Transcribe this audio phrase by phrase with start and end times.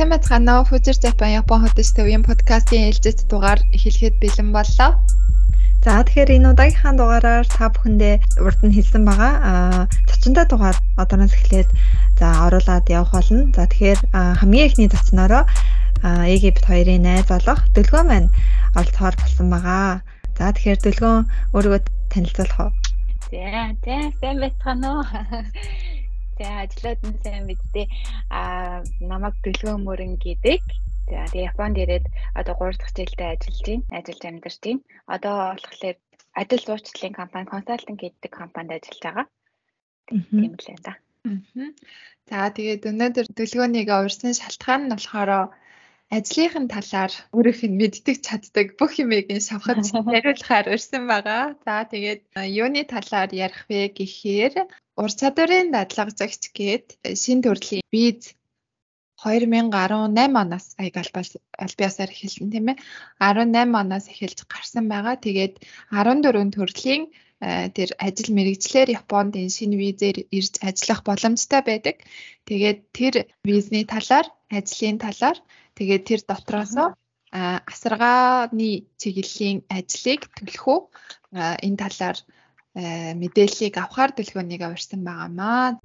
[0.00, 0.64] Сайн бацгаана уу?
[0.64, 4.96] Future Japan Япон хотод төвийн подкастын ээлжит дугаар эхлэхэд бэлэн боллоо.
[5.84, 9.32] За тэгэхээр энэ удаагийнхаа дугаараар та бүхэндээ урд нь хэлсэн байгаа.
[9.44, 11.68] Аа зочинтой дугаар одооноос эхлээд
[12.16, 13.52] за оруулаад явах болно.
[13.52, 14.00] За тэгэхээр
[14.40, 15.44] хамгийн эхний зочноороо
[16.32, 18.32] Египт хоёрын найз болох Дөлгөө маань
[18.72, 20.00] оролцохоор болсон байгаа.
[20.40, 21.14] За тэгэхээр Дөлгөө
[21.52, 22.72] өөрийгөө танилцуулах уу?
[23.28, 25.04] За, за, сайн байцгаана уу?
[26.40, 27.86] За, ажлууд нь сайн мэддээ.
[28.32, 30.64] Аа, намайг Дөлгөө мөрөн гэдэг.
[31.12, 33.84] За, тэгээ Японд ирээд одоо 3 дахь жилдээ ажиллаж байна.
[33.92, 34.80] Ажиллаж амьдарч байна.
[35.04, 35.96] Одоо болохоор
[36.40, 39.26] ажил зуучлалын компани, консалтинг гэдэг компанид ажиллаж байгаа.
[40.08, 40.94] Тийм л байна да.
[42.24, 45.52] За, тэгээд өнөөдөр Дөлгөөнийг урьсан шалтгаан нь болохоор
[46.08, 49.84] ажлынхын талаар өөрийнх нь мэддэг чаддаг бүх юмыг шавхаж
[50.16, 51.44] яриулахаар урьсан байгаа.
[51.68, 54.54] За тэгээд юуны талаар ярих вэ гэхээр
[55.02, 56.86] ур чадварын дадлагжагч гээд
[57.22, 58.36] шин төрлийн виз
[59.24, 60.96] 2018 оноос аяг
[61.64, 62.78] албаасаар эхэлсэн тийм ээ
[63.20, 65.16] 18 оноос эхэлж гарсан байгаа.
[65.24, 65.54] Тэгээд
[65.92, 67.02] 14 төрлийн
[67.76, 71.96] тэр ажил мэрэгчлэр Японд энэ шинэ визээр ирж ажиллах боломжтой байдаг.
[72.48, 73.14] Тэгээд тэр
[73.48, 74.26] визний талаар,
[74.58, 75.38] ажлын талаар
[75.80, 76.76] Тэгээд тэр дотроос
[77.32, 80.78] асаргааны чиглэлийн ажлыг төлөхөө
[81.64, 82.18] энэ талаар
[82.74, 85.80] мэдээллийг авахар төлөвлөгөөнийг аварсан байгаамаа.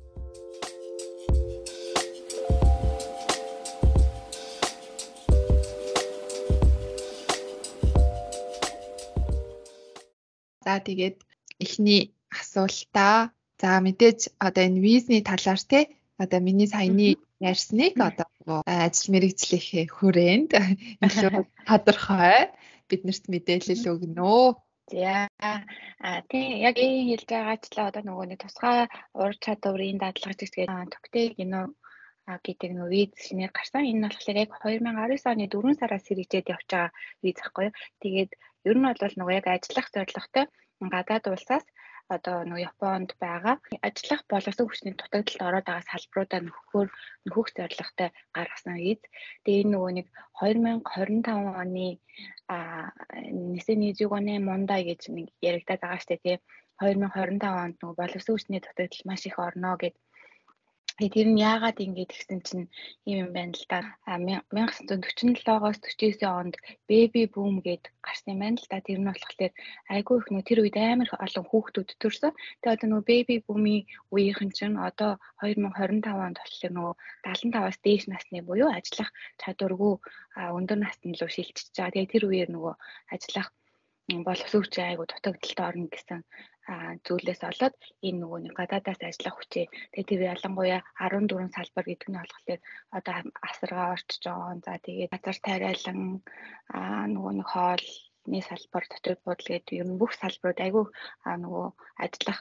[10.65, 11.17] За тэгээд
[11.61, 13.29] эхний асуултаа
[13.61, 15.79] за мэдээж одоо энэ визний талаар те
[16.17, 20.51] одоо миний саяны ярьсныг одоо ажил мэргэжлийнхээ хүрээнд
[21.05, 22.53] илүү тодорхой
[22.89, 24.57] биднэрт мэдээлэл өгнө.
[24.91, 25.27] За
[26.09, 28.85] а тий яг энэ хэлж байгаачлаа одоо нөгөө нэг тусгай
[29.21, 31.65] ур чадварын дадлагч гэдэг төгтэй гинөө
[32.45, 33.89] гэдэг нөгөө виз шинээр гарсан.
[33.89, 36.93] Энэ нь болохоор яг 2019 оны 4 сараас хэрэгжээд явж байгаа
[37.23, 37.77] виз ахгүй юу.
[38.01, 38.31] Тэгээд
[38.69, 40.45] ер нь бол нөгөө яг ажиллах зорилготой
[40.93, 41.65] гадаад улсаас
[42.15, 43.55] одоо нөгөө Японд байгаа
[43.87, 46.89] ажиллах боловсон хүчний дутагдалд ороод байгаа салбаруудаа нөхөхөөр
[47.25, 49.01] нөхөх зорилготой гаргасан виз.
[49.43, 50.07] Тэгээ энэ нөгөө нэг
[50.39, 51.89] 2025 оны
[52.53, 52.57] а
[53.53, 56.37] Нисэний зүгоны мундай гэж нэг яригадаад байгаа штэ тий
[56.77, 59.95] 2025 онд нөгөө боловсон хүчний дутагдал маш их орно гэд
[60.95, 62.65] тэр нь яагаад ингэж гисэн чинь
[63.11, 63.79] юм юм байна л да.
[64.07, 66.55] 1947-оос 49 онд
[66.87, 68.79] baby boom гэд гарсан юм байна л да.
[68.79, 69.51] Тэр нь болохоор
[69.91, 72.31] айгүй их нөө тэр үед амар олон хүүхдүүд төрсөн.
[72.63, 73.83] Тэгээ одоо нөгөө baby boom-ийн
[74.15, 75.11] үеийнхэн чинь одоо
[75.43, 76.93] 2025 онд болохоор нөгөө
[77.27, 79.93] 75-аас дээш насны буюу ажиллах чадваргүй
[80.57, 81.91] өндөр насны руу шилжиж байгаа.
[81.91, 82.73] Тэгээ тэр үеэр нөгөө
[83.11, 83.51] ажиллах
[84.05, 86.21] боловсруучч айгу дутагдaltaд орно гэсэн
[87.05, 87.75] зүйлээс олоод
[88.07, 92.61] энэ нөгөө нэг гадаадаас ажиллах хүчээ тэгээ тэр ялангуяа 14 салбар гэдэг нь болохоор
[92.97, 93.15] одоо
[93.49, 94.61] асаргаа орчиж байгаа.
[94.65, 95.99] За тэгээд газар тариалан
[97.15, 100.85] нөгөө нэг хоолны салбар дотор буудал гэдэг ер нь бүх салбарууд айгүй
[101.25, 101.65] нөгөө
[102.05, 102.39] ажиллах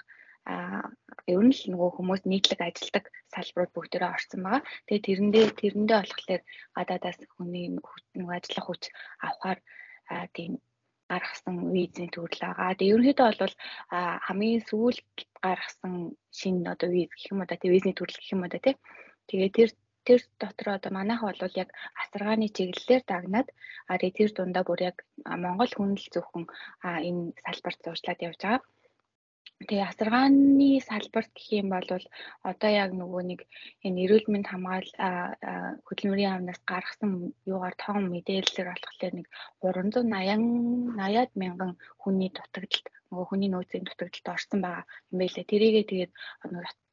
[1.33, 4.63] ер нь л нөгөө хүмүүс нийтлэг ажилдаг салбарууд бүгдээрээ орсон байгаа.
[4.85, 6.43] Тэгээ тэрэндээ тэрэндээ болохоор
[6.77, 8.83] гадаадаас хүний нөгөө ажиллах хүч
[9.25, 9.59] авахар
[10.37, 10.53] тийм
[11.11, 12.79] гаргасан визийн төрөл байгаа.
[12.79, 13.55] Тэгээ ерөнхийдөө бол
[14.27, 15.95] хамгийн сүүлд гаргасан
[16.39, 18.75] шинэ одоо виз гэх юм уу да тий визний төрөл гэх юм уу да тий.
[19.29, 19.71] Тэгээ тэр
[20.07, 21.71] тэр дотор одоо манайха бол яг
[22.03, 23.49] асаргааны чиглэлээр дагнаад
[23.89, 26.45] а тэгээ тэр дундаа бүр яг Монгол хүнл зөвхөн
[27.09, 28.63] энэ салбарт зуршлаад явж байгаа.
[29.69, 31.89] Тэгээ асаргааны салбарт гэх юм бол
[32.51, 33.41] одоо яг нөгөө нэг
[33.87, 34.91] энэ эрүүл мэнд хамгаал
[35.87, 37.13] хөдөлмөрийн яамнаас гаргасан
[37.53, 39.27] юугаар тоон мэдээлэлээр болохоор нэг
[39.63, 41.73] 380 80-ад мянган
[42.03, 45.51] хүний дутагдалт нөгөө хүний нөөцийн дутагдалт орсон байгаа юм байлээ.
[45.53, 46.13] Тэрийгээ тэгээд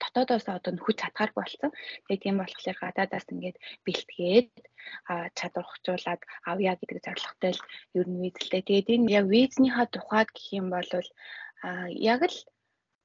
[0.02, 1.70] дотоодоос одоо хүч чадгаар болсон.
[2.06, 4.50] Тэгээд тийм болохоор гадаадаас ингээд бэлтгээд
[5.38, 7.64] чадвархжуулаад авъя гэдэг зорилготой л
[8.00, 8.62] ер нь визлээ.
[8.68, 10.90] Тэгээд энэ яг визнийхаа тухайд гэх юм бол
[11.62, 12.38] а яг л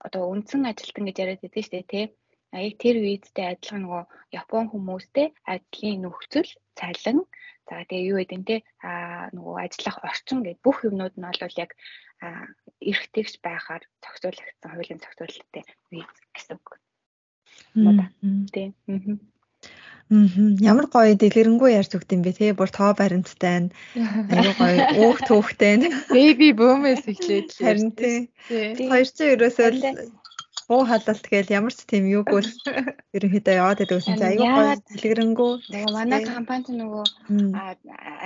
[0.07, 2.07] одоо үндсэн ажилтан гэж яриад байдаг шүү дээ тий.
[2.55, 4.03] А яг тэр үедтэй адилхан нөгөө
[4.41, 7.19] Япон хүмүүстэй ажлын нөхцөл, цалин,
[7.69, 11.61] за тэгээ юу гэдэг нь тий а нөгөө ажиллах орчин гэдэг бүх юмнууд нь бол
[11.65, 11.71] яг
[12.81, 16.69] эргэжтэйгч байхаар зохицуулагдсан хуулийн зохицуулалттай виз гэсэн үг.
[18.55, 18.69] Тий.
[18.89, 19.36] Аа.
[20.71, 22.55] Ямар гоё дэлгэрэнгүй ярьж өгд юм бэ те.
[22.55, 23.73] Бүр тоо баримттай нь.
[24.31, 24.79] Аюу гоё.
[25.03, 25.91] Өөх төөхтэй нь.
[26.15, 28.31] Baby boom-ээс эхлээд харин тий.
[28.47, 29.71] 200 ерөөсөө
[30.71, 32.43] уу халалт гээл ямар ч тийм юугүй
[33.17, 35.53] ерөнхийдөө яваад байдаг гэсэн чинь аюу гоё дэлгэрэнгүй.
[35.75, 37.05] нөгөө манай компанид нөгөө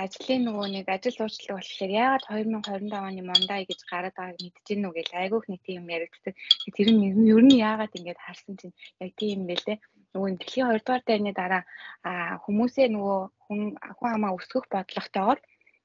[0.05, 4.89] ажлын нөгөө нэг ажил уучлал болохоор яагаад 2025 оны Мондай гэж гараад байгааг мэдчихэв нү
[4.97, 6.33] гэл айгүйх нэг тийм яригддаг.
[6.77, 8.77] Тэр нь ер нь яагаад ингэж харсан чинь?
[9.01, 9.77] Яг тийм юм бэлээ
[10.13, 11.63] нөгөө дэлхийн 2 дугаар дайны дараа
[12.45, 13.61] хүмүүсээ нөгөө хүн
[13.97, 15.39] хүн амаа өсгөх бодлоготойгоор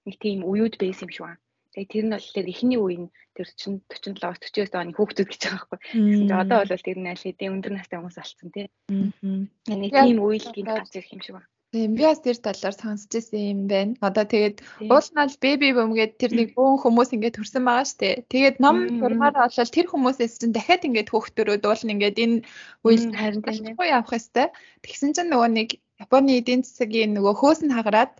[0.07, 1.43] нэг тийм уюуд байсан юм шиг байна.
[1.77, 5.61] Тэгээ тэр нь болохоор эхний үе нь тэр 40 47-аас 49 оны хүүхдүүд гэж байгаа
[5.61, 5.79] байхгүй.
[5.93, 8.67] Тэгсэн чинь одоо бол тэр нь аль хэдийн өндөр настай хүмүүс болсон тий.
[8.89, 9.77] Аа.
[9.77, 11.51] Нэг тийм үйл гинт гарч ирэх юм шиг байна.
[11.77, 13.93] Тийм би бас тэр талаар сонсч ирсэн юм байна.
[14.01, 17.85] Одоо тэгээд уул нь бол baby boom гэдэг тэр нэг бөөн хүмүүс ингээд төрсэн байгаа
[17.85, 18.25] штэ.
[18.33, 22.37] Тэгээд ном сурмаар болол тэр хүмүүсээс чинь дахиад ингээд хөөхтөрөөд уул нь ингээд энэ
[22.81, 24.51] үйл харин талгүй явах хэвээр.
[24.89, 25.69] Тэгсэн чинь нөгөө нэг
[26.01, 28.13] Японы эдийн засгийн нөгөө хөөс нь хагараад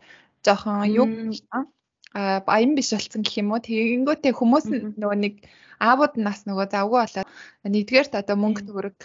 [0.45, 1.07] жоохон юу
[2.49, 3.65] баян биш болсон гэх юм уу.
[3.65, 4.65] Тэгэнгүүтээ хүмүүс
[5.01, 5.35] нөгөө нэг
[5.81, 7.29] аавууд нас нөгөө завгүй болоод
[7.65, 8.99] нэгдүгээрт одоо мөнгө төгрөг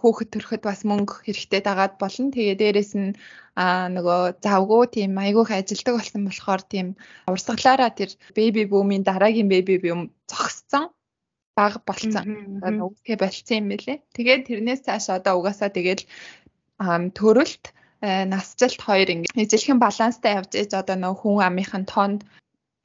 [0.00, 2.34] хүүхэд төрөхөд бас мөнгө хэрэгтэй дагаад болно.
[2.34, 3.14] Тэгээ дээрэс нь
[3.56, 6.86] аа нөгөө завгүй тийм айгүйх ажилдаг болсон болохоор тийм
[7.30, 10.90] урсгалаараа тэр беби бүүмийн дараагийн беби бүүм зогссон
[11.56, 12.60] баг болцсон.
[12.60, 13.98] Үсгээ болцсон юм байлээ.
[14.16, 16.04] Тэгээд тэрнээс цааш одоо угаасаа тэгэл
[17.16, 17.64] төрөлт
[18.04, 22.20] насжилт хоёр ингэ нэжлэхэн баланстай явж ээж одоо нөө хүн амынхын тоонд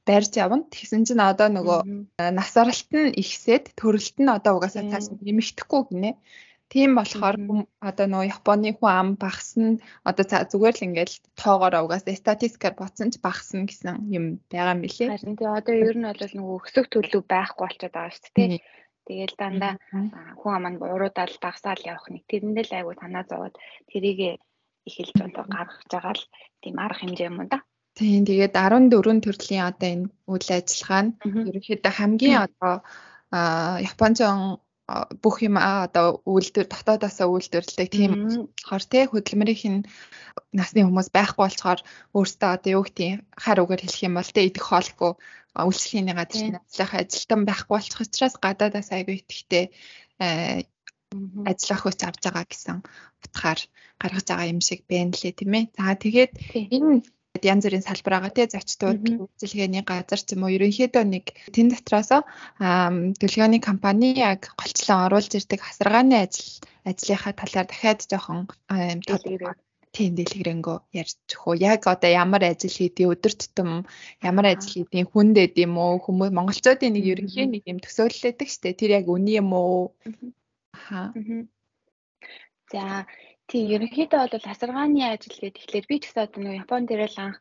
[0.06, 0.66] барьж явна.
[0.74, 1.80] Тэгсэн чинь одоо нөгөө
[2.34, 6.10] насаралт нь ихсээд төрөлт нь одоо угаасаа цааш нэмэгдэхгүй гинэ.
[6.72, 7.36] Тийм болохоор
[7.84, 9.76] одоо нөгөө Японы хүн ам багасна
[10.08, 15.12] одоо зүгээр л ингээл тоогоор угаасаа статистикаар бодсон ч багасна гэсэн юм байгаа билээ.
[15.12, 18.64] Харин тий одоо ер нь бол нөгөө өсөх төлөв байхгүй болчиход байгаа шүү дээ.
[19.04, 19.74] Тэгэл дандаа
[20.40, 23.54] хүн ам нь уруудаад багасаал явах нэг тэрэндээ л айгу танаа зовоод
[23.90, 24.40] тэрийг
[24.88, 26.24] эхэлж одоо гаргаж байгаа л
[26.62, 27.58] тийм арга хэмжээ юм да.
[27.98, 31.12] Тийм тэгээд 14 төрлийн одоо энэ үйл ажиллагаа нь
[31.48, 32.74] ерөнхийдөө хамгийн одоо
[33.90, 34.60] Японцон
[35.22, 38.12] бүх юм одоо үйлдвэр дотоодосоо үйлдвэрлэдэг тийм
[38.64, 39.04] болохоор тий.
[39.08, 39.76] Хөдөлмөрийн
[40.58, 41.80] насны хүмүүс байхгүй болцохоор
[42.16, 45.12] өөртөө одоо юу гэх тийм хар үгээр хэлэх юм бол тий идэх хоолгүй
[45.68, 49.64] үйлчлэгийн газрын ажиллах ажилтан байхгүй болчих учраас гадаадаас айгүй итгэхтэй
[51.50, 52.78] ажиллах хүч авч байгаа гэсэн
[53.24, 53.60] утгаар
[54.00, 55.64] гаргаж байгаа юм шиг байна лээ тийм ээ.
[55.76, 56.32] За тэгээд
[56.74, 57.04] энэ
[57.40, 60.52] янз бүрийн салбар байгаа тий зочдууд үйлчилгээний газар ч юм уу.
[60.56, 61.24] Ерөнхийдөө нэг
[61.54, 62.10] тэн дотроос
[62.60, 68.52] төлөвлөгөөний компани яг голчлон оруулж ирдэг хасаргааны ажил ажлынхаа талаар дахиад жоохон
[69.96, 73.70] тийм дэлгэрэнгүй ярьж хөө яг одоо ямар ажил хийдий өдөр тутам
[74.20, 76.04] ямар ажил хийдий хүндэд юм уу?
[76.04, 78.76] Хүмүүс монголчуудын нэг ерөнхий нэг юм төсөөллөдөг штэ.
[78.76, 79.96] Тэр яг үний юм уу?
[80.92, 81.12] Аа
[82.72, 83.04] за
[83.50, 87.38] Тийм ерөнхийдөө бол асаргааны ажил гэдэг тэгэхээр би ч гэсэн одоо нөгөө Японд ирэл анх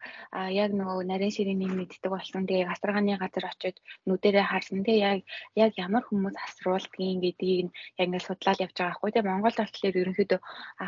[0.62, 2.44] яг нөгөө нарийн ширийн нэг мэддэг болсон.
[2.50, 3.76] Тэгээ асаргааны газар очиж
[4.08, 4.82] нүдэрээ харсан.
[4.88, 5.20] Тэгээ яг
[5.64, 7.68] яг ямар хүмүүс асруулдгийг гэдгийг
[8.00, 9.12] яг ингээд судлаад явж байгаа хгүй.
[9.12, 10.40] Тэгээ Монголд болохоор ерөнхийдөө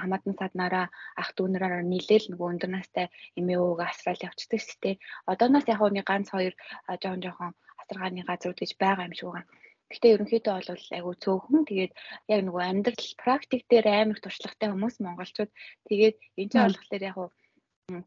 [0.01, 0.85] хамаатан саднараа
[1.21, 3.05] ах дүүнэрээр нийлээл нөгөө өндөр настай
[3.39, 4.95] эмээ өвөг асраал явчихдаг шүү дээ.
[5.31, 6.53] Одооноос яг нэг ганц хоёр
[7.01, 7.51] жоохон жоохон
[7.81, 9.49] асаргааны газрууд гэж байгаа юм шиг байна.
[9.93, 11.63] Гэхдээ ерөнхийдөө бол айгүй цөөхөн.
[11.69, 11.93] Тэгээд
[12.33, 15.51] яг нөгөө амьдрал практик дээр амар туршлагатай хүмүүс монголчууд
[15.89, 17.17] тэгээд энэ ч болохоор яг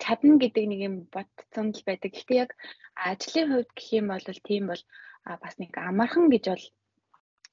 [0.03, 2.11] чадна гэдэг нэг юм бодсон л байдаг.
[2.11, 2.51] Гэхдээ яг
[3.09, 4.83] ажлын хувьд гэх юм бол тийм бол
[5.43, 6.65] бас нэг амархан гэж бол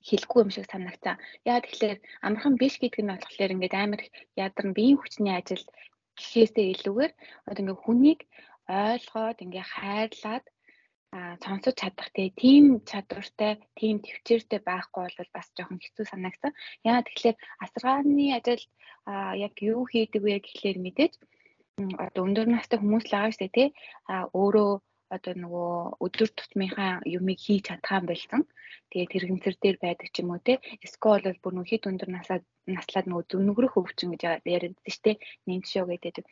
[0.07, 1.17] хэлэхгүй юм шиг санагцсан.
[1.47, 4.01] Яа тэгэхээр амархан биш гэдэг нь болохоор ингээд амар
[4.45, 5.63] ядар нь биеийн хүчний ажил
[6.17, 7.13] гэхээсээ илүүгээр
[7.47, 8.19] одоо ингээд хүнийг
[8.67, 10.45] ойлгоод ингээ хайрлаад
[11.43, 12.09] сонсож чадах
[12.41, 16.51] тийм чадвартай, тийм төвчээртэй байхгүй бол бас жоохон хэцүү санагдсан.
[16.87, 18.69] Яагаад тэгэхээр асаргааны ажилд
[19.45, 21.13] яг юу хийдэг вэ гэхлээр мэдээж
[22.05, 23.69] одоо өндөр настай хүмүүс л байгаа шүү дээ тий.
[24.09, 24.71] А өөрөө
[25.15, 25.71] одоо нөгөө
[26.05, 28.41] өдөр тутмынхаа юмыг хийж чадхаа болсон.
[28.89, 30.53] Тэгээд тэрэгцэр дээр байдаг ч юм уу те.
[30.85, 34.21] Эсвэл бол бүр нөх хит өндөр насаад наслаад нөгөө зүнэгрөх өвчин гэж
[34.55, 35.19] яриад штэ.
[35.47, 36.25] Нинт шоу гэдэг.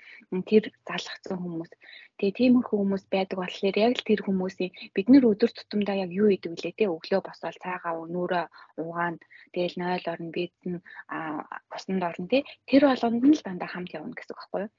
[0.49, 1.71] Тэр залгцсан хүмүүс.
[2.17, 6.29] Тэгээд тиймэрхүү хүмүүс байдаг болохоор яг л тэр хүмүүсийн бид нэр өдөр тутамдаа яг юу
[6.31, 6.85] идэв лээ те.
[6.87, 8.45] Өглөө босоод цаагаа өнөөрөө
[8.81, 9.21] угаана.
[9.53, 10.73] Тэгэл 0 орно бидэн
[11.09, 11.45] а
[11.75, 12.45] усанд орно те.
[12.69, 14.71] Тэр болгонд нь л дандаа хамт явна гэсэн үг байхгүй юу?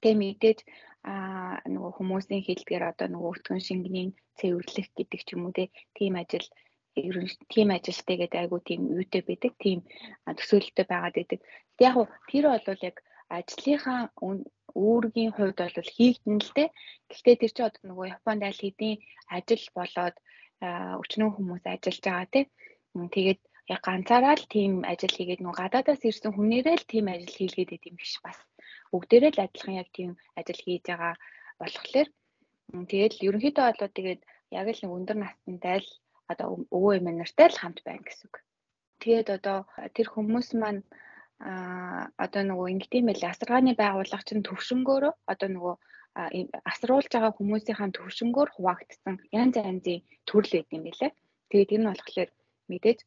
[0.00, 0.58] Тэгээ мэдээж
[1.12, 4.06] аа нөгөө хүмүүсийн хэлдгээр одоо нөгөө өтгөн шингэний
[4.38, 5.52] цэвэрлэх гэдэг ч юм уу
[5.98, 6.46] тийм ажил
[6.96, 9.78] ерөн тийм ажилтай гэдэг айгу тийм юутэй байдаг тийм
[10.38, 11.40] төсөөлөлтөй байгаад байдаг.
[11.76, 11.96] Тэг яг
[12.30, 12.96] тэр бол яг
[13.36, 14.00] ажлынхаа
[14.74, 16.68] үүргийн хувьд бол хийгдэн л дээ.
[17.10, 18.98] Гэхдээ тэр чинь одоо нөгөө Японд аль хэдийн
[19.36, 20.16] ажил болоод
[21.02, 22.46] өчнөө хүмүүс ажиллаж байгаа тийм.
[23.14, 23.40] Тэгээд
[23.74, 27.90] яг ганцаараа л тийм ажил хийгээд нөгөө гадаадаас ирсэн хүнээрээ л тийм ажил хийлгээд идэв
[27.90, 28.38] юм биш бас
[28.94, 31.14] бүгдээрээ л адилхан яг тийм ажил хийж байгаа
[31.58, 32.08] болохоор
[32.90, 34.20] тэгээд ерөнхийдөө болоо тэгээд
[34.58, 35.90] яг л өндөр настантай л
[36.32, 36.46] одоо
[36.76, 38.36] өвөө эмээ нартай л хамт байна гэсэн үг.
[39.02, 39.58] Тэгээд одоо
[39.96, 40.82] тэр хүмүүс маань
[41.42, 45.74] а одоо нөгөө ингэдэм байл асаргааны байгууллага чинь төвшнгөөрөө одоо нөгөө
[46.70, 51.10] асруулж байгаа хүмүүсийн төвшнгөөр хуваагдсан янз янзын төрөл байд юм билээ.
[51.50, 52.30] Тэгээд энэ нь болохоор
[52.70, 52.98] мэдээж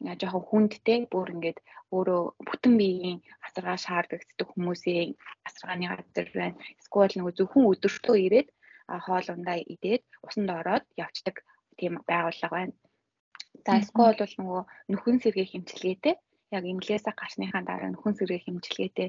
[0.00, 1.58] жоохон хүндтэй бүр ингээд
[1.92, 5.12] өөрөө бүтэн биеийн асаргаа шаарддаг хүмүүсийн
[5.48, 6.60] асаргааны газар байна.
[6.80, 8.48] Эсвэл нөгөө зөвхөн өдөртөө ирээд
[9.06, 11.36] хоолундаа идээд усанд ороод явцдаг
[11.78, 12.74] тийм байгууллага байна.
[13.66, 16.14] За эсвэл бол нөгөө нөхөн сэргээ хэмчилгээтэй
[16.56, 19.08] яг имлээсээ гарсныхаа дараа нөхөн сэргээ хэмчилгээтэй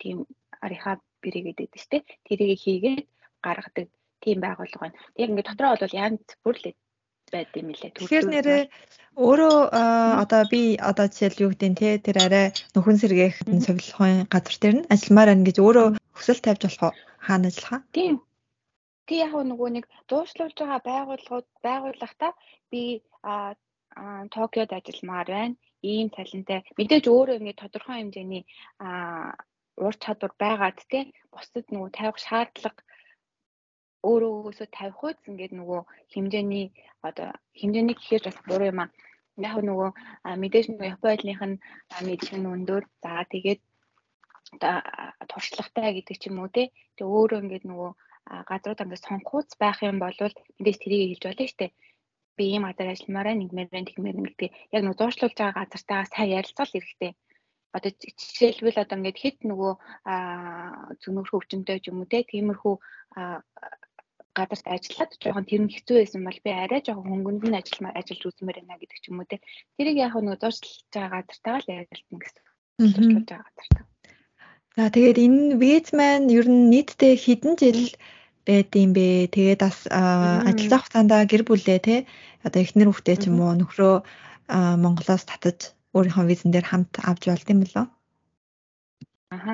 [0.00, 0.26] тийм
[0.72, 2.02] рехаб бэрэг гэдэг дээ.
[2.26, 3.06] Тэрийг хийгээд
[3.46, 3.88] гаргадаг
[4.22, 4.98] тийм байгууллага байна.
[5.20, 6.66] Яг ингээд дотроо бол янз бүр л
[7.32, 7.90] байд юм лээ.
[7.96, 8.62] Тэгэхээр нэрээ
[9.16, 9.56] өөрөө
[10.22, 12.46] одоо би одоо жишээл юу гэдэг те тэр арай
[12.76, 13.36] нөхөн сэргээх
[13.66, 15.86] совилгын газар дээр нь ажилламаар байна гэж өөрөө
[16.16, 16.94] хүсэл тавьж болох уу?
[17.26, 17.82] Хаана ажиллах аа?
[17.96, 18.14] Тийм.
[19.06, 22.28] Тэг яг нөгөө нэг дуушлуулж байгаа байгууллагууд байгууллагата
[22.70, 22.82] би
[23.22, 23.54] а
[24.32, 25.56] Токиод ажилламаар байна.
[25.82, 26.64] Ийм талантай.
[26.78, 28.44] Мэдээж өөрөө ингэ тодорхой хэмжээний
[28.78, 29.34] а
[29.76, 31.00] ур чадвар байгаад те
[31.32, 32.80] бусдад нөгөө тавих шаардлага
[34.02, 35.80] өөрөө тавих үед ингээд нөгөө
[36.12, 36.66] хэмжээний
[37.08, 37.28] одоо
[37.58, 38.90] хэмжээний гэхээр бас буруу юм аа.
[39.48, 39.88] Яг нөгөө
[40.42, 41.60] мэдээж нөгөө Япон байдлынх нь
[42.06, 42.82] мэдлэг нь өндөр.
[43.02, 43.60] За тэгээд
[45.30, 46.74] туршлагатай гэдэг ч юм уу те.
[46.98, 47.90] Тэг өөрөө ингээд нөгөө
[48.50, 50.18] газрууд ингээд сонгохуц байх юм бол
[50.58, 51.72] мэдээж тэрийг хэлж болно шүү дээ.
[52.36, 54.50] Би ийм газар ажилламаараа нэгмээр байна тэгмээр гэдэг.
[54.74, 57.12] Яг нөгөө зуршлуулж байгаа газартаа сайн ярилцвал хэрэгтэй
[57.72, 57.90] одоо
[58.20, 59.72] жишээлбэл одоо ингээд хэд нөгөө
[61.02, 62.74] зөнөөрхөө өвчнөд ч юм уу те тиймэрхүү
[64.38, 68.22] газарт ажиллаад жоохон тэр нь хэцүү байсан бол би арай жоохон хөнгөнд нь ажилламаар ажиллаж
[68.28, 69.38] үзмээр байна гэдэг ч юм уу те
[69.76, 72.44] тэрийг яг нөгөө дурсалж байгаа газартаа л ярилцсан гэсэн.
[72.80, 73.84] Дурсалж байгаа газартаа.
[74.76, 77.82] За тэгээд энэ виз маань ер нь нийтдээ хэдэн жил
[78.48, 79.28] байд юм бэ?
[79.34, 79.78] Тэгээд бас
[80.48, 81.96] ажиллах хугацаанд гэр бүлээ те
[82.40, 83.94] одоо эхнэр хүүхдээ ч юм уу нөхрөө
[84.82, 87.86] Монголоос татаж өөрийнхөө визэн дээр хамт авч болд юм болоо?
[89.28, 89.52] Аха.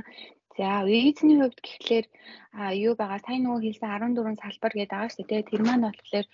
[0.58, 2.06] За визний хувьд гэхлээр
[2.82, 5.48] юу байгаа сайн нөгөө хэлсэн 14 салбар гэдэг байгаа шүү дээ.
[5.50, 6.26] Тэр маань болохоор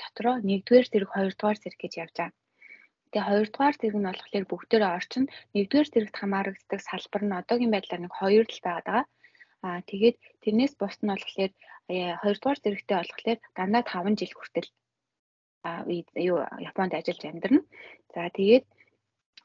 [0.00, 2.36] дотроо 1-р зэрэг 2-р зэрэг гэж явж байгаа.
[3.16, 5.24] Тэгээ 2-р зэрэг нь болохоор бүгдээрээ орчин
[5.56, 9.04] 1-р зэрэгт хамаардаг салбар нь одоогийн байдлаар нэг 2 л байгаад байгаа.
[9.64, 11.52] Аа тэгээд тэрнээс бус нь болохоор
[11.88, 14.68] 2-р зэрэгтэй болохоор дандаа 5 жил хүртэл
[15.64, 15.80] аа
[16.30, 16.38] юу
[16.68, 17.60] Японд ажиллаж амьдрна.
[18.12, 18.64] За тэгээд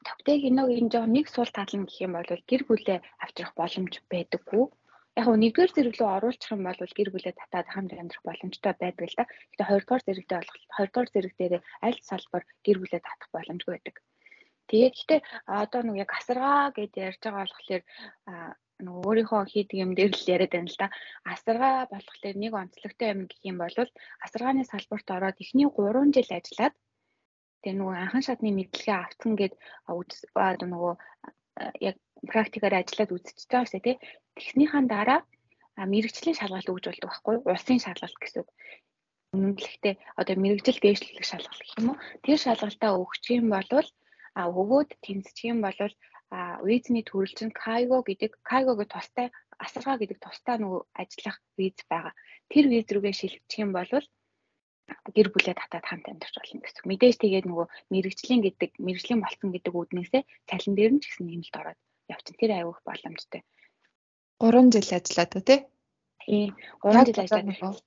[0.06, 4.64] Тогтээ киног энэ жоо нэг суул таална гэх юм бол гэр бүлээ авчрах боломж байдаггүй.
[5.18, 9.06] Яг нь нэгдүгээр зэрэг рүү оруулах юм бол гэр бүлээ татаад хамт амьдрах боломжтой байдаг
[9.10, 9.24] л да.
[9.50, 11.54] Гэтэ хоёрдугаар зэрэгтэй болох хоёрдугаар зэрэг дээр
[11.86, 13.96] аль салбар гэр бүлээ татах боломжгүй байдаг.
[14.68, 15.20] Тэгээд гэхдээ
[15.62, 17.82] одоо нэг яг асаргаа гэж ярьж байгаа болохоор
[18.84, 20.88] нөгөө өөрийнхөө хийдэг юм дээр л яриад байна л да.
[21.34, 23.76] Асаргаа болохоор нэг онцлогтой юм гэх юм бол
[24.24, 26.74] асаргааны салбарт ороод эхний 3 жил ажиллаад
[27.68, 29.52] Тэгээ нөгөө анхан шатны мэдлэгээ авцсан гэд
[30.32, 30.94] одоо нөгөө
[31.84, 31.96] яг
[32.32, 33.96] практикаар ажиллаад үзчихэж байгаа шүү дээ.
[34.40, 35.20] Тэгснийхаа дараа
[35.76, 37.36] мэрэгжлийн шалгалт өгж болдог байхгүй?
[37.44, 38.48] Улсын шалгалт гэсэн үг.
[39.36, 42.00] Үнэмлэхдээ одоо мэрэгжил дээшлэх шалгалт гэх юм уу?
[42.24, 43.68] Тэр шалгалтаа өгч юм бол
[44.32, 45.76] а өгөөд тэнцчих юм бол
[46.32, 49.28] а визний төрөл чинь кайго гэдэг кайгогийн тустай
[49.60, 52.16] асаргаа гэдэг тустай нөгөө ажиллах виз байгаа.
[52.48, 53.92] Тэр виз рүүгээ шилжчих юм бол
[55.16, 56.84] гэр бүлээ татаад хамт амьдарч болно гэсэн.
[56.88, 61.56] Мэдээж тэгээд нөгөө мэрэгжлийн гэдэг мэрэгжлийн болцсон гэдэг үүднээсээ цалин дээр нь ч гэсэн нэмэлт
[61.60, 61.78] ороод
[62.08, 62.40] явчихна.
[62.40, 63.42] Тэр аюух боломжтой.
[64.40, 65.60] 3 жил ажиллаад уу тий?
[66.24, 66.46] Тий.
[66.82, 67.82] 3 жил ажиллаад.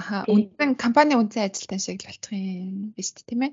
[0.00, 0.24] Аха.
[0.32, 3.52] Үнэн компани үнсэн ажилтан шиг л болчих юм биш тийм ээ?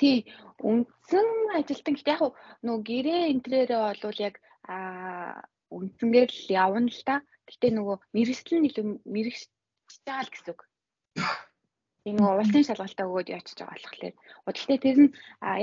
[0.00, 0.16] Тий.
[0.62, 1.28] Үндсэн
[1.58, 2.32] ажилтан гэхдээ яг
[2.64, 7.20] нөгөө гэрээ энтрээрээ болвол яг аа үндсэнгээр л явна л та.
[7.48, 9.42] Гэтэ нөгөө мэрэгчлэн илүү мэрэгч
[10.06, 10.60] байгаа л гэсэн үг.
[12.02, 14.14] Тийм нөгөө улсын шалгалтаа өгөөд яачих байгаа болохоор.
[14.46, 15.10] Гэхдээ тэр нь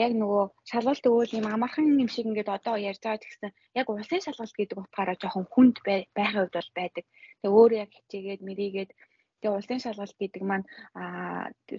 [0.06, 4.24] яг нөгөө шалгалт өгөөл юм амархан юм шиг ингээд одоо ярьж байгаа гэсэн яг улсын
[4.24, 5.75] шалгалт гэдэг утгаараа жоохон хүнд
[6.15, 7.06] байхын хувьд бол байдаг.
[7.44, 8.91] Тэгээ өөрөө яг хичээгээд мэрийгээд
[9.39, 10.68] Тэгээ улсын шалгалт гэдэг маань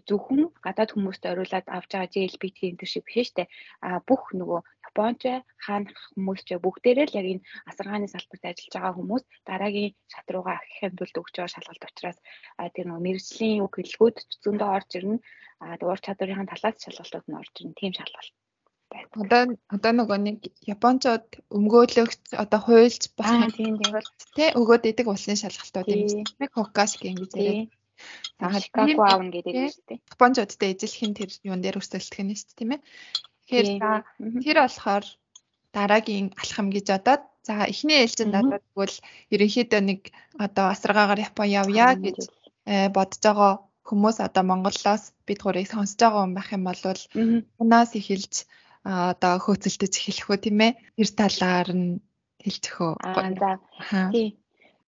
[0.09, 3.37] зөвхөн гадаад хүмүүст ориулаад авч байгаа JLPT энэ шиг биш.
[3.85, 5.23] А бүх нөгөө Японч
[5.65, 10.57] хаан хүмүүс ч бүгдээрээ л яг энэ асаргааны салбарт ажиллаж байгаа хүмүүс дараагийн шат руугаа
[10.59, 12.19] ахихын тулд өгч байгаа шалгалт учраас
[12.75, 15.19] тэр нөгөө мэрэгжлийн үг хэлгүүд зөндөө орж ирнэ.
[15.63, 17.79] А уур чадварын талаас шалгалтууд нь орж ирнэ.
[17.79, 18.35] Тийм шалгалт
[19.23, 19.43] Одоо
[19.75, 20.39] одоо нөгөө нэг
[20.75, 23.75] японочууд өмгөөлөгч одоо хуульч болох тийм
[24.37, 27.71] тий өгөөд идэг улсын шалгалтууд юм шиг нэг хоккаш гэж яриад.
[28.65, 29.99] Шикаго аавн гэдэг юм шүү дээ.
[30.15, 32.81] Японочудтай ижилхэн тэр юун дээр өрсөлдөх нь шүү дээ тийм ээ.
[33.51, 33.93] Тэгэхээр за
[34.45, 35.05] тэр болохоор
[35.75, 38.97] дараагийн алхам гэж бодоод за эхний ээлжинд надад тэгвэл
[39.35, 40.01] ерөнхийдөө нэг
[40.39, 42.19] одоо асаргаагаар Япон явъя гэж
[42.71, 43.53] э, бодож байгаа
[43.89, 46.83] хүмүүс одоо Монголоос бид гурыг сонсож байгаа хүн байх юм бол
[47.59, 48.35] унаас эхэлж
[48.85, 50.73] одоо хөөцөлдөж эхлэх үү тийм ээ?
[50.97, 52.01] Тэр талаар нь
[52.45, 52.93] хэлчихөө.
[53.03, 53.51] Аа за.
[54.15, 54.40] Тий.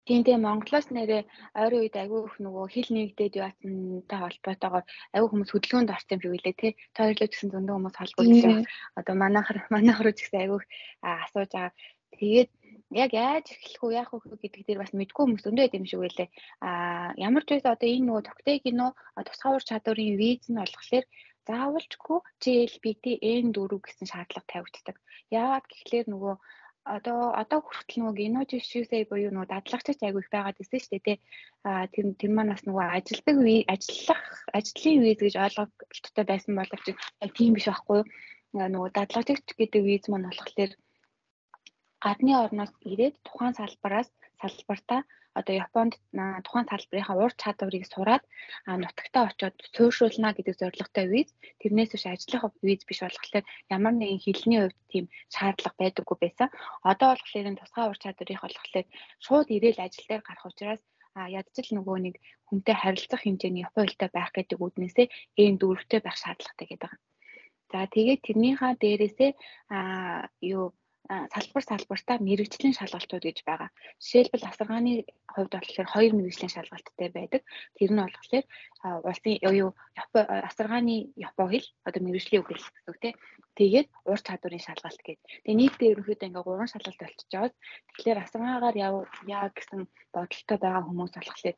[0.08, 1.22] Тийм тийм Монголоос нэрээ
[1.52, 6.32] ойрын үед айгүй их нөгөө хил нэгдээд яатантай холбоотойгоор айгүй хүмүүс хөдөлгөөнд орсон юм шиг
[6.32, 6.72] үлээ тий.
[6.96, 8.64] Тойрлоо гэсэн зөндөө хүмүүс байгаа.
[8.96, 10.60] Одоо манайхар манайхар ч гэсэн айгүй
[11.04, 11.76] асууж байгаа.
[12.16, 12.50] Тэгээд
[13.04, 16.00] яг яаж эхлэх үү яах вэ гэдэг дээр бас мэдгүй хүмүүс өндөө байд юм шиг
[16.00, 16.28] үлээ.
[16.64, 18.96] Аа ямар ч байсан одоо энэ нөгөө тогтей кино
[19.28, 21.04] тусгай ур чадварын виз нь болохоор
[21.48, 23.04] заавалчгүй GLBT
[23.44, 24.96] N4 гэсэн шаардлага тавигддаг.
[25.32, 26.34] Яагаад гэхлээр нөгөө
[26.96, 28.24] одоо одоо хүртэл нөгөө
[28.70, 31.16] шүүсэй буюу нөгөө дадлагчч айгүй их байгаад ирсэн шүү дээ тий.
[31.68, 34.24] Аа тэр тэр маань бас нөгөө ажилдаг үе ажиллах
[34.58, 38.00] ажлын виз гэж ойлголттой байсан боловч яг тийм биш байхгүй.
[38.56, 40.72] Нөгөө дадлагчч гэдэг виз маань болохоор
[42.04, 44.08] гадны орноос ирээд тухайн салбараас
[44.40, 45.00] салбартаа
[45.38, 45.92] одоо Японд
[46.44, 48.22] тухайн салбарынхаа ур чадварыг сураад
[48.82, 51.28] нутагтаа очиод суурьшуулна гэдэг зорилготой виз
[51.60, 53.44] тэрнээс биш ажиллах виз биш болохоор
[53.76, 55.04] ямар нэгэн хэлний хувьд тийм
[55.34, 56.48] шаардлага байдаггүй байсан.
[56.90, 58.86] Одоо болохоор энэ тусгай ур чадварыг болохоор
[59.24, 60.82] шууд ирээл ажил дээр гарах учраас
[61.18, 62.14] а ядчил нөгөө нэг
[62.48, 65.06] хүнтэй харилцах хэмжээний хуультай байх гэдэг үднээсээ
[65.42, 66.92] ийм дөрвтэй байх шаардлагатай гэдэг.
[67.70, 69.30] За тэгээд тэрнийхээ дээрээсээ
[69.76, 69.78] а
[70.40, 70.72] юу
[71.08, 73.72] салбар салбартаа мэрэгжлийн шалгалтууд гэж байгаа.
[73.96, 74.92] Жишээлбэл асаргааны
[75.32, 77.42] хувьд болохоор хоёр мэрэгжлийн шалгалттай байдаг.
[77.80, 78.44] Тэр нь болохоор
[79.08, 79.70] улсын юу
[80.48, 83.16] асаргааны япон хэл одоо мэрэгжлийн үг хэл гэсэн үг тийм.
[83.56, 85.24] Тэгээд ур чадварын шалгалт гэдэг.
[85.48, 87.52] Тэгээ нийтдээ ерөнхийдөө ингээ гурван шалгалт байгаа.
[87.88, 88.76] Тэгэхээр асаргаагаар
[89.32, 89.80] яа гэсэн
[90.12, 91.56] бодолтой байгаа хүмүүс болохоор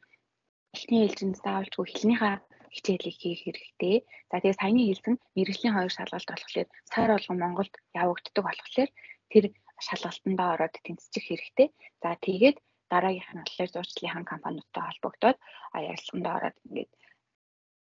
[0.78, 2.34] эхний ээлжинд заавалжгүй хэлнийхаа
[2.70, 3.96] хичээлийг хийх хэрэгтэй.
[4.30, 8.90] За тэгээ саяны хэлсэн мэрэгжлийн хоёр шалгалт болохоор сар болгон Монголд явагддаг болохоор
[9.32, 9.44] тэр
[9.86, 11.68] шалгалтандаа ороод тэнцчих хэрэгтэй.
[12.02, 12.56] За тэгээд
[12.92, 15.38] дараагийнх нь болохоор зурчлалын компаниудтай холбогдоод
[15.74, 16.92] ярилцлаганд ороод ингээд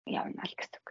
[0.06, 0.88] явна л гэсэн үг.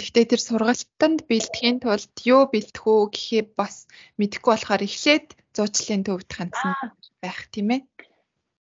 [0.00, 3.88] Гэхдээ тэр сургалтанд бэлтгэхийн тулд юу бэлтэх үү гэхээ бас
[4.18, 5.26] мэдэхгүй болохоор эхлээд
[5.56, 6.74] зуучлалын төвд хандсан
[7.22, 7.80] байх тийм ээ.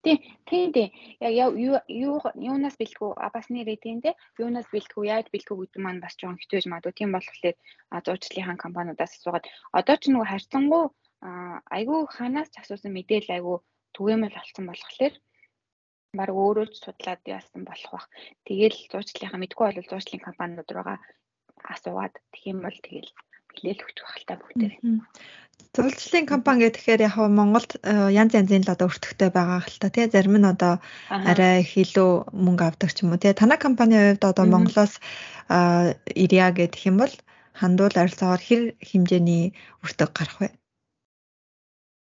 [0.08, 0.90] Тийм, тийм тийм.
[1.20, 4.16] Яг юу юу юунаас бэлтгэв бас нэрээ тийм дээ.
[4.40, 6.94] Юунаас бэлтгэв, яаж бэлтгэв гэдэг маань бас жоон хэцүү гэж магадгүй.
[6.96, 7.56] Тийм болохоор
[8.06, 9.44] зуучлалын компаниудаас асуугаад
[9.78, 10.84] одоо ч нөгөө харьцангуй
[11.76, 13.56] айгүй ханаас ч асуусан мэдээлэл айгүй
[13.96, 15.14] түгээмэл болсон болохоор
[16.18, 18.06] баг өөрөө ч судлаад яасан болох бах.
[18.46, 20.98] Тэгэл зуучлалынхаа мэдгүй бол зуучлалын компаниуд руугаа
[21.74, 23.10] асуугаад тэгэх юм бол тэгэл
[23.54, 24.72] хэлээл өгч байх л та бүгдээ.
[25.74, 30.06] Зурвалжлалын компани гэхээр яг Монголд э, янз янзын л одоо өртөгтэй байгаа хэл та тий
[30.10, 30.80] зарим нь одоо
[31.10, 34.98] арай их илүү мөнгө авдаг ч юм уу тий танай компанийн хувьд одоо Монголоос
[36.22, 37.14] ирья гэх юм бол
[37.60, 39.44] хандуул арилцаагаар хэр хэмжээний
[39.84, 40.48] өртөг гарах вэ?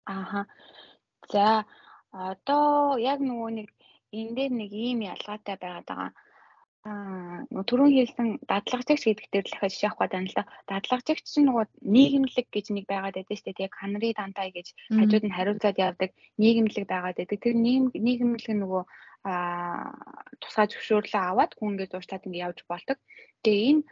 [0.05, 0.41] Ааха.
[1.31, 1.65] За
[2.11, 3.69] одоо яг нөгөө нэг
[4.19, 6.11] энэ дээр нэг ийм ялгаатай байгаад байгаа
[6.85, 10.43] Аа түрүүн хэлсэн дадлагжигч гэдэг дээр л дахиад жишээ авах гэдэг нь л да.
[10.69, 13.73] Дадлагжигч чинь нөгөө нийгэмлэг гэж нэг байгаад байдаг шүү дээ.
[13.73, 17.41] Ханри дантай гэж хажууд нь хариуцаад явдаг нийгэмлэг байгаад байдаг.
[17.41, 18.83] Тэр нийгэмлэг нөгөө
[19.25, 19.97] аа
[20.41, 22.97] тусгай зөвшөөрлөө аваад хүн ингээд уучлаад ингээд явж болдог.
[23.41, 23.83] Тэгээ энэ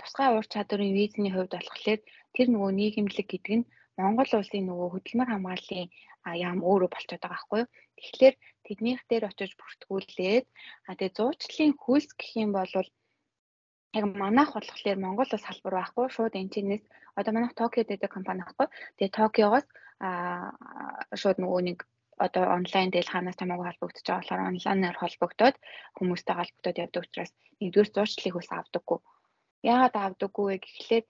[0.00, 2.00] тусгай уур чадварын визний хувьд болохоор
[2.36, 5.88] тэр нөгөө нийгэмлэг гэдэг нь Монгол улсын нөгөө хөдөлмөр хамгааллын
[6.32, 7.68] яам өөрөө болчиход байгаа байхгүй юу.
[8.00, 8.34] Тэгэхээр
[8.66, 10.44] тэднийх дээр очиж бүртгүүлээд
[10.88, 12.72] а тэгээ зуучлалын хөлс гэх юм бол
[13.94, 16.84] яг манайх болохоор Монгол улс салбар байхгүй шууд энэчнээс
[17.18, 18.68] одоо манайх Токиод байдаг компани байхгүй.
[18.96, 19.66] Тэгээ Токиогоос
[20.00, 20.10] а
[21.20, 21.78] шууд нөгөө нэг
[22.18, 25.56] одоо онлайн дээр ханаас хамаагүй холбогдож байгаа болохоор онлайнаар холбогдоод
[25.98, 28.98] хүмүүстэй холбогдоод явдаг учраас нэгдүгээр зуучлалыг хөлс авдаггүй.
[29.70, 31.04] Яагаад авдаггүй вэ гэхлээр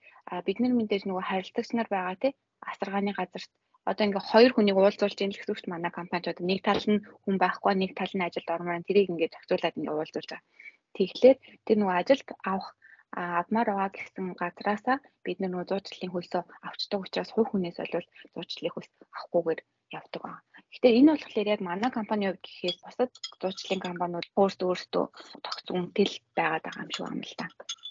[0.45, 2.33] бид нар мэдээж нөгөө харилцагч нар байгаа тий
[2.71, 3.51] асаргааны газарт
[3.89, 7.73] одоо ингээ хоёр хүнийг уулзуулж гэсэн үг манай компанид одоо нэг тал нь хүн байхгүй
[7.77, 10.47] нэг тал нь ажилд ормоор тэрийг ингээ зохицуулаад ингээ уулзуулж байгаа.
[10.95, 12.69] Тэгэхээр тэр нөгөө ажилд авах
[13.15, 18.91] авмаар байгаа гэсэн газраасаа бид нөгөө зуучлалын хөлсөө авчдаг учраас хувь хүнээс бол зуучлалын хөлс
[19.15, 19.59] авахгүйгээр
[19.97, 20.41] явдаг байна.
[20.75, 25.05] Гэхдээ энэ болохоор яг манай компани хувьд гэхээс бусад зуучлалын компаниуд өөрсдөө өөрсдөө
[25.39, 27.45] тогтсон үнэтэй байгаад байгаа юм шиг байна л та.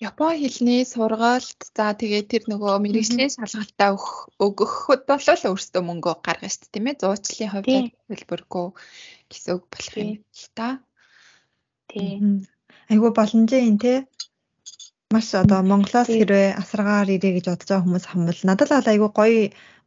[0.04, 3.90] Япон хэлний сургаалт за тэгээд тэр нөгөө мэрэгжлийн шалгалтаа
[4.44, 7.00] өгөхөд бол өөрсдөө мөнгө гаргана шүү дээ тийм ээ.
[7.00, 7.72] Зуучлалын хувьд
[8.12, 8.66] хэлбэргүй
[9.32, 10.68] гэсэн үг болох юм л та.
[11.88, 12.44] Тийм.
[12.92, 14.04] Айгу боломжийн тий
[15.14, 19.42] маш одоо Монголоос хэрвээ асаргаар ирээ гэж бодож байгаа хүмүүс хамбал надад л айгүй гоё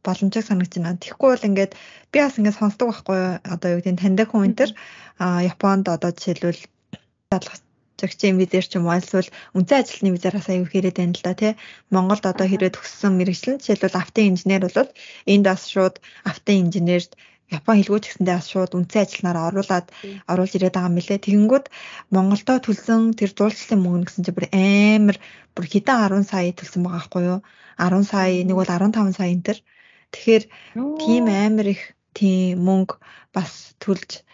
[0.06, 1.02] боломжийг санагч байна.
[1.02, 1.72] Тэгэхгүй бол ингээд
[2.12, 3.20] би бас ингээд сонсдог байхгүй
[3.54, 4.70] одоо юу гэдэг таньдаг хүн энэ төр
[5.50, 6.62] Японд одоо жишээлбэл
[7.30, 11.52] дадлагчийн визээр ч юм уу эсвэл үнцэн ажилтны визараас аюу хэрэг байна л да тий.
[11.94, 14.90] Монголд одоо хэрэг төгссөн мэрэгчлэн жишээлбэл автын инженер бол
[15.32, 15.96] энд бас шууд
[16.30, 17.12] автын инженерт
[17.48, 19.86] Япон хэлгүүч гэсэндээ бас шууд үнцэн ажилтнаар оруулаад
[20.30, 21.24] оруулж ирээд байгаа юм лээ.
[21.24, 21.66] Тэгэнгүүт
[22.14, 25.16] Монголдо төлсөн тэр зуулчлалын мөнгө гэсэн чинь бүр амар
[25.56, 27.40] бүр хэдэн 10 сая төлсөн байгаа байхгүй юу?
[27.80, 29.58] 10 сая нэг бол 15 сая энэ төр.
[30.12, 30.44] Тэгэхээр
[31.02, 31.82] тийм амар их
[32.16, 32.98] тийм мөнгө
[33.36, 34.24] бас төлж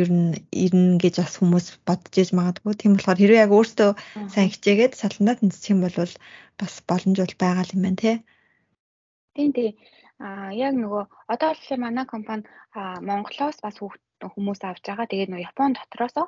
[0.00, 2.74] ер нь ирнэ гэж бас хүмүүс бодож иж магадгүй.
[2.74, 3.90] Тийм болохоор хэрвээ яг өөртөө
[4.32, 5.96] сайн хичээгээд саландаа тэнцэх юм бол
[6.60, 8.16] бас боломж бол байгаа юм байна тий.
[9.36, 9.72] Тийм тийм.
[10.26, 11.02] Аа яг нөгөө
[11.32, 12.44] одоо л манай компани
[13.08, 15.06] Монголоос бас хүмүүс авч байгаа.
[15.10, 16.26] Тэгээд нөгөө Япон дотроосоо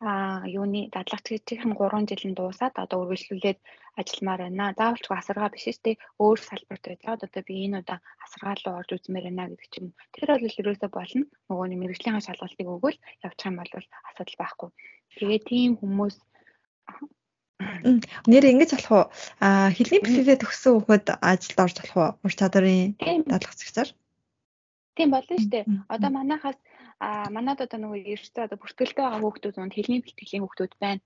[0.00, 3.58] а юуны дадлагчдын 3 жилийн дуусаад одоо үргэлжлүүлээд
[3.98, 4.70] ажилламаар байна.
[4.78, 6.00] Заавалч асаргаа биш шүү дээ.
[6.22, 9.90] Өөр салбарт байгаад одоо би энэ удаа асаргаа руу орж үзмээр байна гэдэг ч юм.
[10.14, 11.24] Тэр бол ерөөсөө болно.
[11.50, 13.72] Нөгөө нэг мэрэгжлийн шалгалтыг өгвөл явчих юм бол
[14.08, 14.70] асуудал байхгүй.
[15.18, 16.16] Тэгээ тийм хүмүүс
[18.30, 19.06] Нэр ингэж болох уу?
[19.42, 22.10] А хэлний бэлтгэлээ төгссөн хүүхэд ажилд орж болох уу?
[22.22, 22.94] Ур чадварын
[23.26, 23.90] дадлагчаар.
[24.94, 25.64] Тийм болно шүү дээ.
[25.90, 26.58] Одоо манайхаас
[27.06, 31.02] А манад одоо нөгөө ерөөсөө одоо бүртгэлтэй байгаа хүүхдүүд нь хэлний бэлтгэлийн хүүхдүүд байна.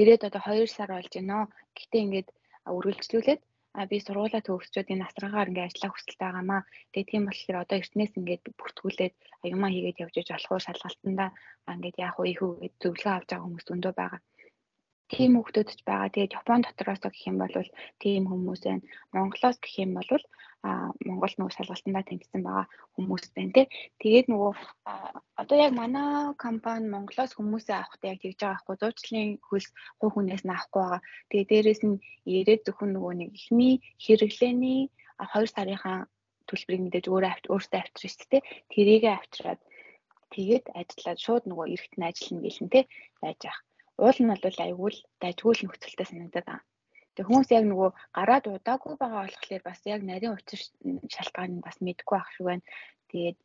[0.00, 1.38] Ирээд одоо 2 сар болж байна.
[1.76, 2.28] Гэхдээ ингээд
[2.76, 3.42] үргэлжлүүлээд
[3.78, 6.62] а би сургуулаа төгсчөөд энэ асраагаар ингээд ажиллах хүсэлтэй байгаамаа.
[6.92, 9.14] Тэгээ тийм болохоор одоо эртнээс ингээд бүртгүүлээд
[9.54, 11.30] юмаа хийгээд явж иж болох уу шалгалтандаа
[11.74, 14.20] ингээд яах вэ ихүү гэж зөвлөгөө авч байгаа хүмүүс өндөө байгаа
[15.12, 16.08] тийм хүүхдүүд ч байгаа.
[16.14, 17.56] Тэгээд Япон дотроос гэх юм бол
[18.02, 18.86] тийм хүмүүс байна.
[19.12, 20.10] Монголоос гэх юм бол
[20.62, 23.66] Монгол нөгөө шалгалтандаа тэмцсэн байгаа хүмүүс байна тий.
[24.02, 24.52] Тэгээд нөгөө
[25.42, 30.42] одоо яг манай компани Монголоос хүмүүсээ авахтай яг тэгж байгаа байхгүй зуучлалын хөлс хувь хүнээс
[30.46, 31.00] нь авахгүй байгаа.
[31.30, 31.96] Тэгээд дээрэс нь
[32.36, 34.80] ирээд зөвхөн нөгөө нэг ихний хэрэглээний
[35.18, 35.98] 2 сарынхаа
[36.48, 38.42] төлбөрийг мэдээж өөрөө авч өөртөө авчирч тий.
[38.72, 39.60] Тэрийгэ авчираад
[40.34, 42.84] тэгээд ажиллаад шууд нөгөө эргэтэн ажиллана гэлэн тий
[43.22, 43.62] байж байгаа
[44.02, 46.64] уул нь бол айгүй л дайггүй л нөхцөлтэй санагдаад байна.
[47.14, 50.60] Тэгээ хүмүүс яг нөгөө гараад удаагүй байгаа болохоор бас яг нарийн учир
[51.14, 52.64] шалтгаан нь бас мэдгүй ах шиг байна.
[53.12, 53.38] Тэгээд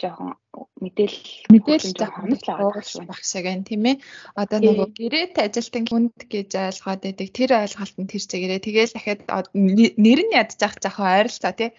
[0.00, 0.32] жоохон
[0.78, 3.96] мэдээлэл мэдээлэл жоохон баг шиг байна тийм ээ.
[4.42, 7.28] Одоо нөгөө гэрээт ажилтан хүнд гэж ойлгоод байдаг.
[7.34, 9.20] Тэр ойлголтод тэр чигээрээ тэгэл дахиад
[10.04, 11.70] нэр нь ядчих жоохон ойролцоо тий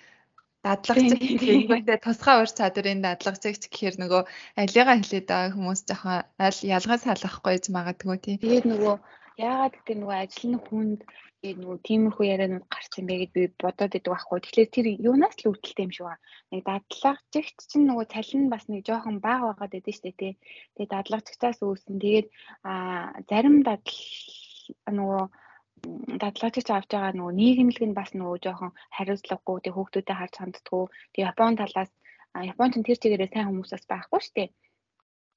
[0.61, 4.21] дадлагч гэхээгүй тусгай ур чадварын дадлагч гэхээр нөгөө
[4.61, 8.35] алигаа хэлээд байгаа хүмүүс жоохон аль ялгаа салахгүй гэж магадгүй тий.
[8.37, 8.95] Тэгээд нөгөө
[9.49, 10.99] яагаад гэдэг нөгөө ажил нь хүнд
[11.41, 14.39] нөгөө тиймэрхүү ярианууд гарсан бэ гэд би бодоод идэг байхгүй.
[14.45, 16.21] Тэгэхээр тэр юунаас л үүдэлтэй юм шиг байна.
[16.53, 20.33] Нэг дадлагчигч чинь нөгөө цалин бас нэг жоохон бага байгаад байдаг шүү дээ тий.
[20.77, 21.97] Тэгээд дадлагчгаас үүсэн.
[21.97, 22.27] Тэгээд
[22.61, 22.73] а
[23.25, 23.89] зарим дадал
[24.97, 25.23] нөгөө
[26.21, 30.83] дадлагчиж авч байгаа нөгөө нийгэмлэг нь бас нөгөө жоохон хариуцлагагүй тэг хүүхдүүдэд харж ханддаггүй.
[31.13, 31.91] Тэг Япон талаас
[32.37, 34.49] Япон ч тэр чигээрээ сайн хүмүүсээс байхгүй шүү дээ.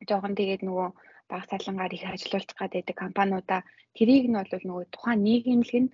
[0.09, 0.89] Жоохон тэгээд нөгөө
[1.31, 3.61] баг цалингаар их ажиллуулж гад байдаг компаниудаа
[3.97, 5.91] тэрийг нь бол нөгөө тухайн нийгэмлэг нь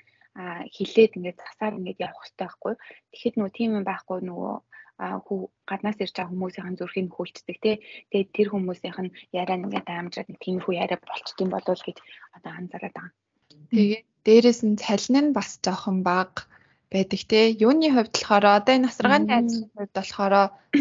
[0.74, 2.74] хилээд ингээд засаар ингээд явах хэрэгтэй байхгүй.
[3.10, 4.54] Тэгэхэд нөгөө тийм юм байхгүй нөгөө
[5.00, 7.76] хүү гаднаас ирж байгаа хүмүүсийн зүрхийг хөлцдөг тий.
[8.12, 11.98] Тэгээд тэр хүмүүсийнх нь яриа ингээд аамжраад нэг тиймэрхүү яриа болчт юм болов гэж
[12.36, 13.14] одоо анзаараад байгаа.
[13.72, 16.44] Тэгээд дээрэс нь цалин нь бас жоохон бага
[16.92, 17.40] байдаг те.
[17.56, 20.34] Юуны хувьд болохоор одоо энэ насргааны ажлын хувьд болохоор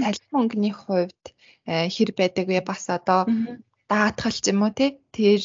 [0.04, 1.24] цалин мөнгөний хувьд
[1.70, 2.60] э, хэр байдаг вэ?
[2.66, 3.30] Бас одоо
[3.92, 5.42] даатгалч юм уу тий тэр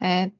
[0.00, 0.30] э,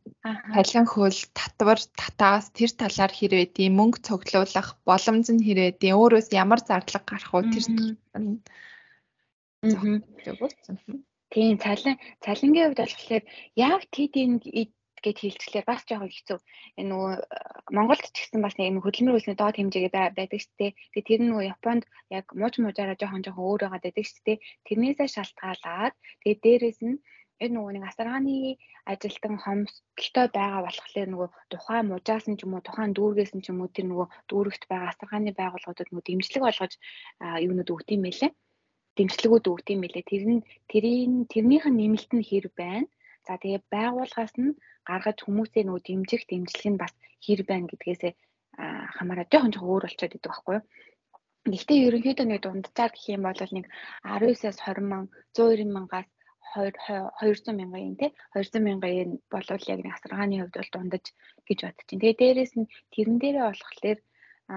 [0.55, 6.29] халин хөл татвар татаас тэр талаар хэрвээ тийм мөнгө цуглуулах боломж нь хэрвээ тийм өөрөөс
[6.43, 7.65] ямар зарлага гарах уу тэр
[11.35, 13.25] тийм цалин цалингийн хувьд болохоор
[13.69, 14.33] яг тэдийн
[15.05, 16.39] гэд хилцлээр бас жоохон хэцүү.
[16.79, 17.23] Энэ нөгөө э,
[17.71, 20.73] Монголд ч гэсэн бас нэг хөдөлмөр үйлсний доод хэмжээгээ байдаг шүү дээ.
[20.95, 24.39] Тэгээ тэр нөгөө Японд яг мууч муужаараа жоохон жоохон өөр байгаа байдаг шүү дээ.
[24.67, 26.99] Тэрнээсээ шалтгаалаад тэгээ дээрэс нь
[27.43, 28.35] энэ нөгөө нэг асаргааны
[28.93, 33.47] ажилтан хомсдолтой байгаа болохоор нөгөө тухайн мужаас нь ч юм уу тухайн дүүргээс нь ч
[33.53, 36.73] юм уу тэр нөгөө дүүрэгт байгаа асаргааны байгууллагуудад нөгөө дэмжлэг болгож
[37.47, 38.33] юунууд өгд юм байлээ.
[38.99, 40.05] Дэмжлэгүүд өгд юм байлээ.
[40.11, 42.91] Тэр нь тэрийн тэрнийх нь нэмэлт нь хэр байна?
[43.27, 48.13] За тэгээ байгууллагаас нь гаргаж хүмүүсээ нөгөө дэмжих дэмжлэг нь бас хэр байна гэдгээсээ
[48.97, 50.65] хамаараа жоохон жоохон өөр болчиход идэг байхгүй юу.
[51.53, 53.67] Гэхдээ ерөнхийдөө нэг дунджаар гэх юм бол нэг
[54.03, 55.07] 19-аас 20 мянган
[55.39, 56.09] 120 мянгаас
[56.55, 61.05] 200 мянган юм тий 200 мянган yen болвол яг нэг асаргааны хувьд бол дундаж
[61.49, 61.87] гэж бодчих.
[61.89, 63.99] Тэгээ дээрэс нь тэрэн дээрээ болохоор
[64.55, 64.57] а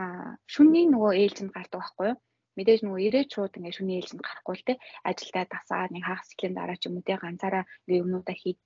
[0.54, 2.18] шүнний нөгөө ээлжинд гардаг байхгүй юу?
[2.58, 4.74] мэдээж нөгөө ирээд шууд ингээд шүний ээлжинд гарахгүй л те
[5.10, 8.62] ажилдаа дасаа нэг хагас жилийн дараа ч юм уу те ганцаараа ингээд юмнуудаа хийж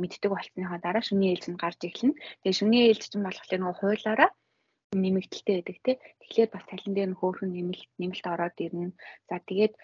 [0.00, 2.18] мэддэг болсныхаа дараа шүний ээлжинд гарч эхэлнэ.
[2.42, 4.30] Тэгээ шүний ээлж чинь болохоор нөгөө хуулаараа
[5.04, 5.96] нэмэгдэлтэй байдаг тий.
[6.20, 8.96] Тэгэхээр бас цалин дээр нь хөөрхөн нэмэлт нэмэлт ороод ирнэ.
[9.28, 9.74] За тэгээд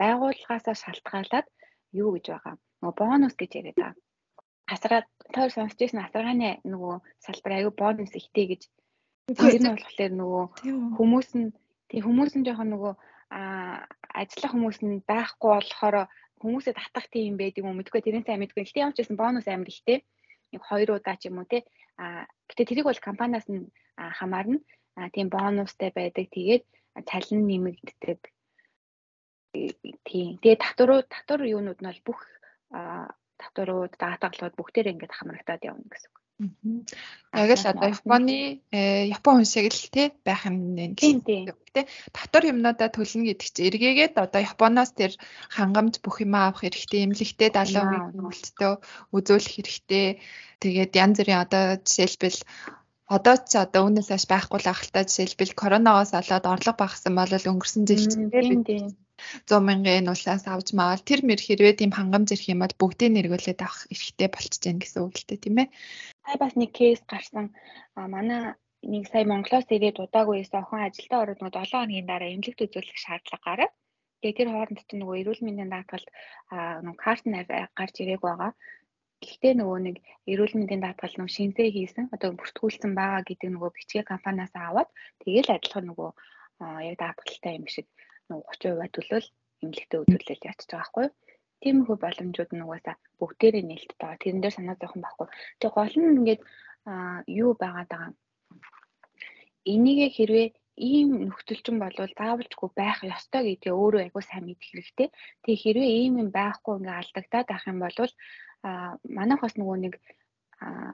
[0.00, 1.46] байгууллагаасаа шалтгаалаад
[1.92, 2.54] юу гэж байгаа.
[2.82, 3.96] Нөгөө бонус гэж яриад байгаа.
[4.68, 5.02] Асараа
[5.34, 8.62] тойр сонсч ирсэн асаргааны нөгөө салбар аягүй бонус ихтэй гэж.
[9.28, 10.44] Тэр нь болохоор нөгөө
[10.96, 11.48] хүмүүс нь
[11.88, 12.94] Тэг хүмүүс нь жоохон нөгөө
[14.20, 15.96] ажиллах хүмүүс нь байхгүй болохоор
[16.40, 18.68] хүмүүсээ татах тийм байдаг юм мэдгүй тэрэн сайн мэдгүй.
[18.68, 20.04] Гэтэ ямар ч байсан бонус амар ихтэй.
[20.52, 21.64] Нэг хоёр удаа ч юм уу те.
[21.96, 24.60] А гэтэ тэрийг бол компаниас нь хамаарна.
[25.00, 26.28] А тийм бонустай байдаг.
[26.28, 26.64] Тэгээд
[27.08, 28.20] цалин нэмэгддэг.
[29.52, 30.38] Тийм.
[30.42, 32.20] Тэгээ татваруу татвар юунууд нь бол бүх
[33.38, 36.18] татварууд, даатгалууд бүгдээр ингээд хамрагдаад явна гэсэн үг.
[37.34, 41.70] Яг л одоо Японы э, Япон хүн шиг л тий байх юм нэ гэсэн үг
[41.74, 41.84] тий.
[42.14, 45.12] Татвар юмнуудаа төлнө гэдэг чинь эргээгээд одоо Японоос тэр
[45.50, 48.72] хангамж бүх юм авах хэрэгтэй, эмнэлэгтэй 70% хөлтөө
[49.16, 50.06] үзүүлэх хэрэгтэй.
[50.62, 52.38] Тэгээд янз бүрийн одоо жишээлбэл
[53.16, 57.82] одоо ч одоо үүнээс хойш байхгүй л ахaltaа жишээлбэл коронавигоос болоод орлого багассан бол өнгөрсөн
[57.88, 58.94] жил чинь
[59.46, 63.60] 100 мянган уулаас авч маавал тэр мэр хэрвээ тийм хангамж ирэх юм бол бүгдийг нэргүүлээд
[63.64, 65.68] авах эрхтэй болчихж гэнэ гэсэн үг л дээ тийм ээ.
[66.24, 67.46] Сая бас нэг кейс гарсан.
[67.98, 72.30] А манай нэг сая Монголоос ирээд удаагүй байсан охин ажилдаа ороод нөгөө 7 хоногийн дараа
[72.30, 73.72] эмнэлэгт үзүүлэх шаардлага гараад
[74.22, 76.08] тэгээ тэр хооронд чинь нөгөө эрүүл мэндийн даатгалд
[76.86, 77.24] нөгөө карт
[77.78, 78.52] гарч ирээг байгаа.
[79.18, 79.96] Гэхдээ нөгөө нэг
[80.30, 84.88] эрүүл мэндийн даатгал нөгөө шинжлэх хийсэн одоо бүртгүүлсэн байгаа гэдэг нөгөө бичгээ компаниас аваад
[85.22, 86.10] тэгээл адилхан нөгөө
[86.86, 87.86] яг даатгалтай юм шиг
[88.28, 89.28] 30% төлөөл
[89.62, 91.14] эмнэлэгтээ үзүүлэл ячиж байгаа байхгүй юу.
[91.62, 94.22] Тиймэрхүү боломжууд нь угаасаа бүгдээрээ нээлттэй байгаа.
[94.22, 95.26] Тэрэн дээр санаа зовхон байхгүй.
[95.58, 96.42] Тэгээ гол нь ингээд
[97.42, 98.12] юу байгаад байгаа.
[99.74, 100.46] Энийгээ хэрвээ
[100.78, 105.08] ийм нөхцөлчин болвол заавалжгүй байх ёстой гэдгээ өөрөө айгуу сайн мэдэх хэрэгтэй.
[105.42, 107.98] Тэгээ хэрвээ ийм юм байхгүй ингээ алдагдаад ах юм бол
[108.62, 108.70] а
[109.18, 109.94] манайх бас нөгөө нэг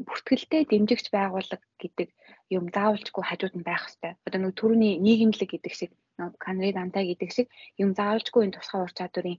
[0.09, 2.09] бүртгэлтэй дэмжигч байгууллага гэдэг
[2.57, 4.13] юм заавалжгүй хажууд нь байх хэрэгтэй.
[4.27, 5.91] Одоо нөгөө төрөний нийгэмлэг гэдэг шиг
[6.39, 7.47] канри дантай гэдэг шиг
[7.83, 9.39] юм заавалжгүй энэ тусгай ур чадварын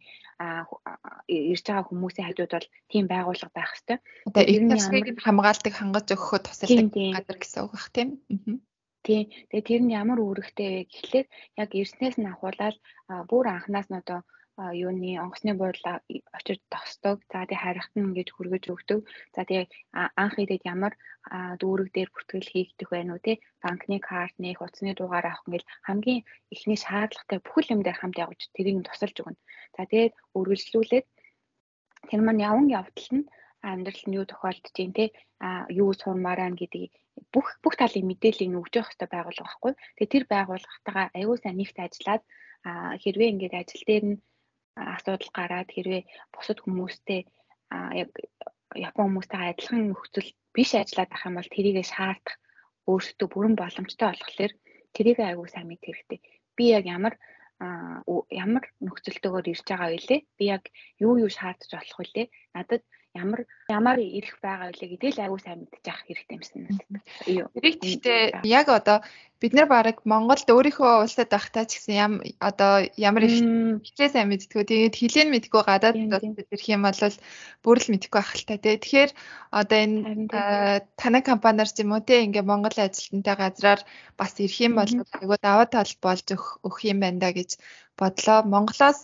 [1.32, 3.98] ирж байгаа хүмүүсийн хажууд бол тийм байгууллага байх хэрэгтэй.
[4.28, 8.10] Одоо эрдэнэсийг хамгаалдаг хангаж өгөхөд тусалдаг газар гэсэн үг бах тийм.
[9.06, 9.30] Тийм.
[9.54, 11.28] Тэгээ тэр нь ямар үүрэгтэй вэ гэхлээр
[11.62, 12.76] яг эрснээс нь ахуулаад
[13.30, 16.00] бүр анханаас нь одоо юуны онгоцны буудлаа
[16.38, 17.20] очиж тосдог.
[17.32, 19.00] За тэгээ харихт нь ингэж хүргэж өгдөг.
[19.36, 20.94] За тэгээ анх идэд ямар
[21.60, 26.22] дүүрэг дээр бүртгэл хийгдэх байх нь тий банкны карт нэх, утасны дугаар авах ингээл хамгийн
[26.54, 29.44] ихний шаардлагатай бүхэл юм дээр хамт явж тэрийг нь тусалж өгнө.
[29.76, 31.06] За тэгээд үргэлжлүүлээд
[32.10, 33.28] тэр маань яван явдал нь
[33.60, 35.06] амьдрал нь юу тохиолдож байна те
[35.44, 36.92] а юу сурмаар байна гэдгийг
[37.34, 39.74] бүх бүх талын мэдээллийг өгж явах хэрэгтэй байгууллага байхгүй.
[40.00, 42.24] Тэгээ тэр байгууллагатайгаа аюул сайн нэгт ажиллаад
[42.68, 44.18] а хэрвээ ингээд ажил дээр нь
[44.76, 47.22] асуудал гараад хэрвээ бусад хүмүүстэй
[48.02, 48.12] яг
[48.76, 52.36] Япон хүмүүстэй адилхан нөхцөл биш ажиллаад байх юм бол тэрийгэ шаардах
[52.92, 54.54] өөрсдөө бүрэн боломжтой болохоор
[54.96, 56.20] тэрийг аягүй сайн мэд хэрэгтэй.
[56.56, 57.16] Би яг ямар
[58.44, 60.22] ямар нөхцөлтэйгээр ирж байгаа вэ лээ?
[60.38, 60.64] Би яг
[61.00, 62.24] юу юу шаардаж болох вэ?
[62.56, 62.84] Надад
[63.16, 64.76] ямар ямар ирэх байгаа вэ?
[64.76, 67.04] Гэдгийг л аягүй сайн мэдчих хэрэгтэй юмсан надад.
[67.26, 67.48] Юу.
[67.56, 68.98] Тэрийг гэхдээ яг одоо
[69.40, 73.40] бид нар баг Монголд өөрийнхөө улсад байхдаа ч гэсэн ям одоо ямар их
[73.88, 77.00] хичээ сайн мэдтгүү тэгээд хилэн мэдгүй гадаад ирэх юм бол
[77.64, 78.76] бүр л мэдгүй байх л та тий.
[78.76, 79.12] Тэгэхээр
[79.60, 80.00] одоо энэ
[81.00, 83.82] танай компаниар ч юм уу тий ингээ Монгол ажилтнтай газраар
[84.20, 87.56] бас ирэх юм бол айгуу даваа тал болж өгөх юм байна да гэж
[88.00, 88.44] бодлоо.
[88.44, 89.00] Монголоос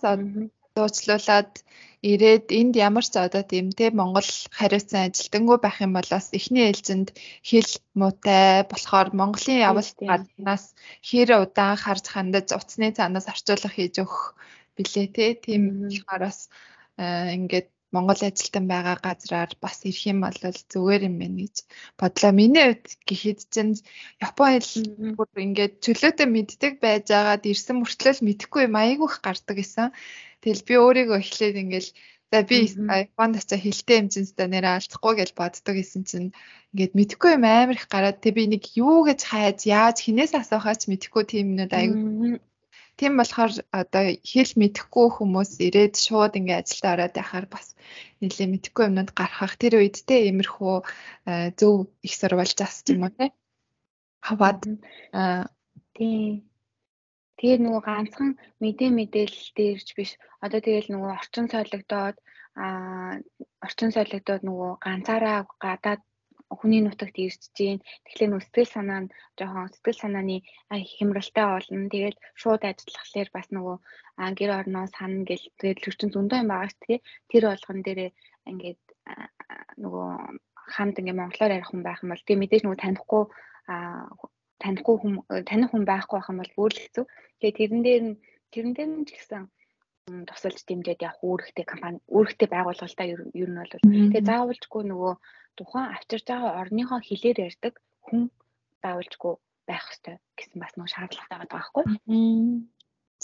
[0.74, 1.52] дуучлуулад
[2.02, 4.26] ирээд энд ямар ч одоо тийм те Монгол
[4.58, 7.08] хариуцсан ажилтангуй байх юм бол бас эхний ээлжинд
[7.48, 10.64] хэл муутай болохоор Монголын явалт гаднаас
[11.08, 14.34] хэр удаан харж хандаж утасны цаанаас орчуулах хийж өгөх
[14.76, 15.26] билээ те.
[15.44, 16.38] Тийм болохоор бас
[16.98, 20.38] э, ингээд Монгол ажилтан байгаа газраар бас ирэх юм бол
[20.72, 21.56] зүгээр юм байна гэж
[22.00, 22.32] бодлоо.
[22.32, 23.76] Миний хувьд гэхэд чинь
[24.26, 24.72] Япон хэл
[25.16, 28.80] бүр ингээд чөлөөтэй мэддэг байж байгаад ирсэн мөртлөө мэдэхгүй юм.
[28.80, 29.92] Айгүйх гардаг гэсэн.
[30.42, 31.90] Тэгэл би өөрийгөө эхлээд ингээл
[32.32, 36.34] за би Японд очиж хилтэй хэмжинстэй нэрээ алдахгүй гэж боддог гэсэн чинь
[36.72, 40.88] ингээд мэдэхгүй юм амар их гараад тэг би нэг юу гэж хайж яаж хинээс асуухаач
[40.88, 42.40] мэдэхгүй тийм нүд айгүй.
[42.96, 47.66] Тийм болохоор одоо хэл мэдэхгүй хүмүүс ирээд шууд ингээд ажилдаа ороод байхаар бас
[48.20, 50.74] нэлээ мэдэхгүй юмнууд гарах тэр үед те иймэрхүү
[51.58, 51.74] зөв
[52.06, 53.32] их сурвалжаас ч юм уу те.
[54.26, 54.60] Хаваад
[55.96, 56.44] тийм
[57.42, 58.30] Тэгээд нөгөө ганцхан
[58.62, 60.10] мэдээ мэдээлэл дээрч биш.
[60.38, 62.16] Одоо тэгэл нөгөө орчин солигдоод
[62.54, 63.18] аа
[63.66, 66.02] орчин солигдоод нөгөө ганцаараа гадаад
[66.54, 67.82] хүний нутагт ирж гин.
[68.06, 70.36] Тэгэхээр нөгөө сэтгэл санаа нь жоохон сэтгэл санааны
[70.70, 71.90] хямралтай болно.
[71.90, 73.76] Тэгээд шууд ажиллахлаар бас нөгөө
[74.38, 77.00] гэр орноо сана гэл тэгээд төрчин зөндөө юм байгаа шүү дээ.
[77.30, 78.10] Тэр болгон дээрээ
[78.50, 78.82] ингээд
[79.82, 80.08] нөгөө
[80.74, 83.24] хамт ингээ монголоор ярих хүн байх юм бол тэгээд мэдээж нөгөө танихгүй
[84.62, 85.14] танихгүй хүн
[85.48, 87.04] таних хүн байхгүй байх юм бол бүр л хэцүү.
[87.40, 88.16] Тэгээ тэрэн дээр нь
[88.52, 89.42] тэрэн дээр нь ч гэсэн
[90.28, 95.14] тусалж дэмжиж явах үүрэгтэй компани үүрэгтэй байгууллагатай ер нь бол тэгээ заавалжгүй нөгөө
[95.58, 97.74] тухайн авчирж байгаа орныхоо хэлээр ярьдаг
[98.06, 98.22] хүн
[98.82, 99.34] заавалжгүй
[99.68, 101.84] байх хэрэгтэй гэсэн бас нөгөө шаардлагатай байгаа байхгүй.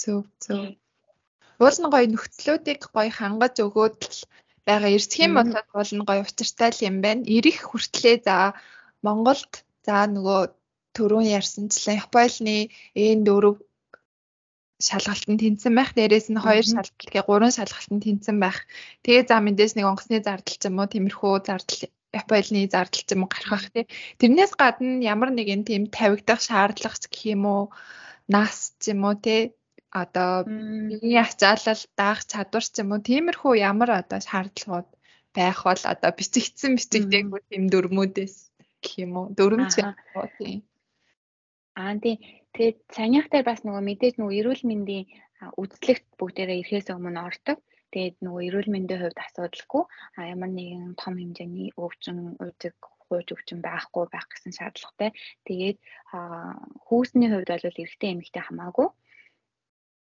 [0.00, 0.58] Зөв зөв.
[1.58, 4.20] Уул нь гоё нөхцлүүдийг гоё хангаж өгөөд л
[4.68, 7.26] байгаа эрсэх юм бол уул нь гоё учиртай л юм байна.
[7.26, 8.54] Ирэх хүртлээ за
[9.02, 10.40] Монголд за нөгөө
[10.98, 12.58] түрүүн ярьсанчлан Японы
[12.94, 13.44] N4
[14.78, 15.90] шалгалтанд тэнцсэн байх.
[15.94, 18.58] Дээрээс нь хоёр шалгалт гээ гурван шалгалтанд тэнцсэн байх.
[19.02, 21.80] Тэгээ за мэдээж нэг онгоцны зардал ч юм уу тиймэрхүү зардал
[22.14, 23.84] Японы зардал ч юм уу гарах байх тий.
[24.22, 27.62] Тэрнээс гадна ямар нэгэн тийм тавигдах шаардлага гэх юм уу
[28.30, 29.42] нас ч юм уу тий.
[29.90, 34.88] Одоо биеийн ачаалал даах чадвар ч юм уу тиймэрхүү ямар одоо шаардлагууд
[35.34, 38.36] байх бол одоо бичигдсэн бичигдээгүй тийм дөрмүүдээс
[38.82, 39.90] гэх юм уу дөрмж тийм
[41.78, 42.16] Аа тий.
[42.54, 45.04] Тэгээд санийхтай бас нөгөө мэдээж нөгөө эрүүл мэндийн
[45.62, 47.58] үзлэгт бүгдээрээ ирэхээс өмнө ордог.
[47.94, 49.82] Тэгээд нөгөө эрүүл мэндийн хувьд асуудалгүй
[50.32, 52.74] ямар нэгэн том хэмжээний өвчин, уйддаг,
[53.06, 55.10] хууж өвчин байхгүй байх гэсэн шаардлагатай.
[55.46, 55.78] Тэгээд
[56.86, 58.88] хүүсний хувьд бол эрэгтэй эмэгтэй хамаагүй.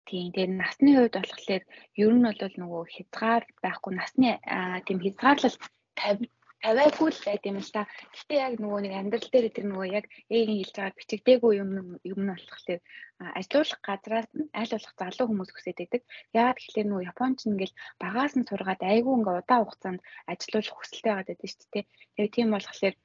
[0.08, 0.32] Тийм.
[0.34, 1.64] Тэгээд насны хувьд болохоор
[2.04, 4.30] ер нь бол нөгөө хязгаар байхгүй насны
[4.88, 5.58] тийм хязгаарлал
[6.00, 7.88] 50 тавиагүй л байт юм л та.
[8.16, 11.70] Гэтэ яг нөгөө нэг амьдрал дээр тэр нөгөө яг ээгийн хэлж байгаа бичигдээгүй юм
[12.04, 12.80] юм нь болохоор
[13.40, 14.28] ажилуулах газраас
[14.60, 16.02] аль болох залуу хүмүүс хүсэж байдаг.
[16.36, 20.00] Яагаад гэвэл нөгөө Японч ингээл багаас нь сургаад айгүй ингээ удаан хугацаанд
[20.32, 21.86] ажилуулах хүсэлтэй байгаа гэдэг шүү дээ.
[22.16, 22.96] Тэгээ тийм болохоор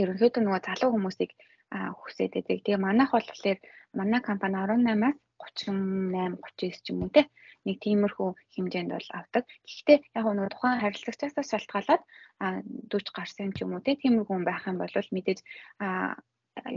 [0.00, 1.30] ерөнхийдөө нөгөө залуу хүмүүсийг
[1.70, 2.58] хүсээд байдаг.
[2.62, 3.58] Тэгээ манайх болохоор
[3.98, 7.22] манай компани 18-аас 38 39 ч юм уу те
[7.66, 9.44] нэг тиймэрхүү хэмжээнд бол авдаг.
[9.68, 12.02] Гэхдээ яг нөгөө тухайн харилцагчаас шалтгаалаад
[12.40, 15.40] 40 гарсан ч юм уу тиймэрхүү хүн байх юм бол мэдээж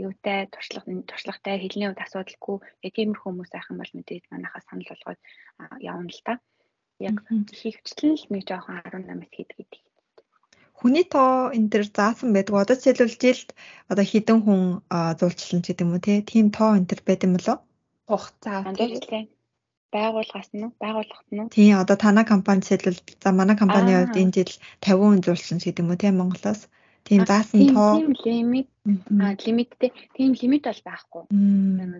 [0.04, 5.20] юутай туршлага туршлагатай хэлний үед асуудалгүй тиймэрхүү хүмүүс байх юм бол мэдээж манайхаа санал болгоод
[5.80, 6.34] явна л та.
[7.02, 7.16] Яг
[7.58, 9.82] хийвчлэн л нэг жоохон 18-аас хийдэг гэдэг.
[10.78, 12.54] Хүний тоо энэ төр заасан байдаг.
[12.54, 13.50] Одоо жишээлбэл жилд
[13.90, 14.62] одоо хідэн хүн
[15.18, 17.56] зуулчлан ч гэдэг юм уу тийм тоо энэ төр байд юм болоо?
[18.06, 19.26] Хугацаа тийм
[19.96, 24.52] байгууллагаас нь байгууллагт нь Тийм одоо танай компани жишээлбэл за манай компани хувьд энэ жил
[24.82, 26.60] 50 хүн зурсан гэдэг юм уу тийм Монголоос
[27.06, 27.92] тийм заасан тоо
[28.26, 28.68] лимит
[29.24, 31.22] а лимиттэй тийм лимит бол байхгүй.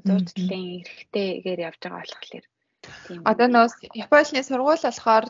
[0.09, 2.45] Зурчлалын эрхтэйгээр явж байгаа болохоор тийм.
[3.31, 3.67] Одоо нөө
[4.05, 5.27] Японы сургууль болохоор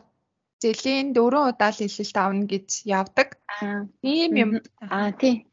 [0.63, 3.29] жилийн 4 удаа л хэлэлт авна гэж явдаг.
[4.03, 4.51] Тийм юм.
[4.81, 5.47] А тийм.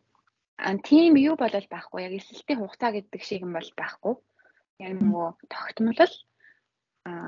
[0.57, 1.99] А тийм юу болол байхгүй.
[2.07, 4.13] Яг эсэлтийн хугацаа гэдэг шиг юм бол байхгүй.
[4.85, 6.13] Яг нөгөө тогтмол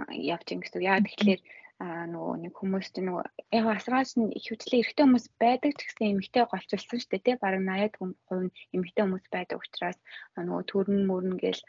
[0.09, 0.81] явж ин гэсэн.
[0.85, 1.41] Яа тэгэхээр
[1.83, 3.25] нөгөө нэг хүмүүс чинь нөгөө
[3.59, 7.35] яг асраач нь их хөтлөө эрэгтэй хүмүүс байдаг ч гэсэн эмэгтэй голчулсан шүү дээ тий
[7.43, 9.99] бараг 80-аад хувь нь эмэгтэй хүмүүс байдаг учраас
[10.37, 11.61] нөгөө төрн мөрн гээл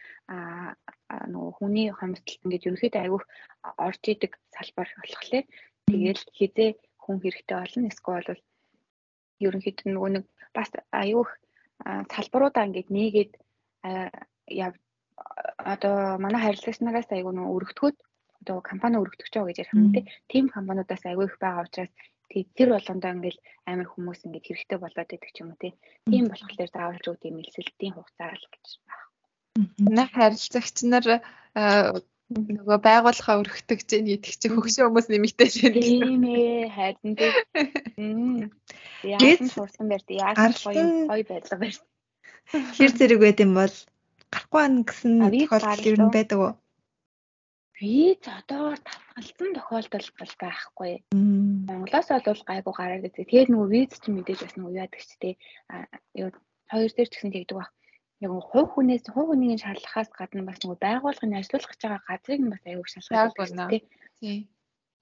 [1.35, 3.25] нөгөө хүний хомсдолт ингээд ерөөхдөө айгүйх
[3.87, 5.45] орж идэг салбар болохоор
[5.89, 6.71] тэгэл хизээ
[7.03, 8.43] хүн хэрэгтэй болно эсвэл бол
[9.47, 11.31] ерөнхийдөө нөгөө нэг бас аюух
[12.15, 13.33] салбаруудаа ингээд нээгээд
[14.63, 14.73] яв
[15.75, 17.97] одоо манай харилцагч нараас айгүй нөө өргөтгөөд
[18.43, 20.05] одоо компани өргөтгөж байгаа гэж ярих юм тий.
[20.29, 21.93] Тим компаниудаас айгүй их байгаа учраас
[22.57, 25.73] тэр болгондоо ингээл амар хүмүүс ингээд хэрэгтэй болоод идэг ч юм уу тий.
[26.11, 29.05] Тийм болохоор заавалж үүд юм элсэлтийн хугацаа л гэж байна.
[29.87, 31.07] Манай харилцагч нар
[32.35, 35.73] нөгөө байгууллага өргөтгөж ийн гэдэг чи хөгшин хүмүүс нэмэгтэй шин.
[35.79, 37.33] Тийм ээ хайрдан тий.
[39.05, 40.19] Яасан сурсан байр тий.
[40.19, 41.77] Яасан гоё гоё байдлага байр.
[42.77, 43.75] Хэр зэрэг байд юм бол
[44.35, 46.53] гарахгүй байна гэсэн тохиолдол ер нь байдаг уу?
[47.79, 50.93] Виз одоогоор давхалсан тохиолдол бол байхгүй.
[51.71, 53.27] Монголоос бол гайгүй гараад ирдэг.
[53.31, 55.35] Тэгээд нөгөө виз чинь мэдээж бас нөгөө яадаг ч тий.
[56.15, 56.31] Юу
[56.71, 57.71] хоёр дээр ч гэсэн тэгдэг баг.
[58.23, 62.53] Яг хувь хүнээс хувь хүнийг шалгахаас гадна бас нөгөө байгууллагын ажиллах гэж байгаа газрыг нь
[62.55, 63.67] бас аюул шалгах байна.
[64.23, 64.39] Тий.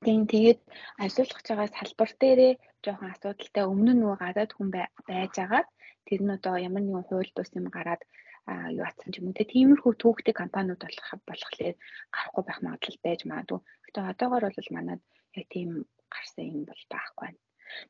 [0.02, 0.60] Тийм тэгээд
[1.04, 4.68] ажиллах гэж байгаа салбар дээрээ жоохон асуудалтай өмнө нь нөгөө гадаад хүн
[5.08, 5.68] байж агаад
[6.08, 8.02] тэр нь одоо ямар нэгэн хууль бус юм гараад
[8.48, 11.76] юу атсан юм те тиймэрхүү түүхтэй компаниуд болох болохоор
[12.10, 13.60] гарахгүй байх магадлал байж магадгүй.
[13.86, 15.00] Гэтэ одоогор бол манад
[15.38, 17.40] яг тийм гарсан юм бол байхгүй байна.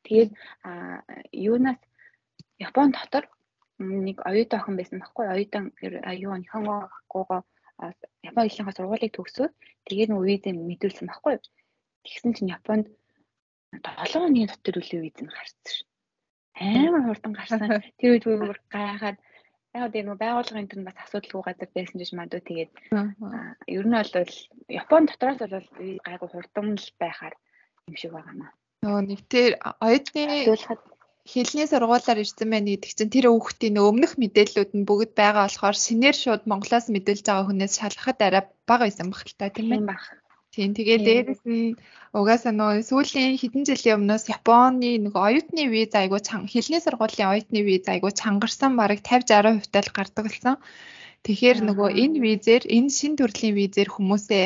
[0.04, 0.30] Тэгээд
[1.32, 1.80] юунаас
[2.58, 3.24] Япон дотор
[3.78, 7.40] нэг оюутан охин байсан байхгүй оюутан юу Нихонгогоо
[8.22, 9.52] Япон хэлний сургуулийг төгсөөд
[9.88, 11.40] тэгээд нөгөө виз мэдүүлсэн байхгүй.
[12.04, 12.86] Тэгсэн чинь Японд
[13.72, 15.88] 7 хоногийн дотор үлээ виз нь гарсан шин.
[16.60, 17.82] Амар хурдан гарсан.
[17.98, 19.18] Тэр үед бүр гайхаад
[19.74, 22.72] яг тийм нэг байгууллагын тэр бас асуудалгүй газар байсан гэж мадуу тэгээд
[23.76, 24.34] ер нь бол
[24.68, 25.68] Япон дотроос бол
[26.06, 27.34] гайгүй хурдан л байхаар
[27.88, 28.52] юм шиг байгаа маа.
[28.84, 30.24] Нөгөө нэг тэр оюутны
[31.32, 36.16] хэлний сургуулаар ирсэн байна гэдэг чинь тэр хүүхдийн өмнөх мэдээллүүд нь бүгд байгаа болохоор шинээр
[36.18, 39.86] шууд Монголоос мэдээлж байгаа хүнээс шалгахад арай бага байсан баг л та тийм ээ.
[40.52, 41.80] Тийм тэгээ дээрэс нь
[42.12, 47.88] угаасаа нөө сүүлийн хэдэн жилийн өмнөөс Японы нэг оюутны виз айгуу хэлний сургуулийн оюутны виз
[47.88, 50.56] айгуу чангарсан бараг 50 60% тал гардаг болсон.
[51.24, 54.44] Тэгэхээр нөгөө энэ визээр энэ шин төрлийн визээр хүмүүсээ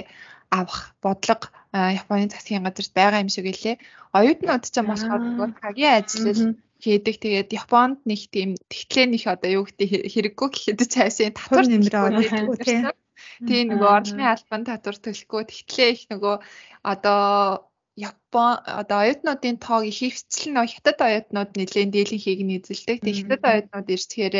[0.54, 3.76] авах бодлого Японы засгийн газарт байгаа юм шиг үлээ.
[4.14, 6.54] Оюутнууд ч юм болохоор нөгөө цагийн ажил
[6.84, 7.16] хийдэг.
[7.18, 12.96] Тэгээд Японд нэг тийм тэгтлээ нэг одоо юу гэдэг хэрэггүй гэхэд цаашаа татвар нэмрээ аваад
[13.48, 13.64] тийм.
[13.72, 16.34] Нөгөө орлогын албан татвар төлөхгүй тэгтлээ их нөгөө
[16.92, 17.24] одоо
[17.96, 22.98] Япон одоо оюутнуудын тоог их хвцэл нь хятад оюутнууд нэлээд дийлэн хийг нь эзэлдэг.
[23.00, 24.36] Тэг хятад оюутнууд ирсэхээр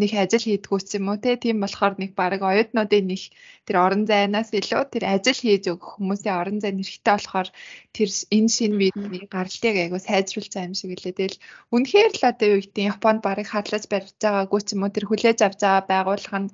[0.00, 1.36] нэг ажил хийдгүүц юм уу те.
[1.36, 3.22] Тийм болохоор нэг баг оюутнуудын нэг
[3.68, 7.48] тэр орон зайнаас илүү тэр ажил хийж өгөх хүмүүсийн орон зай нэрхтээ болохоор
[7.96, 11.18] тэр энэ шинэ видеоны гаралтыг айгу сайжруулж байгаа юм шиг лээ.
[11.20, 11.40] Тэгэл
[11.76, 15.38] үнэхээр л одоо юу гэдэг Японд барыг харлаж барьж байгаагүй ч юм уу тэр хүлээж
[15.44, 16.52] авч байгаа байгууллага нь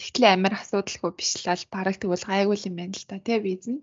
[0.00, 3.82] тэгтлээ амар асуудалгүй биш л ал бараг тэгвэл гайгүй юм байна л та тий визэнд.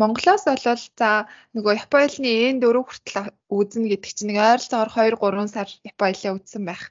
[0.00, 1.10] Монголоос болвол за
[1.56, 6.62] нөгөө Японы энэ дөрөв хүртэл үзнэ гэдэг чинь нэг ойролцоогоор 2 3 сар Японы үзсэн
[6.64, 6.82] байх.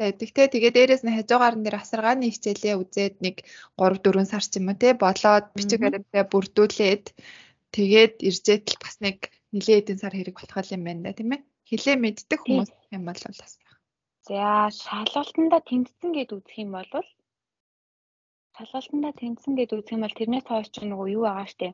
[0.00, 0.42] Байдаг те.
[0.52, 3.36] Тэгээ дээрээс нь хажуугаар нь дэр асаргааны хичээлээ үзээд нэг
[3.76, 7.04] 3 4 сар ч юм уу те болоод бичиг баримтаа бүрдүүлээд
[7.76, 9.18] тэгээд иржээд л бас нэг
[9.52, 11.42] нилээ хэдэн сар хэрэг болох юм байна да тийм ээ.
[11.68, 13.74] Хилээ мэддэг хүмүүс юм бол бас байх.
[14.26, 16.90] За шалгалтанда тэмцсэн гэд үзэх юм бол
[18.56, 21.68] шалгалтанда тэмцсэн гэд үзэх юм бол тэрнээс хойш ч нөгөө юу байгаа штэ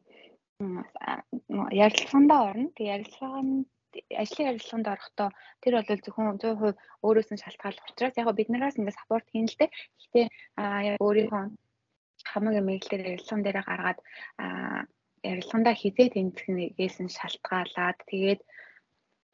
[1.84, 2.68] ярилцлагандаа орно.
[2.76, 3.68] Тэгээ ярилцлаганд
[4.22, 5.28] ажлын ярилцлаганд орохдоо
[5.62, 6.76] тэр бол зөвхөн 100%
[7.06, 9.70] өөрөөс нь шалтгаалх учраас яг бид нараас ингээд саппорт хийн л дээ.
[9.98, 10.26] Гэхдээ
[11.04, 11.42] өөрийнхөө
[12.30, 13.98] хамаг мэйлдээр ярилцлаган дээр гаргаад
[15.30, 18.40] ярилцлагандаа хизээ тэмцэхнээс нь шалтгаалаад тэгээд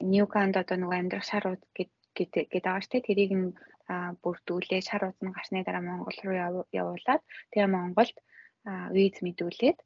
[0.02, 1.62] Ньюканд одоо нөгөө амьдрах шарууд
[2.16, 3.08] гэдэг байгаа шүү дээ.
[3.08, 3.54] Тэрийг нь
[4.22, 8.16] бүрдүүлээ шар уудны гарсны дараа Монгол руу явуулаад тэгээ Монголд
[8.94, 9.78] виз мэдүүлээд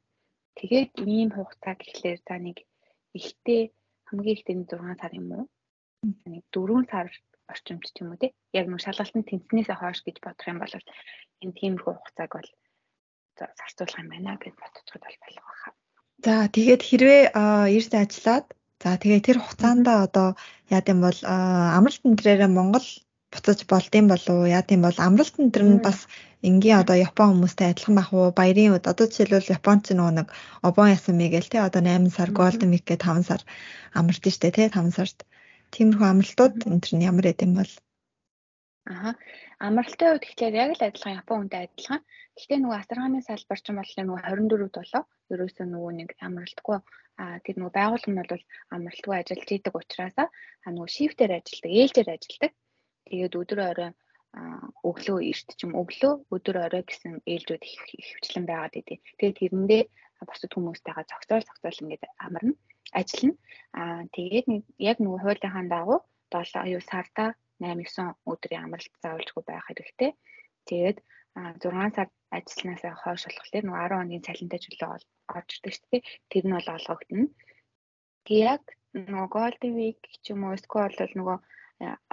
[0.57, 2.57] Тэгээд ийм хугацаа гэхлээр за нэг
[3.13, 3.61] ихтэй
[4.07, 5.43] хамгийн ихтэй 6 сар юм уу?
[6.31, 7.07] Нэг 4 сар
[7.51, 8.31] орчимд ч юм уу те.
[8.59, 10.73] Яг нэг шалгалтанд тэнцнээс хойш гэж бодох юм бол
[11.43, 12.49] энэ тиймэрхүү хугацааг бол
[13.37, 15.73] зарцуулах юм байна гэж бодцоход бол болох байхаа.
[16.25, 17.21] За тэгээд хэрвээ
[17.77, 18.45] эрт ажиллаад
[18.81, 20.29] за тэгээд тэр хугацаанд одоо
[20.75, 21.19] яа гэм бол
[21.77, 22.87] амралт энтрээрээ Монгол
[23.37, 25.99] буцаж болдсон болов яа гэм бол амралт энтер нь бас
[26.49, 28.33] энгийн одоо Япон хүмүүстэй адилхан байх уу?
[28.39, 30.27] Баярын үед одоо жишээлбэл Японч нөгөө нэг
[30.67, 33.41] обон ясами гээл те одоо 8 сар Golden Week гээ 5 сар
[33.99, 35.17] амралт штэ те 5 сард.
[35.73, 37.71] Тиймэрхүү амралтууд энэ төр нь ямар юм бол?
[38.93, 39.11] Аха.
[39.67, 42.01] Амралтын үед тэгэхээр яг л адилхан Япон хүнтэй адилхан.
[42.37, 46.77] Гэхдээ нөгөө асаргааны салбар ч юм бол нөгөө 24 долоо ерөөсөө нөгөө нэг амралтгүй
[47.21, 48.43] а тэр нөгөө байгууллага нь бол
[48.75, 52.51] амралтгүй ажиллаж идэг учраас а нөгөө шифтээр ажилладаг, ээлжээр ажилладаг.
[53.11, 53.91] Тэгээд өдөр орой
[54.89, 57.81] өглөө эрт ч юм өглөө өдөр орой гэсэн ээлжүүд их
[58.19, 58.99] хвчлэн байгаад идэв.
[59.17, 59.83] Тэгээд тэрэндээ
[60.27, 62.53] бусад хүмүүстэйгээ зохицол зохицол ингээд амарна
[62.99, 63.35] ажиллана.
[63.79, 64.47] Аа тэгээд
[64.89, 65.99] яг нөгөө хуулийнхаа дагуу
[66.31, 67.25] 7 юу сарда
[67.63, 70.11] 8 9 өдрийн амралт заавалжгүй байх хэрэгтэй.
[70.69, 70.97] Тэгээд
[71.63, 74.89] 6 сар ажилласнаас хойш болохоор нөгөө 10 хоногийн цалинтай чөлөө
[75.37, 76.01] орж ирдэг шүү дээ.
[76.31, 77.25] Тэр нь бол олгогдно.
[78.27, 78.63] Тэгээд яг
[78.97, 81.37] нөгөө Golden Week ч юм уу эсвэл нөгөө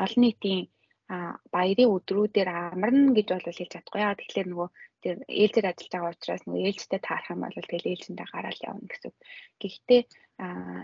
[0.05, 0.68] олон нийтийн
[1.09, 4.00] баярын өдрүүдээр амарна гэж бол хэлж чадахгүй.
[4.00, 4.68] Яг тэгэхээр нөгөө
[5.05, 9.12] тэр ээлжээр ажиллаж байгаа учраас нөгөө ээлжтэй таарах юм бол тэгэл ээлжиндээ гараал явна гэсэн.
[9.61, 10.00] Гэхдээ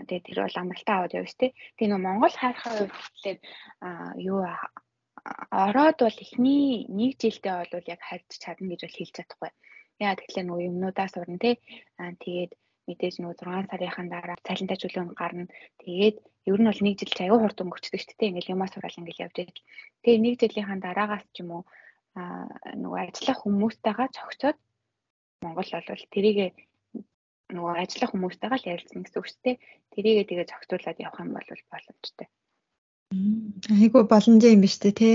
[0.07, 1.51] тэгээ тэр бол амралтаа аваад явж тээ.
[1.77, 3.39] Тэгээ нөгөө Монгол хайрхаа хувьд
[4.21, 4.39] юу
[5.49, 9.51] ороод бол эхний нэг жилдээ бол яг харьж чадна гэж бол хэлж чадахгүй.
[10.05, 11.55] Яа тэгэхээр нөгөө юмнуудаа сурна тий.
[12.01, 12.51] Аа тэгээд
[12.89, 15.45] мэдээж нөгөө 6 сарынхан дараа цалинтай чөлөө гарна.
[15.81, 16.17] Тэгээд
[16.49, 18.29] ер нь бол нэг жил ч аюу хурд өнгөрчдөг шүү дээ.
[18.33, 19.57] Ингээл юмаа сураал ингээл явж байж.
[20.01, 21.63] Тэгээ нэг жилийнхаа дараагаас ч юм уу
[22.17, 24.57] аа нөгөө ажиллах хүмүүстэйгээ цогцоод
[25.41, 26.37] Монгол бол тэрийг
[27.53, 29.57] нөгөө ажиллах хүмүүстэйгээ л ярилцсан гэсэн үг шүү дээ.
[29.93, 32.27] Тэрийгээ тэгээ зохицуулаад явах юм бол боломжтой.
[33.69, 35.11] Айгу боломжтой юм биш үү те?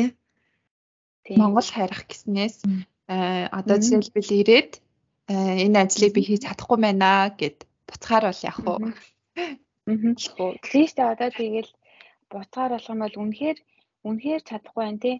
[1.34, 2.62] Монгол хайрах гэснээс
[3.08, 4.72] одоо жишээлбэл ирээд
[5.28, 8.78] энэ ажлыг би хийж чадахгүй байна гэд буцахаар бол яг уу
[9.86, 9.94] Аа.
[10.66, 11.70] Тийшээ одоо тэгэл
[12.30, 13.58] буцаар болох юм бол үнэхээр
[14.08, 15.16] үнэхээр чадахгүй байна тий.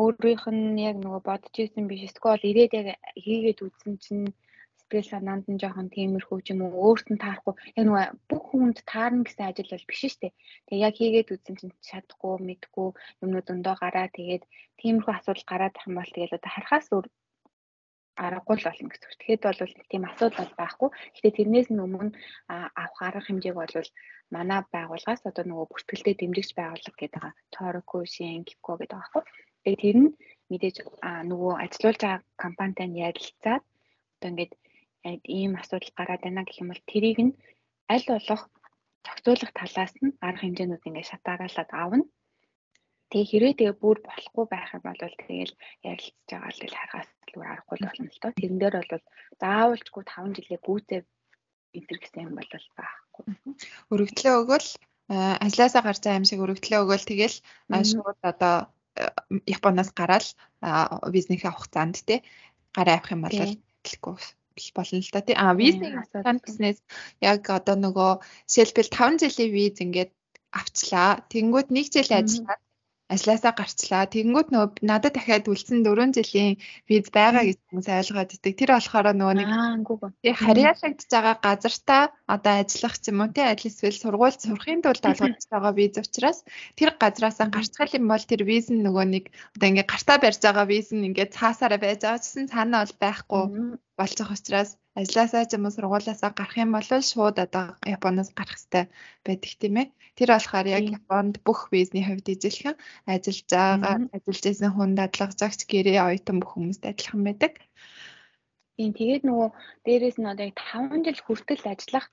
[0.00, 2.88] өөрийнх нь яг нөгөө бодож исэн биш эсвэл ирээд яг
[3.24, 4.24] хийгээд үзсэн чинь
[4.78, 8.78] сэтгэл санаанд нь жоохон тиймэрхүү ч юм уу өөрт нь таарахгүй яг нөгөө бүх хүнд
[8.92, 10.32] таарна гэсэн ажил бол биш шүү дээ.
[10.66, 12.88] Тэгээ яг хийгээд үзсэн чинь чадахгүй мэдгүй
[13.22, 14.44] юмнууд өндөө гараа тэгээд
[14.78, 17.06] тиймэрхүү асуудал гараад ах юм бол тэгэл одоо харахаас өөр
[18.16, 19.18] аргагүй л болно гэсэн үг.
[19.20, 19.60] Тэгэхэд бол
[19.90, 20.88] тийм асуудал байхгүй.
[20.92, 22.14] Гэхдээ тэрнээс нь өмнө
[22.50, 23.88] авах арга хэмжээг бол
[24.34, 28.04] манай байгууллагаас одоо нөгөө бүртгэлтэй дэмжигч байгууллага гэдэг байгаа.
[28.14, 29.22] Shin Kiko гэдэг байгаа байхгүй.
[29.64, 30.10] Тэгээд тэр нь
[30.50, 30.76] мэдээж
[31.30, 33.62] нөгөө ажилуулж байгаа компанитай нь ярилцаад
[34.16, 34.52] одоо ингээд
[35.38, 37.36] ийм асуудал гараад байна гэх юм бол тэрийг нь
[37.92, 38.42] аль болох
[39.04, 42.04] зохицуулах талаас нь арга хэмжээнүүд ингээд шатааруулаад авна.
[43.14, 45.54] Тэгээ хэрвээ тэгээ бүр болохгүй байх юм бол тэгээл
[45.86, 48.32] ярилцж байгаа л тэгэл харахаас зүгээр аргагүй болно л доо.
[48.34, 49.04] Тэрэн дээр бол
[49.38, 51.00] заавалчгүй 5 жилээ гүйцээ
[51.78, 53.24] энэ гэсэн юм бол байхгүй.
[53.94, 54.68] Өргөдлөө өгвөл
[55.46, 57.36] ажлаасаа гарч байгаа юм шиг өргөдлөө өгвөл тэгэл
[57.86, 58.54] шууд одоо
[59.46, 60.26] Японоос гараад
[61.14, 62.18] визнийхээ хугацаанд тий
[62.74, 64.14] гараа авах юм бол хэлэхгүй
[64.74, 65.34] болно л да тий.
[65.38, 66.78] А визийн асуудал гэснээс
[67.22, 68.10] яг одоо нөгөө
[68.50, 70.10] жишээлбэл 5 жилийн виз ингээд
[70.54, 71.10] авчлаа.
[71.30, 72.62] Тэнгүүд нэг жил ажиллаад
[73.14, 74.04] ажлаасаа гарчлаа.
[74.10, 76.58] Тэгэнгүүт нөгөө надад дахиад үлдсэн 4 жилийн
[76.90, 78.54] виз байгаа гэж хүмүүс ойлгоод идэг.
[78.58, 79.48] Тэр болохоор нөгөө нэг
[80.42, 82.02] харьяалагдж байгаа газартаа
[82.34, 86.38] одоо ажиллах ч юм уу тий аль эсвэл сургууль сурахын тулд олгож байгаа виз учраас
[86.78, 90.66] тэр газраасаа гарцгал юм бол тэр виз нь нөгөө нэг одоо ингээ гартаа барьж байгаа
[90.68, 93.44] виз нь ингээ цаасаараа байж байгаа гэсэн цаанаа бол байхгүй
[93.98, 94.70] болж байгаа учраас
[95.00, 97.66] ажлаасаа ч юм уу сургуулиасаа гарах юм бол шууд одоо
[97.96, 98.84] Японоос гарах хэрэгтэй
[99.26, 99.88] байдаг тийм ээ.
[100.18, 102.76] Тэр болохоор яг Японд бүх визний хувьд ижилхэн
[103.10, 107.52] ажиллаж байгаа, ажиллаж байсан хүн дадлагжагч гэрээ оюутан бүх хүмүүст адилхан байдаг.
[108.74, 109.48] Тийм тэгээд нөгөө
[109.86, 112.06] дээрээс нь одоо 5 жил хүртэл ажиллах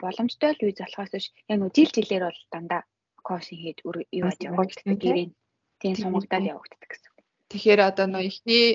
[0.00, 2.82] боломжтой л виз болохоос биш яг нөгөө жил жилээр бол дандаа
[3.28, 5.28] кошин хийж юу явагддаг гэрээ
[5.80, 7.12] тийм сунгагдал явагддаг гэсэн.
[7.52, 8.68] Тэгэхээр одоо нөгөө ихний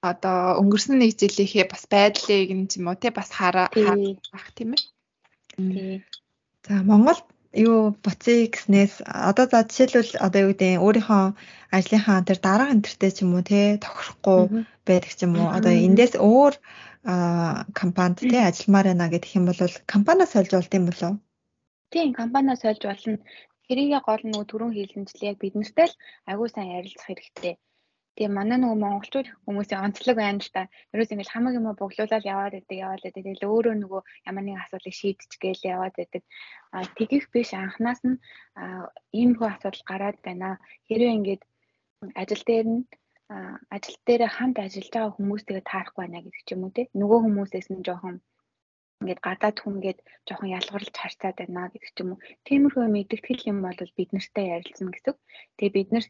[0.00, 4.70] одоо өнгөрсөн нэг жилийнхээ бас байдлыг нь ч юм уу тий бас хараа харах тийм
[4.76, 6.00] ээ.
[6.66, 7.20] За Монгол
[7.52, 11.24] юу буцъя гэснээс одоо за жишээлбэл одоо юу гэдэг өөрийнхөө
[11.76, 16.14] ажлынхаа тэр дарга энтертэй ч юм уу тий тохирохгүй байдаг ч юм уу одоо эндээс
[16.16, 16.54] өөр
[17.80, 19.60] компанид тий ажилламаар байна гэх юм бол
[19.92, 21.12] компаниас сольж болд юм болов?
[21.92, 23.18] Тийм компаниас сольж болно.
[23.66, 25.94] Тэрийгэ гол нь түрүүн хэлсэнчлээ яг бид нартай л
[26.30, 27.54] агүй сайн ярилцах хэрэгтэй.
[28.20, 30.68] Тэгээ манай нөгөө монголчууд хүмүүсийн онцлог байна л та.
[30.92, 33.24] Ерөөс ингээл хамаг юм боглуулаад яваад байдаг, яваад байдаг.
[33.24, 36.22] Тэгэл өөрөө нөгөө ямар нэгэн асуудлыг шийдчихгээл яваад байдаг.
[36.76, 38.20] А тэгэх биш анханаас нь
[39.16, 40.60] иймэрхүү асуудал гараад байна.
[40.84, 41.42] Хэрвээ ингээд
[42.20, 42.82] ажил дээр нь
[43.72, 46.82] ажил дээр хамт ажиллаж байгаа хүмүүстэйгээ таарахгүй байна гэдэг ч юм уу те.
[47.00, 48.16] Нөгөө хүмүүсээс нь жоохон
[49.00, 52.22] ингээд гадаад хүн ингээд жоохон ялгарлаж харцаад байна гэдэг ч юм уу.
[52.44, 55.16] Тиймэрхүү мэдгэтгэл юм бол бид нартай ярилцсан гэсэн.
[55.56, 56.06] Тэгээ бид нар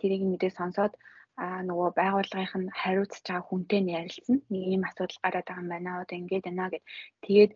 [0.00, 0.98] тэрийг мэдээ сонсоод
[1.40, 4.38] а нөгөө байгууллагынх нь хариуцж байгаа хүнтэй нь ярилцсан.
[4.52, 5.90] Нэг ийм асуудал гараад байгаа юм байна.
[6.04, 6.84] Одоо ингэж байна гэд.
[7.24, 7.52] Тэгээд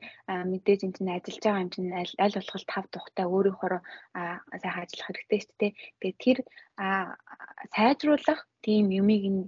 [0.51, 1.91] мэдээж энэ чинь ажиллаж байгаа юм чинь
[2.24, 3.81] аль болох тав тухтай өөрийнхөө
[4.62, 5.72] сайхан ажиллах хэрэгтэй шүү дээ.
[6.01, 6.39] Тэгээд тэр
[7.77, 9.43] сайжруулах тийм юмыг нь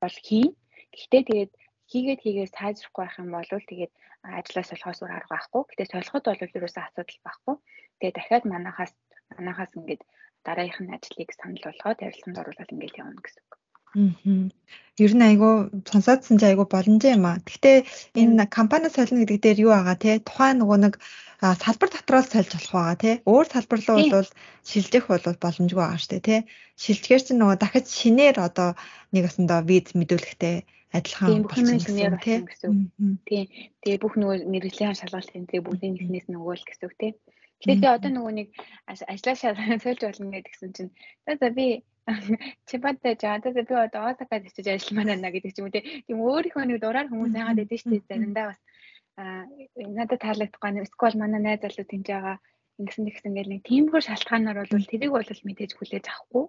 [0.00, 0.50] бол хийн.
[0.94, 1.52] Гэхдээ тэгээд
[1.90, 3.92] хийгээд хийгээд сайжрахгүй байх юм бол тэгээд
[4.24, 5.62] ажлаас болохоос өөр арга байхгүй.
[5.68, 7.56] Гэтэ солиход бол ерөөсөө асуудал байхгүй.
[8.00, 8.92] Тэгээд дахиад манахаас
[9.36, 10.02] манахаас ингээд
[10.46, 13.54] дараагийнх нь ажлыг санал болгоод ярилцсанд оруулаад ингээд явна гэсэн үг.
[13.94, 15.54] Ер нь айгүй
[15.90, 17.42] сонсоодсэн чи айгүй боломжтой юм аа.
[17.42, 17.76] Гэхдээ
[18.20, 20.22] энэ компани солино гэдэг дээр юу байгаа те?
[20.22, 20.94] Тухайн нөгөө нэг
[21.62, 23.12] салбар дотроос сольж болох байгаа те.
[23.26, 24.28] Өөр салбар руу бол
[24.70, 26.36] шилжих бол боломжгүй байгаа штэ те.
[26.82, 28.78] Шилжгээр чинь нөгөө дахиж шинээр одоо
[29.14, 30.56] нэг осондоо виз мэдүүлэхтэй
[30.94, 31.46] адилхан
[31.82, 32.34] шинээр те.
[33.26, 33.46] Тийм.
[33.82, 37.08] Тэгээ бүх нөгөө мэрэгжлийн шалгалт энэ бүгдийн нэгнээс нөгөө л гэсэн үг те.
[37.66, 38.48] Тэгэхээр одоо нөгөө нэг
[38.86, 39.34] ажлаа
[39.84, 40.92] сольж болно гэдгсэн чинь
[41.26, 41.82] за би
[42.68, 46.64] Чипатай жаа тэгээ би одоо Осакад очиж ажилламаар байна гэдэг ч юм уу тийм өөрийнхөө
[46.68, 48.60] нэг дураар хүмүүс яагаад гэдэг чинь заримдаа бас
[49.96, 52.36] надад таалагдахгүй нэг скол манай найз залуу тэнж байгаа.
[52.76, 56.44] Ингэсэн тэгсэн гэл нэг тиймэрхүү шалтгаанаар бол тэрийг бол мэдээж хүлээж авахгүй.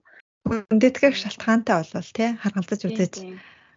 [0.73, 3.13] Үндэтгэх шалтгаантай болвол тий харгалзаж үзэж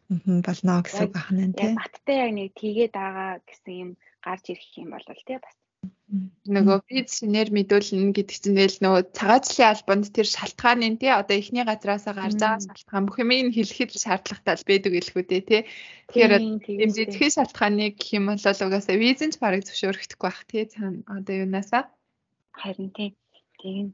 [0.09, 3.91] болно гэсэн үг байна тий баттай яг нэг тгээд байгаа гэсэн юм
[4.25, 5.57] гарч ирэх юм бол тий бас
[6.09, 11.37] нөгөө виз шинээр мэдүүлнэ гэдэг чинь тэгэл нөгөө цагаачлалын албанд тэр шалтгаан нь тий одоо
[11.37, 15.63] эхний газраасаа гарч байгаа шалтгаан бүх юм ин хэлэхэд шаардлагатай л байдаг гэлхүү дээ тий.
[16.09, 16.33] Тэгэхээр
[16.85, 21.83] юм зэтгэх шалтгааныг гэх юм бол угаасаа визэнч барыг зөвшөөрөхдөггүй бах тий цаана одоо юунаасаа
[22.57, 23.11] харин тий.
[23.61, 23.87] Тийм.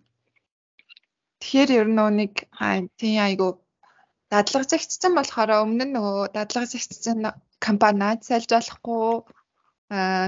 [1.43, 2.33] Тэгэхээр ер нь нэг
[2.95, 3.59] тий айгу
[4.31, 7.27] юм болохоор өмнө нь нөгөө дадлагжигч чинь
[7.59, 9.27] компаниад сольж болохгүй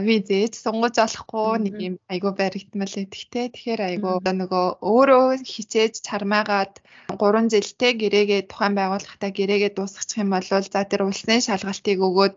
[0.06, 3.50] визэж сунгаж олохгүй нэг юм айгу баригдмал эдгтэй.
[3.50, 6.74] Тэгэхээр айгу одоо нөгөө өөрөө хичээж чармаагаад
[7.18, 12.36] 3 жилтэй гэрээгээ тухайн байгууллагатай гэрээгээ дуусгачих юм бол за тэр улсны шалгалтыг өгөөд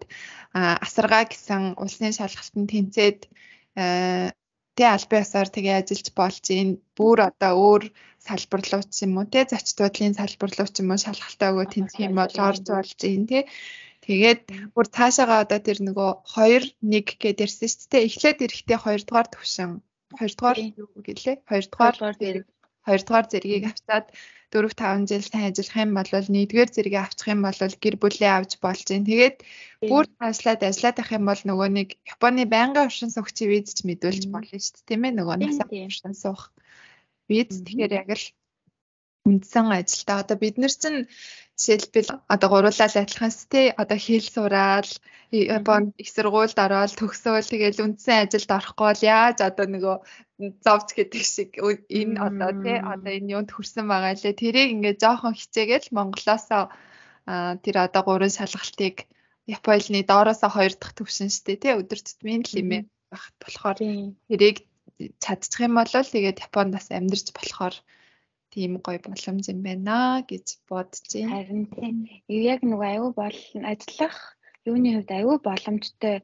[0.85, 3.19] асаргаа гэсэн улсны шалгалтанд тэнцээд
[4.79, 7.83] тэ аль биесаар тэгээ ажиллаж болж ийн бүр одоо өөр
[8.25, 11.67] салбар руу ч юм уу тэ зочд буудлын салбар руу ч юм уу шалгалтаа өгөө
[11.73, 13.39] тэнцэх юм бол орж болж ийн тэ
[14.05, 14.41] Тэгээд
[14.73, 18.07] бүр цаашаага одоо тэр нөгөө 2 1 гэдээ ирсэн шүү дээ.
[18.07, 19.71] Эхлээд эрэхтэй 2 дугаар төвшин
[20.17, 21.35] 2 дугаар юу гэлээ?
[21.45, 22.45] 2 дугаар зэрэг
[22.89, 24.07] 2 дугаар зэргийг авчаад
[24.49, 28.51] 4 5 жил сайн ажиллах юм бол 1-р зэрэгийг авчих юм бол гэр бүлээ авч
[28.63, 29.03] болж юм.
[29.05, 29.37] Тэгээд
[29.89, 34.23] бүр цаашлаад ажиллаад байх юм бол нөгөө нэг Японы байнгын уршин суугчийн виз ч мэдүүлж
[34.33, 34.87] болно шүү дээ.
[34.89, 36.41] Тийм ээ нөгөө насаа уршин суух
[37.29, 37.61] виз.
[37.61, 38.25] Тэгэхээр яг л
[39.29, 40.17] үндсэн ажилдаа.
[40.23, 41.05] Одоо бид нар чинь
[41.59, 44.91] жишээлбэл одоо гуруулаад адилхан тий одоо хэл сураал
[45.29, 47.51] Японд их сургуульд ороод төгсөөл.
[47.51, 49.95] Тэгэл үндсэн ажилд орохгүй бол яаж одоо нөгөө
[50.65, 51.49] зовж гэдэг шиг
[51.99, 54.41] энэ одоо тий одоо энэ юунд хүрсэн байгаа лээ.
[54.41, 56.63] Тэрийг ингээд жоохон хичээгээл Монголоосоо
[57.63, 58.95] тэр одоо гурван шалгалтыг
[59.45, 63.77] Японы доороосоо хоёр дахь төвшин штэ тий өдөр тутмын лимээ багт болохоор
[64.29, 64.57] тэрийг
[65.23, 67.75] чадчих юм бол тэгээд Японд бас амьдарч болохоор
[68.53, 69.97] тийм гоё боломж юм байна
[70.29, 71.29] гэж байна.
[71.33, 71.95] Харин тийм.
[72.27, 73.39] Яг нөгөө аюу бол
[73.71, 74.17] ажиллах
[74.69, 76.15] юуны хувьд аюу боломжтой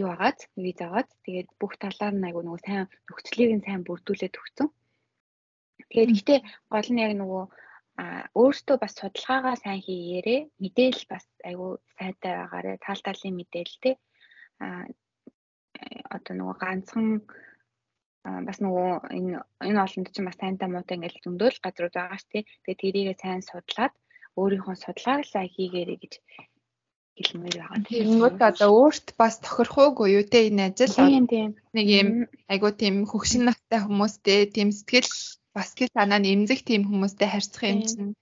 [0.00, 0.38] юу агаад?
[0.56, 1.08] Виз агаад?
[1.24, 4.68] Тэгээд бүх талаар нь аюу нөгөө сайн нөхцөлийг нь сайн бүрдүүлээд өгсөн.
[5.90, 6.40] Тэгээд гэхдээ
[6.72, 7.44] гол нь яг нөгөө
[8.02, 12.82] а өөртөө бас судалгаагаа сайн хийгээрээ мэдээлэл бас айгүй сайтай байгаарэ.
[12.82, 13.92] Таал талын мэдээлэл те.
[14.58, 14.86] А
[16.10, 17.06] одоо нөгөө ганцхан
[18.24, 19.36] бас нөгөө энэ
[19.68, 22.42] энэ олонд чинь бас сайнтай муутай ингээд зөндөөл газрууд байгаа ш тий.
[22.64, 23.92] Тэгээд тэрийгээ сайн судлаад
[24.40, 26.14] өөрийнхөө судалгааглаа хийгээрэй гэж
[27.20, 27.84] хэлмээр байгаа.
[27.86, 30.96] Тэгэнгүүт одоо өөрт бас тохирохоогүй юу те энэ ажил?
[31.76, 32.08] Нэг юм
[32.50, 35.12] айгуу тийм хөгшин наттай хүмүүстэй тийм сэтгэл
[35.54, 38.12] бас гэл санаа нь эмзэг тийм хүмүүстэй харьцах юм чинь.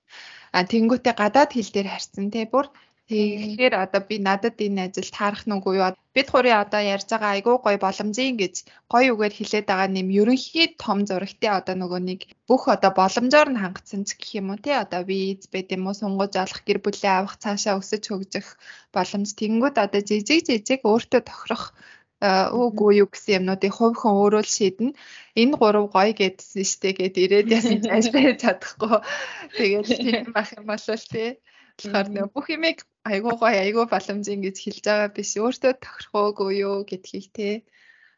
[0.53, 2.67] А тэнгүүтээ гадаад хэл дээр харьцсан те бүр
[3.11, 5.91] Тэгэхээр одоо би надад энэ ажил таарах нүггүй юу?
[6.15, 8.55] Бид гурийн одоо ярьж байгаа айгүй гоё боломжийн гэж
[8.93, 13.63] гоё үгээр хэлээд байгаа нэм ерөнхий том зурагтай одоо нөгөө нэг бүх одоо боломжоор нь
[13.63, 17.13] хангацсан ч гэх юм уу тий одоо виз байд юм уу сунгаж олох гэр бүлээ
[17.17, 18.49] авах цаашаа өсөж хөгжих
[18.95, 21.65] боломж тэнгүүд одоо жижиг жижиг өөртөө тохирох
[22.23, 24.95] үгүй юу гэсэн юмнуудыг хувь хүн өөрөө л шийднэ.
[25.43, 28.97] Энэ гурав гоё гэдсэн штэ гэд ирээд яасан ч ажиллаж чадахгүй.
[29.59, 31.43] Тэгээд тийм бах юм болол тий.
[31.79, 32.79] Тэгэхээр нөө бүх юмыг
[33.13, 37.49] айгуу гоё айгуу боломжийн гэж хэлж байгаа биш өөртөө тохирохоогүй юу гэдгийг те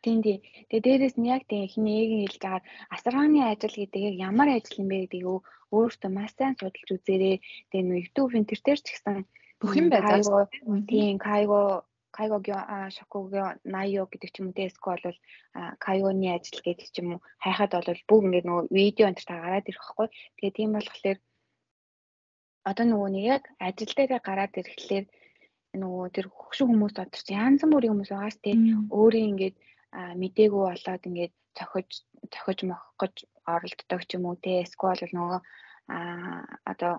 [0.04, 0.38] Тийм тий.
[0.68, 2.62] Тэгээ дээрэс нь яг тийм эхний ээгийн хэлж байгаа
[2.94, 5.26] асаргааны ажил гэдэг ямар ажил юм бэ гэдгийг
[5.72, 7.36] өөртөө маш сайн судалж үзээрэй.
[7.72, 9.16] Тэгээ нөө YouTube интернетээр ч гэсэн
[9.60, 10.44] бүх юм байгаа.
[10.92, 15.04] Тийм кайго кайгогийн шокогийн наё гэдэг ч юм уу деск бол
[15.86, 19.68] кайоны ажил гэдэг ч юм уу хайхад бол бүх ингээд нөгөө видео энэ та гараад
[19.70, 20.08] ирэх байхгүй.
[20.36, 21.18] Тэгээ тийм болохоор
[22.70, 25.06] одоо нөгөө нэг яг ажил дээрээ гараад ирэхлээр
[25.82, 28.54] нөгөө тэр хөгшин хүмүүс доторч янз бүрийн хүмүүс байгаас тий
[28.98, 29.56] өөрийн ингээд
[30.22, 31.90] мдээгүй болоод ингээд цохиж
[32.34, 33.14] цохиж мохгож
[33.54, 35.40] оролддог ч юм уу тий эсвэл нөгөө
[36.72, 36.94] одоо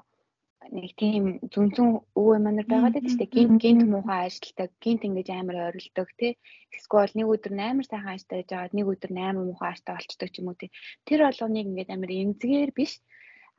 [0.71, 3.35] нэг тийм зүн зүн өвөө манар байгаад байдаг шүү дээ.
[3.37, 6.33] Гинт гинт муухай ажилтдаг, гинт ингэж амар ойролдог тий.
[6.73, 10.49] Эсвэл нэг өдөр амар сайхан ажиллаж байгаад нэг өдөр амар муухай ажилтаа болчдөг ч юм
[10.49, 10.69] уу тий.
[11.05, 12.93] Тэр болгоныг ингэж амар эмзгээр биш.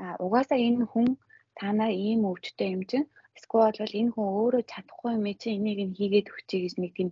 [0.03, 1.09] А угаасаа энэ хүн
[1.59, 5.81] та нар ийм өвчтэй юм чинь эсвэл бол энэ хүн өөрөө чадахгүй юм чи энийг
[5.87, 7.11] нь хийгээд өгчэй гэж нэг тийм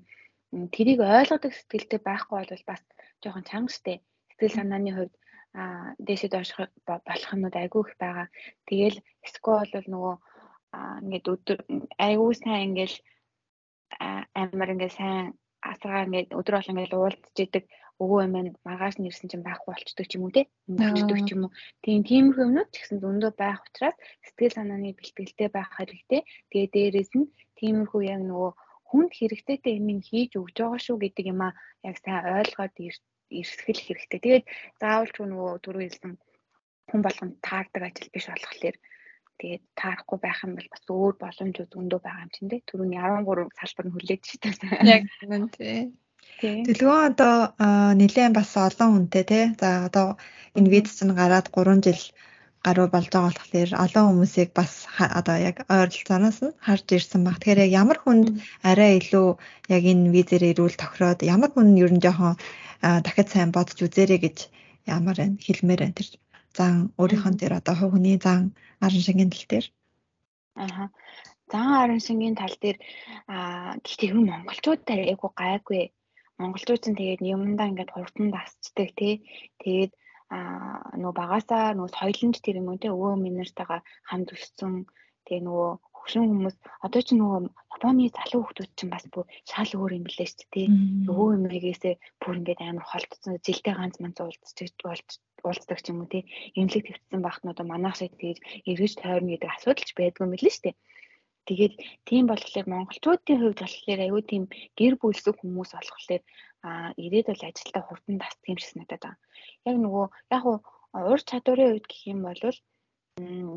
[0.75, 2.83] тэрийг ойлгодог сэтгэлтэй байхгүй бол бас
[3.23, 3.95] жоохон чанга штэ
[4.31, 5.15] сэтгэл санааны хувьд
[5.55, 6.51] а дээшээ доош
[6.87, 8.27] болох юмуд айгүй их байгаа.
[8.67, 10.15] Тэгэл эсвэл бол нөгөө
[11.03, 11.59] ингээд өдөр
[12.07, 12.97] айгүй сайн ингээл
[14.43, 17.65] амар ингээд сайн асгаа ингээд өдөр болон ингээд уулзж идэг
[18.03, 20.43] өвөө эмээ маргааш нь ирсэн чинь байхгүй болчдөг ч юм уу те?
[20.67, 21.53] Өнгөрчдөг ч юм уу?
[21.85, 26.21] Тийм тиймэрхүү юмнууд ч гэсэн зөндөө байх учраас сэтгэл санааны бэлтгэлтэй байх хэрэгтэй.
[26.51, 28.51] Тэгээ дээрэс нь тиймэрхүү яг нөгөө
[28.91, 31.51] хүнд хэрэгцээтэй юм хийж өгж байгаа шүү гэдэг юм а
[31.87, 32.75] яг сайн ойлгоод
[33.39, 34.21] ирсгэл хэрэгтэй.
[34.23, 34.45] Тэгээд
[34.83, 36.13] заавал ч нөгөө түрүү хэлсэн
[36.91, 38.77] хүн болгонд таардаг ажил биш болохоор
[39.39, 42.59] тэгээд таарахгүй байх юм бол бас өөр боломжууд өндөө байгаа юм чинь те.
[42.69, 45.95] Түрүүний 13 салбар нь хүлээж шийдсэн яг үнэн тий
[46.67, 47.35] Дэлгүүр одоо
[48.01, 49.45] нэлээд бас олон хүнтэй тий.
[49.61, 50.07] За одоо
[50.57, 52.03] энэ виз чинь гараад 3 жил
[52.65, 54.73] гаруй болж байгаа болохоор олон хүмүүсийг бас
[55.19, 57.37] одоо яг ойролцооноос нь харж ирсэн баг.
[57.39, 58.27] Тэгэхээр яг ямар хүнд
[58.71, 59.29] арай илүү
[59.75, 62.35] яг энэ визээр ирүүл тохироод ямар хүн ер нь жоохон
[63.05, 64.39] дахиад сайн бодож үзээрэй гэж
[64.97, 66.09] ямар байна хэлмээр байна тэр
[66.57, 68.41] зан өөрийнхөө дээр одоо хүний зан
[68.85, 69.67] арын шингийн тал дээр.
[70.63, 70.89] Аа.
[71.53, 72.79] Зан арын шингийн тал дээр
[73.35, 75.83] аа гэхдээ хүн монголчууд айгу гайгүй
[76.41, 79.15] монголчууд ч тэгээд юмдаа ингээд хурдан дасцдаг тий.
[79.63, 79.93] Тэгээд
[80.35, 84.73] аа нөгөө багасаа нөгөө соёлонд тэр юм уу тий өвөө минертайгаа хамт өссөн
[85.27, 86.57] тэгээ нөгөө хөвшин хүмүүс
[86.87, 87.41] одоо ч нөгөө
[87.85, 90.67] Японы залуу хүмүүс чинь бас бүр шал өөр юм билээ шүү дээ тий.
[91.11, 95.09] Өвөө эмээгээсээ бүр ингээд амар холдсон жилдээ ганц манц уулзчих болж
[95.45, 96.25] уулздаг ч юм уу тий.
[96.57, 98.39] Эмнэлэг твцсэн багтнууд манайх шиг тэгж
[98.71, 100.77] эргэж тойрно гэдэг асуудал ч байдгүй юм билээ шүү дээ.
[101.49, 101.75] Тэгээд
[102.09, 104.43] тийм болохоор монголчуудын хувьд болохоор аюу тийм
[104.79, 106.23] гэр бүлсэг хүмүүс болохоор
[106.65, 109.21] а ирээд бол ажилдаа хурдан тасдаг юм шиг надад байна.
[109.69, 110.59] Яг нөгөө яг уу
[111.13, 112.43] ур чадварын хувьд гэх юм бол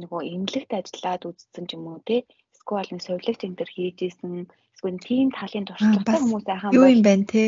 [0.04, 4.34] нөгөө эмнэлэгт ажиллаад үзсэн ч юм уу те эсвэл нэг сувилагч энэ төр хийж исэн
[4.76, 7.44] эсвэл тийм талын туршлагатай хүмүүс байхan юу юм бэ те?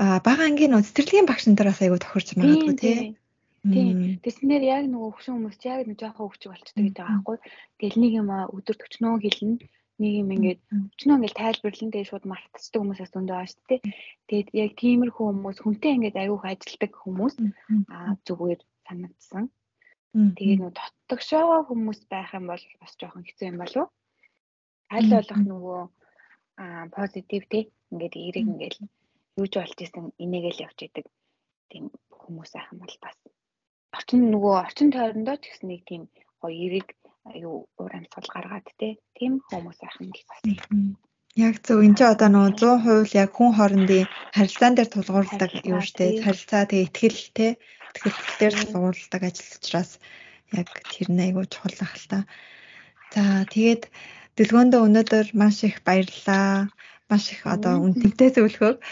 [0.00, 2.92] А бага ангийн цэцэрлэгийн багш нар бас аягүй тохирч магадгүй те
[3.72, 3.96] Тийм.
[4.22, 7.36] Тэснээр яг нөгөө хөвшин хүмүүс яг нэг жоохон хөвчг болчтой гэдэг байхгүй.
[7.80, 9.56] Тэгэл нэг юм өдөр төчнөө хэлнэ.
[9.96, 10.60] Нэг юм ингээд
[10.92, 13.80] өчнөө ингээд тайлбарлан тэгээ шууд мартцдаг хүмүүсээс байгаа шүү дээ.
[14.28, 17.34] Тэгээд яг тиймэрхүү хүмүүс хүнтэй ингээд аюух ажилдаг хүмүүс
[17.88, 19.44] аа зүгээр санагдсан.
[20.36, 23.88] Тэгээд нөгөө дотгошоо хүмүүс байх юм бол бас жоохон хэцүү юм болов?
[24.92, 25.80] Аль болох нөгөө
[26.62, 28.76] аа позитив тий ингээд эрэг ингээд
[29.40, 31.06] юуж болж исэн энийгэл явж идэг
[31.70, 31.84] тийм
[32.20, 33.16] хүмүүс байх юм бол бас
[33.96, 36.02] орчин нөгөө орчин тойрондоо ч гэсэн нэг тийм
[36.40, 36.88] гоё эрэг
[37.34, 38.66] юу уур амьсгал гаргаад
[39.18, 40.40] тийм хүмүүс байх юм бас
[41.36, 46.24] Яг зөв энэ ч одоо нөгөө 100% яг хүн хоорондын харилцаан дээр тулгуурладаг юу штэ?
[46.24, 47.48] харилцаа тэгээ ихтгэл те.
[48.08, 49.90] Ихтгэл дээр тулгуурладаг ажил учраас
[50.56, 52.18] яг тэр нь айгуу чухал ах л та.
[53.12, 53.82] За тэгээд
[54.40, 56.72] дэлгөөндөө өнөөдөр маш их баярлалаа.
[57.10, 58.78] Маш их одоо үнэтэй зөвлөгөөг.
[58.80, 58.86] бит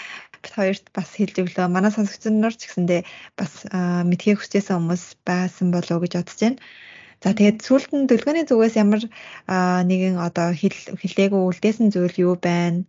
[0.53, 1.67] хоёрт бас хэлж өглөө.
[1.73, 3.01] Манай сонсогчдод нар ч гэсэндээ
[3.39, 3.53] бас
[4.09, 6.61] мэдхийг хүссэн хүмүүс байсан болов уу гэж бодож байна.
[7.25, 9.03] За тэгээд сүүлд нь дэлгөөний зүгээс ямар
[9.89, 12.85] нэгэн одоо хэлээгүй үлдээсэн зүйл юу байна?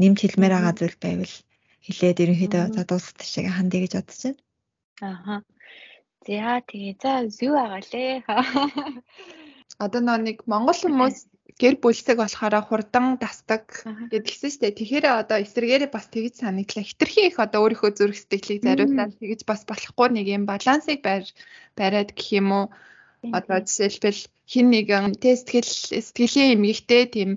[0.00, 1.34] Нэмж хэлмээр байгаа зүйл байвал
[1.84, 4.40] хэлээд ерөнхийдөө за дуусах шиг хандъя гэж бодож байна.
[5.04, 5.36] Ааха.
[6.26, 8.14] За тэгээ за зүү байгаа лээ.
[9.84, 11.16] Одоо нэг монгол хүмүүс
[11.56, 13.64] гэр бүлсэг болохоор хурдан дасдаг
[14.12, 14.76] гэдгийгсэн шүү дээ.
[14.76, 16.84] Тэгэхээр одоо эсрэгээрээ бас тэгж санагдлаа.
[16.84, 21.24] Хитрхи их одоо өөрийнхөө зүрх сэтгэлийг зариулаад тэгж бас болохгүй нэг юм балансыг байр
[21.72, 22.64] бариад гэх юм уу
[23.32, 25.70] Одоо жишээлбэл хин нэгэн тэ сэтгэл
[26.06, 27.30] сэтгэлийн эмгэгтэй тийм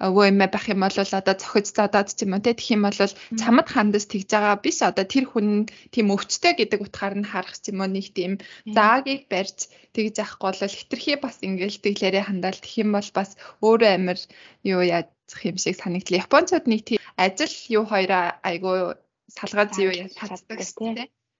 [0.00, 2.98] өвөө эмээ байх юм бол одоо цохиж задаад ч юм уу тэ тэгэх юм бол
[3.40, 4.56] чамд хандаж тэгж байгаа.
[4.64, 8.32] Биш одоо тэр хүн тийм өвчтэй гэдэг утгаар нь харах ч юм уу нэг тийм
[8.64, 13.30] заагийг барьж тэгж авахгүй бол хитрхи бас ингээл тэглээрээ хандаал тэгэх юм бол бас
[13.60, 14.18] өөрөө амир
[14.64, 15.08] юу яаж
[15.44, 16.24] юм шиг санагдлаа.
[16.24, 18.96] Японцууд нэг тийм ажил юу хоёроо айгуу
[19.36, 20.94] салгаад юу яаж чаддаг тийм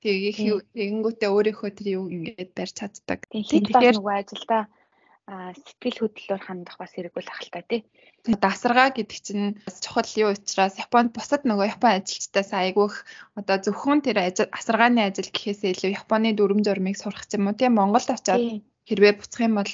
[0.05, 3.25] Тэгээ тэгэнгүүтээ өөрийнхөө тэр юу ингээд барьж чаддаг.
[3.33, 4.63] Тэгэхээр нөгөө ажилдаа
[5.25, 7.81] сэтгэл хөдлөлөөр хандах бас хэрэггүй л ахaltaа тий.
[8.29, 12.95] Дасаргаа гэдэг чинь чухал юу учраас Японд бусад нөгөө Япон ажилчдаас айгүйх
[13.41, 17.73] одоо зөвхөн тэр асаргааны ажил гэхээсээ илүү Японы дүрм журмыг сурах юм уу тий.
[17.73, 19.73] Монголд очиод хэрвээ буцах юм бол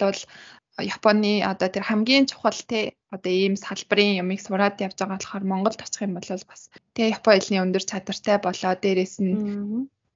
[0.79, 5.83] Японы одоо тэр хамгийн чухал те одоо ийм салбарын юмыг сураад явж байгаа болохоор Монголд
[5.83, 6.63] очих юм бол бас
[6.95, 9.35] тэгээ Япон хэлний өндөр чадвартай болоо дээрэс нь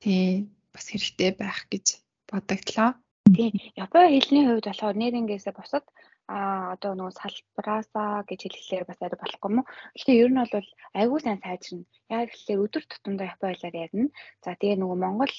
[0.04, 1.86] тий бас хэрэгтэй байх гэж
[2.28, 2.90] бодогдлоо.
[3.36, 3.72] Тий.
[3.84, 5.84] Япон хэлний хувьд болохоор нэрнгээсээ бусад
[6.28, 9.68] а одоо нөгөө салбараасаа гэж хэлэхлээр бас арай болохгүй юм уу.
[9.96, 10.68] Гэхдээ ер нь бол
[11.00, 11.88] айгүй сайн сайжирна.
[12.12, 14.08] Яг тэгэхээр өдөр тутамдаа Япон хэлээр ярина.
[14.44, 15.32] За тэгээ нөгөө Монгол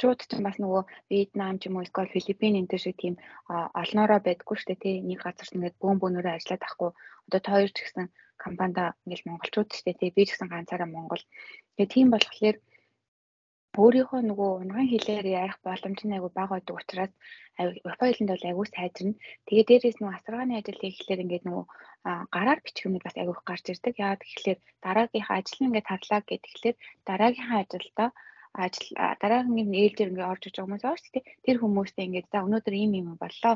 [0.00, 3.14] чууд ч бас нөгөө Вьетнам ч юм уу эсвэл Филиппин энэ төр шиг тийм
[3.80, 6.90] олноороо байдггүй шүү дээ тий нэг газар ингээд бөөн бөөнөрөө ажиллаад ахгүй
[7.26, 8.06] одоо та хоёр ч гэсэн
[8.44, 11.22] компанида ингээд монголчууд ч тий би ч гэсэн ганцаараа монгол
[11.74, 12.56] тэгээ тийм болохоор
[13.82, 17.12] өөрийнхөө нөгөө унган хэлээр ярих боломж нь айгүй бага байдаг учраас
[17.58, 19.20] Япон хэлэнд бол айгүй сайжирна.
[19.46, 21.64] Тэгээ дээрээс нөгөө асаргааны ажил хийхлээр ингээд нөгөө
[22.34, 23.94] гараар бичих юмуд бас айгүй гарч ирдэг.
[24.02, 26.76] Яагаад гэхэлэр дараагийнхаа ажил нь ингээд харлаа гэхэлэр
[27.08, 28.08] дараагийнхаа ажилдаа
[28.64, 28.88] ажил
[29.22, 31.28] дараагийн ээлжээр ингээд орж иж хүмүүс шүү дээ.
[31.46, 33.54] Тэр хүмүүстэй ингээд за өнөөдөр ийм юм боллоо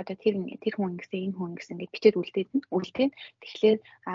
[0.00, 3.78] одоо тэр тэр хүн ингэсэн энэ хүн ингэсэн гэж бичээд үлдээд нь үлдээн тэгэхээр
[4.12, 4.14] а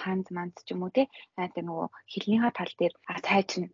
[0.00, 1.04] хаанз манз ч юм уу те
[1.36, 2.94] тэр нөгөө хилнийхаа тал дээр
[3.26, 3.68] сайжна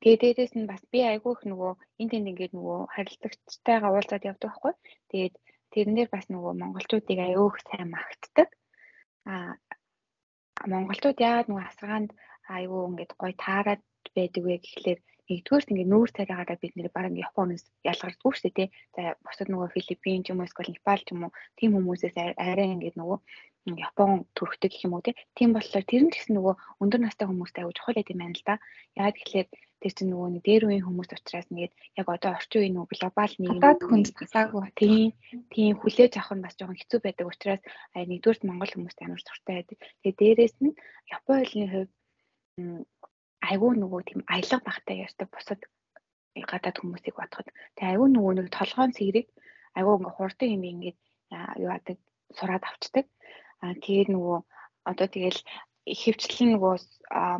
[0.00, 4.50] Тэгээ дээдээс нь бас би айгүй их нөгөө энэ тэнд ингээд нөгөө харилцагчтайгаа уулзаад явдаг
[4.52, 4.72] байхгүй.
[5.10, 5.34] Тэгээд
[5.72, 8.48] тэрнээр бас нөгөө монголчуудыг аюу их сайн магтдаг.
[9.30, 9.52] Аа
[10.72, 12.10] монголчууд яагаад нөгөө асгаанд
[12.56, 13.82] аюу ингээд гой таарад
[14.16, 18.68] байдаг вэ гэхлээр нэгдүгээрт ингээд нүүр царайгаараа бид нэр бараг Японоос ялгардгүй шүү дээ тий.
[18.94, 22.68] За бусад нөгөө Филиппин ч юм уу эсвэл Непал ч юм уу тийм хүмүүсээс арай
[22.74, 23.18] ингээд нөгөө
[23.74, 25.02] Япон төрхтэй гэх юм уу
[25.34, 28.46] тийм болохоор тэр нь гэсэн нөгөө өндөр настай хүмүүстэй аягүй чухал гэдэг юм байна л
[28.46, 28.54] да.
[28.94, 29.48] Яагаад гэхлээр
[29.86, 33.34] тэр чинь нөгөө нэг дээр үеийн хүмүүс учраас нэгэд яг одоо орчин үеийн нөгөө глобал
[33.38, 35.14] нийгэм гадаад хүнд тасаагүй тийм
[35.54, 37.62] тийм хүлээж авах нь бас жоохон хэцүү байдаг учраас
[37.94, 39.78] нэгдүгürt монгол хүмүүст амар дуртай байдаг.
[40.02, 40.74] Тэгээ дээрэс нь
[41.14, 41.92] Япон хэлний хувьд
[43.46, 45.60] айгүй нөгөө тийм аялга багтай ярьдаг бусад
[46.34, 49.28] гадаад хүмүүсийг бодоход тэгээ айгүй нөгөө нэг толгоон цэгрийг
[49.78, 50.98] айгүй ингээ хурдан юм ингээд
[51.62, 51.98] юу яадаг
[52.34, 53.06] сураад авчдаг.
[53.62, 54.38] Аа тэгээд нөгөө
[54.90, 55.40] одоо тэгэл
[55.86, 56.74] хөвчлэн нөгөө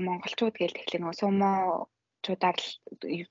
[0.07, 1.51] монголчууд гээл тэгэхээр нөгөө сумо
[2.27, 2.59] чудаар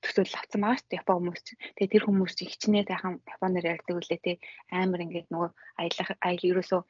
[0.04, 1.60] төсөөлөл авсан байгаа шүү дээ Япон хүмүүс чинь.
[1.76, 4.34] Тэгээ тэр хүмүүс чинь хичнээн сайхан Японоор ярьдаг үлээ те
[4.72, 5.50] амар ингээд нөгөө
[5.82, 6.82] аялах аял ерөөсөө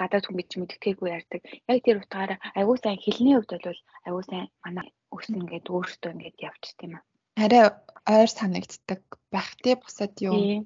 [0.00, 1.40] гадаад хүн гэж мэддэггүй ярьдаг.
[1.66, 6.38] Яг тэр утгаараа аягүй сайн хэлний хувьд бол аягүй сайн манай өс ингээд өөртөө ингээд
[6.48, 7.04] явчих тийм аа.
[7.42, 7.64] Арай
[8.06, 9.02] ойр санагддаг
[9.34, 10.62] байх тий бусад юу.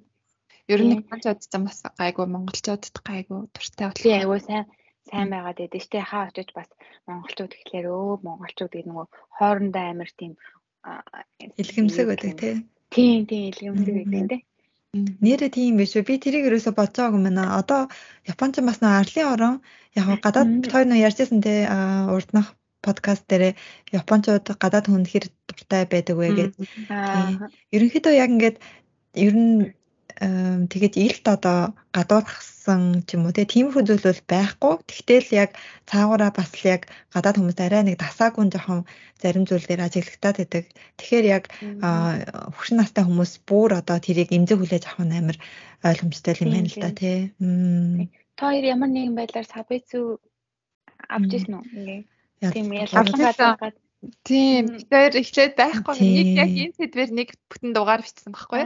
[0.68, 4.12] Ер нь манчууд бас гайгүй монголчуудад гайгүй туртай бодлоо.
[4.20, 4.64] Аягүй сайн
[5.08, 6.04] сайн байгаад байдаг дээ.
[6.04, 6.68] Хаа очиж бас
[7.08, 9.06] монголчууд гэхлээр өө монголчууд гэдэг нөгөө
[9.36, 10.32] хоорондоо амар тийм
[11.60, 12.54] Илгэмсэг байдаг тий.
[12.94, 14.40] Тийм тийм илгэмсэг гэдэг
[14.88, 15.04] тийм.
[15.20, 16.08] Нэрээ тийм биш үү?
[16.08, 17.44] Би тэрийг ерөөсө байгаагүй мэнэ.
[17.60, 17.92] Одоо
[18.24, 19.54] Японч бас нөө арлын орон
[19.92, 21.68] яг гадаад бит хоёр нөө ярьжсэн те
[22.08, 23.52] урднах подкаст дээр
[23.92, 26.52] Япончууд гадаад хүн хэр дуртай байдаг вэ гэдэг.
[27.74, 28.56] Ерөнхийдөө яг ингээд
[29.26, 29.76] ер нь
[30.18, 34.74] тэгээд илт одоо гадуурхсан ч юм уу тиймэрхүү зүйл бол байхгүй.
[34.90, 35.50] Тэгтэл яг
[35.86, 38.82] цаагаараа бас л яг гадаад хүмүүс арай нэг дасаагүй жоохон
[39.22, 40.64] зарим зүйл дээр ажиглагтаад байдаг.
[40.98, 41.44] Тэгэхээр яг
[42.58, 45.38] хөшин настай хүмүүс бүр одоо тэрийг эмзэг хүлээж авах нь амар
[45.86, 47.18] ойлгомжтой юм байна л да тий.
[48.34, 50.18] Та хоёр ямар нэгэн байдлаар сабэцүү
[51.14, 51.64] авч ирсэн үү?
[51.78, 52.00] Ингээ.
[52.54, 53.70] Тийм ялгаагаа
[54.22, 54.78] Тийм.
[54.78, 58.62] Тэгэхээр эхлээд байхгүй нэг яг энэ сэдвэр нэг бүтэн дугаар бичсэн байхгүй.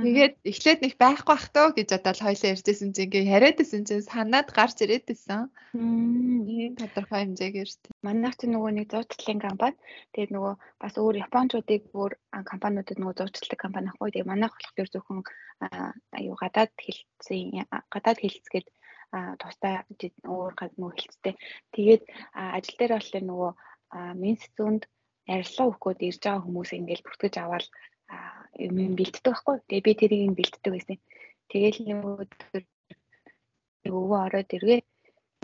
[0.00, 4.48] Тэгээд эхлээд нэг байхгүй бах тоо гэж бодоод хоёлаа ярьжсэн чинь ингээ яриадсэн чинь санаад
[4.56, 5.52] гарч ирээдсэн.
[5.76, 7.92] Энэ тодорхой хэмжээгээр тийм.
[8.00, 9.76] Манайх чинь нөгөө нэг зурцлалын компани.
[10.16, 12.12] Тэгээд нөгөө бас өөр японочдыг өөр
[12.48, 14.08] компаниудад нөгөө зурцлалын компани ахгүй.
[14.08, 15.20] Тэгээд манайх болохоор зөвхөн
[16.16, 18.68] аюу гадаад хэлцсэн гадаад хэлцгээд
[19.36, 19.84] тустай
[20.24, 21.34] өөр нөгөө хэлцтэй.
[21.76, 22.02] Тэгээд
[22.32, 23.50] ажил дээр болохоор нөгөө
[23.92, 24.82] менс зүүнд
[25.26, 27.66] ярилцлага өгөхөд ирж байгаа хүмүүс ингээл бүртгэж аваад
[28.56, 29.56] юм бэлддэг байхгүй.
[29.68, 30.98] Тэгээ би тэрийг бэлддэг байсан.
[31.50, 32.62] Тэгээл нэг өдөр
[33.86, 34.80] өвөө ороод иргээ.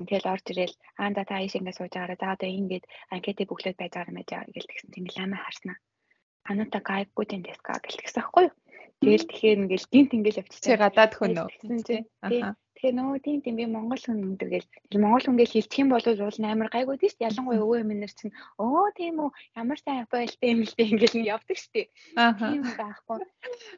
[0.02, 3.78] Тэгэл орж ирэл аа за та ийш ингээд сууж байгаараа за одоо ингээд анкетыг бүглээд
[3.78, 4.90] байж байгаа юм аа гэж тэгсэн.
[4.94, 5.76] Тэнгэл амаа харснаа.
[6.48, 8.54] Аната гайгүй тийм дэска гэлтгсэн байхгүй юу?
[9.02, 10.66] Тэгэл тэгэхээр ингээл гинт ингээл явчихсан.
[10.66, 11.48] Чи гадаад хүн үү?
[12.26, 12.48] Аха.
[12.82, 14.66] Тэгэхээр нөгөө тийм тийм би монгол хүн өндөр гэл.
[14.90, 17.28] Тэр монгол хүн гэл хэлчих юм бол уул амар гайгүй тийм шүү дээ.
[17.30, 21.56] Ялангуяа өвөө минер чинь өө тийм үү ямар сайн байлтай юм л дээ ингээл явдаг
[21.62, 21.86] шүү дээ.
[22.42, 23.18] Тийм байхгүй.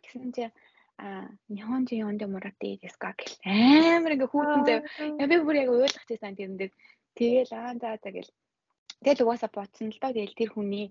[0.09, 0.49] Гэсэн чи
[0.97, 4.81] а Нихонжи йондо мурати деска гэл амар ингээ хүүтэн зав.
[5.21, 6.73] Би бүр яг ойлгох гэсэн тийм дээр.
[7.13, 8.33] Тэгэл аа за за гэл
[9.03, 10.13] Тэгэл угаасаа бодсон л доо.
[10.15, 10.87] Тэгэл тэр хүний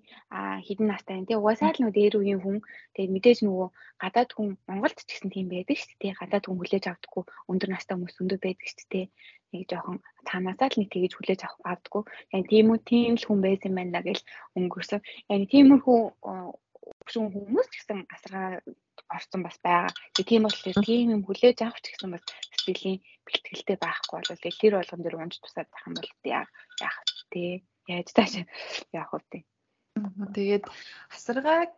[0.66, 1.28] хідэн настай юм.
[1.30, 2.58] Тэг угаасаа л нөө дээр үеийн хүн.
[2.98, 3.68] Тэгээд мэдээж нөгөө
[4.04, 6.20] гадаад хүн Монголд ч гэсэн тийм байдаг шүү дээ.
[6.20, 9.06] Гадаад хүн хүлээж авдаггүй өндөр настай хүмүүс өндөр байдаг шүү дээ.
[9.54, 9.98] Нэг жоохон
[10.28, 12.04] цаанаасаа л нэг тэгэж хүлээж авдаггүй.
[12.36, 14.24] Яг тийм үү тийм л хүн байсан байна гэл
[14.58, 15.02] өнгөрсөн.
[15.30, 16.00] Яг тиймэрхүү
[17.12, 18.62] хүн хүмүүс ч гэсэн асаргаа
[19.16, 19.92] орсон бас байгаа.
[20.16, 24.74] Тэг тийм бол тийм юм хүлээж авах ч гэсэн бас сэтгэлийн бэлтгэлтэй байхгүй бол тэр
[24.78, 26.50] болгон дээр унж тусаад байх юм бол яах
[26.82, 26.98] яах
[27.32, 28.34] тий яаж тааш
[28.94, 29.44] яах вэ?
[30.34, 30.66] Тэгээд
[31.14, 31.70] асаргаа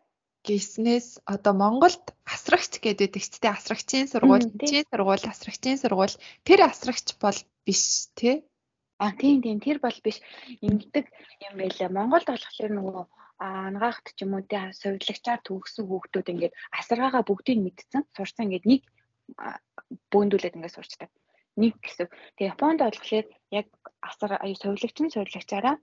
[0.46, 7.18] гиснээс одоо Монголд асрагч гэдэг ч тийм асрагчийн сургууль, чийн сургууль, асрагчийн сургууль тэр асрагч
[7.18, 8.46] бол биш тий?
[9.02, 10.22] А тийм тийм тэр бол биш.
[10.62, 11.06] Ингэдэг
[11.50, 11.90] юм байлаа.
[11.90, 13.04] Монголд болохоор нөгөө
[13.42, 18.82] ангаахт ч юм уу тий сувилагчаар төгссөн хүүхдүүд ингээд асаргаагаа бүгдийг мэдсэн, сурсан ингээд нэг
[20.14, 21.10] бөөндүүлээд ингээд сурчдаг.
[21.60, 22.08] Нэг гэсэн.
[22.40, 23.68] Тэгээ Японд болохоор яг
[24.00, 25.76] асар аюу сувилагчин сувилагчаараа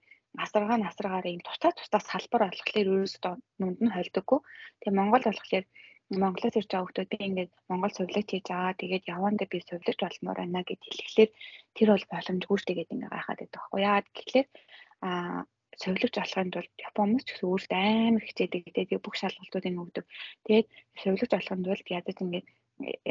[0.45, 4.41] асаргаа насрагаараа юм тусаа тусаа салбар болохоор ерөөсөө нүнд нь холдоггүй.
[4.81, 5.65] Тэгээ Монгол болохоор
[6.13, 8.81] Монголоос ирж байгаа хүмүүс би ингээд Монгол сувлэгч хийж байгаа.
[8.81, 11.31] Тэгээд явандаа би сувлэгч болмоор байна гэд хэлэхлээр
[11.77, 14.49] тэр бол боломжгүй шүү дээ ингээд гайхаад байдаг байхгүй яа гэхлээр
[15.09, 15.41] аа
[15.81, 18.63] сувлэгч болохын тулд Япон хүмүүс ч гэсэн өөрсдөө амар хичээдэг.
[18.77, 20.05] Тэгээд бүх шалгалтуудыг өгдөг.
[20.45, 20.69] Тэгээд
[21.01, 22.47] сувлэгч болохын тулд ядаж ингээд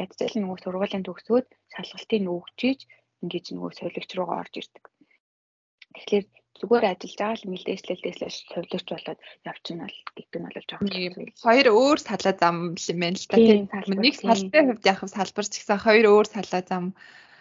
[0.02, 2.78] ядаж л нөгөө сургуулийн төгсөөд шалгалтыг өгчиж
[3.22, 4.84] ингээд нөгөө сувлэгч руугаа орж ирдэг.
[5.96, 6.24] Тэгэхээр
[6.62, 8.18] зүгээр ажиллаж байгаа л мэлдээслэлдээс
[8.54, 11.14] совлогч болоод явчихна бол гэдэг нь бол жоох юм.
[11.42, 13.36] Хоёр өөр салаа зам юм байна л та.
[13.36, 13.66] Тийм.
[13.98, 16.84] Нэг салбарын хувьд яг салбар ч гэсэн хоёр өөр салаа зам.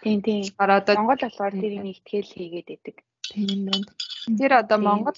[0.01, 0.41] Тийм тийм.
[0.57, 2.97] Одоо Монгол болохоор тэрийг ихтгэл хийгээд идэг.
[3.29, 3.85] Тийм байна.
[4.25, 5.17] Тэр одоо Монгол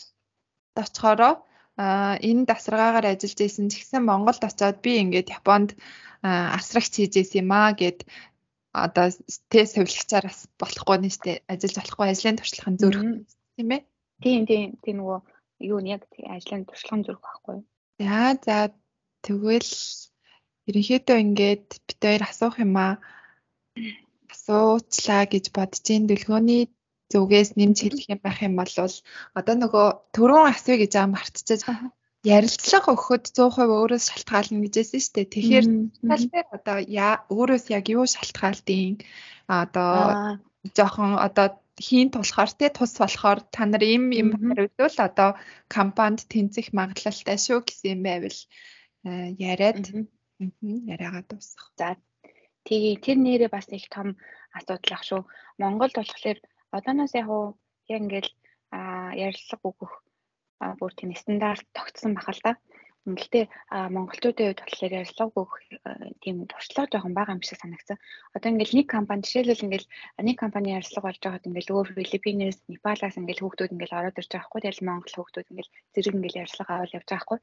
[0.75, 1.33] очихороо
[1.79, 5.79] энэ дасаргаагаар ажиллаж исэн ч гэсэн Монголд очиод би ингээд Японд
[6.21, 8.03] асрагч хийж исэн юм аа гэд
[8.73, 9.07] одоо
[9.49, 13.03] тэ совилгчаар бас болохгүй нь штэ ажиллаж болохгүй ажлын туршлагын зөрөх
[13.55, 13.81] тийм ээ.
[14.23, 15.19] Тийм тийм тийм нөгөө
[15.71, 17.57] юу нь яг ажлын туршлагын зөрөх байхгүй?
[17.99, 18.57] За за
[19.25, 19.71] тэгвэл
[20.69, 22.93] ерөнхийдөө ингээд бид хоёр асуух юм аа
[24.33, 26.63] асуучлаа гэж бодож ин дэлгөөний
[27.11, 28.73] зүгээс нэмж хэлэх юм байх юм бол
[29.39, 31.61] одоо нөгөө түрүүн асууя гэж аа мартчихаж
[32.23, 35.33] ярилцлага өгөхөд 100% өөрөөс шалтгаална гэжсэн шүү дээ.
[35.33, 35.65] Тэгэхээр
[36.07, 36.77] тал дээр одоо
[37.35, 39.03] өөрөөс яг юу шалтгаалдیں۔
[39.51, 40.39] Одоо
[40.71, 41.47] жоохон одоо
[41.79, 45.29] хийн тулахаар те тус болохоор та нар им юм хариулвал одоо
[45.67, 48.39] компанид тэнцэх магадлалтай шүү гэсэн юм байвал
[49.09, 49.81] э, яриад
[50.93, 51.71] яриагаа дуусгах.
[51.79, 51.87] За
[52.67, 54.17] тэгээ тэр нэрээ бас их том
[54.53, 55.21] асуудал ах шүү.
[55.57, 56.37] Монголд болохоор
[56.71, 57.57] одооноос яг уу
[57.89, 58.31] яг ингээл
[59.23, 59.93] ярилцлага өгөх
[60.79, 62.51] бүр тийм стандарт тогтсон бахал та.
[63.03, 63.45] Гэхдээ
[63.95, 65.53] монголчуудын хувьд болохоор ярьцлага өгөх
[66.23, 67.99] тийм туршлага жоохон бага юм шиг санагдсан.
[68.31, 69.87] Одоо ингээл нэг компани жишээлбэл ингээл
[70.27, 74.47] нэг компани ярьцлага болж байгаад ингээл өөр Филиппинээс, Непалаас ингээл хүүхдүүд ингээл ороод ирж байгаа
[74.47, 74.61] хгүй.
[74.63, 77.39] Тэгэл монгол хүүхдүүд ингээл зэрэг ингээл ярьцлага аваад явж байгаа хгүй.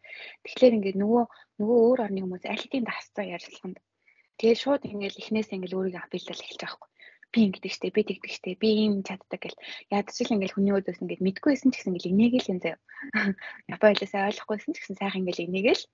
[0.48, 1.24] Тэгэхээр ингээд нөгөө
[1.60, 3.78] нөгөө өөр орны хүмүүс аль хэдийн дасцсан ярьцлаганд
[4.40, 6.89] тэгэл шууд ингээл эхнээс ингээл өөрийгөө апилдал эхэлж байгаа хгүй
[7.32, 9.62] би ингэдэг штэ би тэгдэг штэ би ийм чаддаг гэл.
[9.90, 12.78] Ядаж л ингээл хүний өдөөс ингээд мэдгүйсэн ч гэсэн ингээл инээгээл юм заяа.
[13.72, 15.84] Япон хэлээсээ ойлгохгүйсэн ч гэсэн сайхан ингээл инээгээл.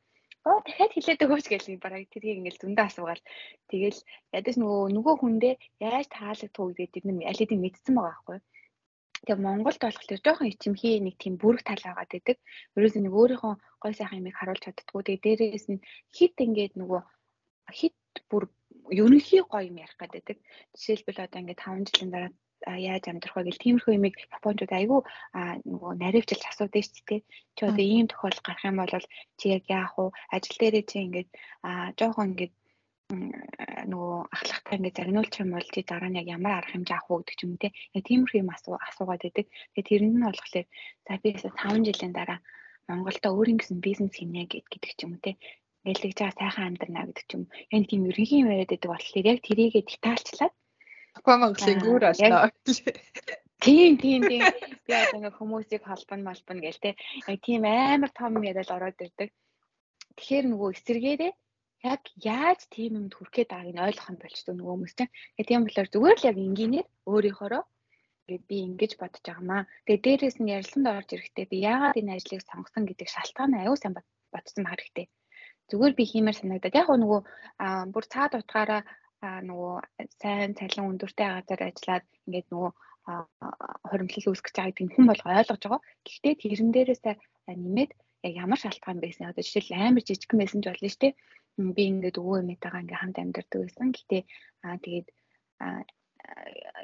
[0.47, 3.23] Оо дахиад хэлээд өгөөч гэл бараг тэрийг ингээл зөндөө асуугаал
[3.71, 3.99] тэгэл
[4.39, 8.39] ядаж нөгөө нөгөө хүндээ яаж таалагдах вэ гэдэг нь аль хэдийн мэдсэн байгаа байхгүй.
[9.27, 12.37] Тэгээ Монголд болохоор жоохон ичимхий нэг тийм бүрэг тал байгаад байдаг.
[12.79, 15.03] Ерөөсөө нэг өөрийнхөө гой сайхан юмыг харуулж чаддггүй.
[15.03, 15.85] Тэгээ дээрээс нь
[16.15, 17.01] хит ингээд нөгөө
[17.79, 17.99] хит
[18.31, 18.45] бүр
[18.91, 20.37] ерөнхий гоё юм ярих гэдэг.
[20.77, 22.33] Жишээлбэл одоо ингээд 5 жилийн дараа
[22.65, 25.01] яаж амьдрах вэ гэл тиймэрхүү юмыг японочууд айгүй
[25.71, 27.21] нөгөө наривчилж асуудаг шүү дээ.
[27.57, 29.07] Чи одоо ийм тохиолдол гарах юм бол
[29.39, 30.05] чи яг яах вэ?
[30.35, 31.31] Ажил дээрээ чи ингээд
[31.99, 32.55] жоохон ингээд
[33.93, 37.21] нөгөө ахлагтай ингээд загнуулчих юм бол чи дараа нь яг ямар арга хэмжээ авах уу
[37.21, 37.69] гэдэг ч юм те.
[37.97, 39.47] Яг тиймэрхүү юм асуу асуугаад байдаг.
[39.75, 40.67] Тэгээд тэрэнд нь болохоор
[41.07, 42.39] за би 5 жилийн дараа
[42.89, 45.31] Монголда өөрийн гэсэн бизнес хийнэ гэдэг ч юм те
[45.87, 47.45] нэлгэж байгаа сайхан амьдрна гэдэг ч юм.
[47.75, 50.55] Яг тийм ерөнхий юм яриад байдаг болохоор яг тэрийгэ детальчлаад
[51.25, 52.51] Монголын гүр боллоо.
[53.65, 54.43] Тийм тийм тийм.
[54.87, 56.91] Би одоо ингээ хүмүүсийг холбоно малбоно гээл те.
[57.31, 59.31] Яг тийм амар том яриад ороод ирдэг.
[60.17, 61.33] Тэгэхээр нөгөө эсэргээрээ
[61.93, 65.13] яг яаж тийм юмд хүрэхэд байгааг нь ойлгох юм болч тоо нөгөө хүмүүс чинь.
[65.35, 67.63] Тэгээ тийм болохоор зүгээр л яг энгийнээр өөрийнхоороо
[68.27, 69.63] ингээд би ингэж бодож байгаамаа.
[69.87, 73.95] Тэгээ дээрээс нь ярилцсанд орж ирэхдээ би яагаад энэ ажлыг сонгосон гэдэг шалтгаан аюу сайн
[74.35, 75.07] бодсон хэрэгтэй
[75.71, 77.21] зүгээр би хиймээр санагдаад яг нөгөө
[77.93, 78.83] бүр цаад утгаараа
[79.23, 79.73] нөгөө
[80.21, 82.71] сайн цалин өндөртэй газар ажиллаад ингээд нөгөө
[83.91, 85.83] хоримтлал үүсгэж байгаа гэдэг нь хүн болго ойлгож байгаа.
[86.07, 87.03] Гэхдээ тэрэн дээрээс
[87.47, 87.91] нэмээд
[88.27, 89.31] яг ямар шалтгаан байсан.
[89.31, 91.15] Одоо жишээл амар жижигхэн байсан ч болно шүү дээ.
[91.77, 93.89] Би ингээд өвөө эмээтэйгээ ингээд хамт амьдардаг байсан.
[93.95, 94.23] Гэхдээ
[94.67, 95.09] аа тэгээд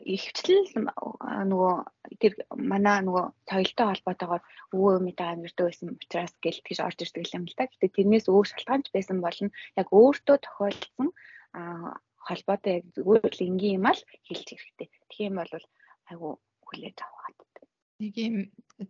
[0.03, 1.74] ихвчлэл нөгөө
[2.22, 4.43] тэр манай нөгөө соёлтой холбоотойгоор
[4.74, 7.70] өвөө эмээтэй амьддаг байсан учраас гэл тэгж орж ирдэг юм л та.
[7.70, 9.51] Гэтэ тэрнээс өөр шалтгаанч байсан болно.
[9.78, 11.09] Яг өөртөө тохиолдсон
[12.26, 14.88] холбоотой яг зүгээр л энгийн юм ал хэлж хэрэгтэй.
[15.11, 15.53] Тэгэх юм бол
[16.11, 16.28] айгу
[16.66, 17.64] хүлээж авах хэрэгтэй.
[18.03, 18.36] Нэг юм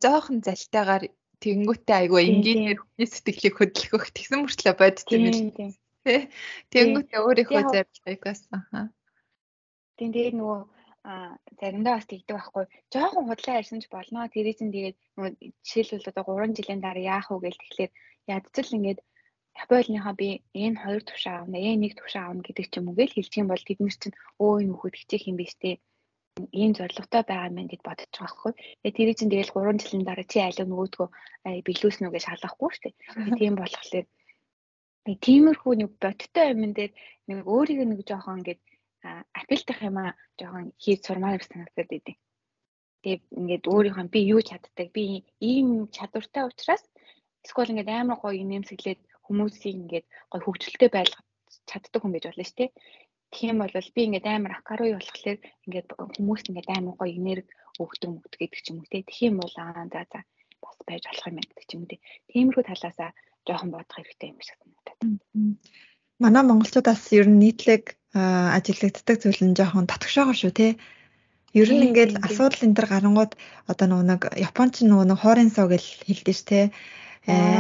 [0.01, 1.05] жоохон залтайгаар
[1.43, 5.41] тэгэнгүүтээ айгу энгийнээр хүний сэтгэлийг хөдөлгөх тэгсэн мөртлөө бодд юм л.
[6.73, 8.91] Тэгэнгүүтээ өөрийнхөө зарилгыг бас аа
[9.99, 10.61] Тийм тэгээд нөгөө
[11.61, 12.65] заримдаа бас тэгдэг байхгүй.
[12.93, 14.31] Жохон худлаа ярьсан ч болно.
[14.33, 15.31] Тэр чинь тэгээд нөгөө
[15.67, 17.93] жишээлбэл одоо 3 жилийн дараа яах вэ гэж тэгэхээр
[18.37, 19.01] ядцэл ингээд
[19.63, 20.29] Японыхаа би
[20.65, 23.49] энэ хоёр төвшөө аавна, энэ нэг төвшөө аавна гэдэг ч юм уу гэж хэлчих юм
[23.53, 25.77] бол тэд нар чинь өө энэ хөхөд хичээх юм биш үү?
[26.61, 28.53] ийм зорилготой байгаа юм гэж бодож байгаа байхгүй.
[28.81, 31.09] Тэгээ тэрий чинь тэгэл 3 жилийн дараа чи алив нөгөөдгөө
[31.67, 32.95] биелүүлсэн үү гэж шалгахгүй шүү дээ.
[33.41, 34.07] Тийм болохоор
[35.25, 36.93] тиймэрхүү нэг бодтой юмн дээр
[37.29, 38.61] нэг өөрийгөө нэг жоохон ингээд
[39.41, 42.17] апилдах юм а жоохон хийж сурмаар санагдаад идэв.
[43.03, 46.83] Тэгээд ингээд өөрийнхөө би юу чаддаг би ийм чадвартай учраас
[47.43, 51.25] эсвэл ингээд амар гоё нэмсэглээд хүмүүсийг ингээд гоё хөгжилтэй байлгах
[51.71, 52.71] чаддаг хүн байж болно шүү дээ.
[53.35, 57.51] Тийм бол би ингээд амар акаруй болохоор ингээд хүмүүст ингээд амар гоё энерги
[57.83, 59.03] өгдөг мөгдөг гэдэг ч юм уу те.
[59.27, 60.21] Юм бол аа за за
[60.63, 61.99] бас байж болох юм гэдэг ч юм уу те.
[62.31, 63.11] Тиймэрхүү талаасаа
[63.47, 64.99] жоохон бодох хэрэгтэй юм шиг санагдаад.
[66.23, 67.83] Манай монголчуудаас ер нь нийтлэг
[68.57, 70.69] ажиглагддаг зүйл нь жоохон татгшоогоо шүү те.
[71.61, 73.33] Ер нь ингээд асуудал энэ төр гарангууд
[73.71, 76.61] одоо нөгөө нэг Японч нөгөө нэг хоорын суу гэж хэлдэг ш те.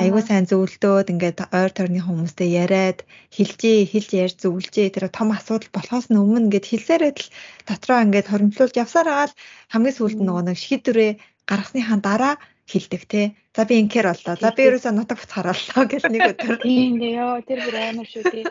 [0.02, 2.98] Айгуу сайн зөвлөдөөд ингээд ойр тойрны хүмүүстэй яриад
[3.36, 4.94] хэлжээ, хэлж ярьж зөвлөжээ.
[4.94, 7.30] Тэр том асуудал болохоос өмнө ингээд хэлсээрээ л
[7.68, 9.34] дотроо ингээд хоримтлуулж явсаар агаал
[9.72, 11.12] хамгийн сүүлд нөгөө нэг шийдвэрээ
[11.50, 12.34] гаргасныхаа дараа
[12.72, 13.22] хилдэг те.
[13.56, 14.36] За би инкер боллоо.
[14.40, 16.56] За би ерөөсөө нутаг буцаарууллаа гэж нэг өдөр.
[16.66, 18.44] Тийм дээ ёо тэр бүр амар шүү тий.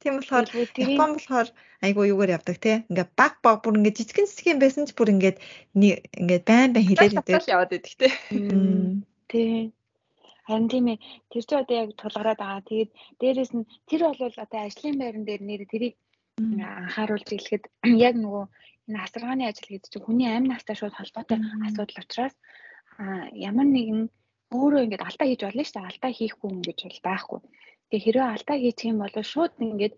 [0.00, 0.46] Тийм болохоор
[0.80, 1.48] Япон болохоор
[1.84, 2.72] айгу юугаар явдаг те.
[2.88, 5.38] Ингээ баг баг бүр ингээ жижигэн жижигэн байсан ч бүр ингээд
[5.76, 7.44] ингээд байн байн хилээд байдаг.
[7.44, 8.08] яваад байдаг те.
[9.28, 9.72] Тийм.
[10.46, 10.98] Харин тийм ээ
[11.30, 12.68] тэр чинь одоо яг тулгараад байгаа.
[12.70, 15.94] Тэгээд дээрэс нь тэр бол одоо ажлын байран дээр нэр тэрийг
[16.38, 17.64] анхааруулж хэлэхэд
[18.06, 18.44] яг нөгөө
[18.88, 22.34] энэ асаргааны ажил гэдэг чинь хүний амь настай шууд холбоотой асуудал учраас
[22.98, 24.00] ямар нэгэн
[24.56, 25.90] өөрөө ингээд алдаа хийж болно шүү дээ.
[25.90, 27.40] Алдаа хийхгүй хүн гэж бол байхгүй.
[27.90, 29.94] Тэгээ хэрвээ алдаа хийчих юм бол шууд ингээд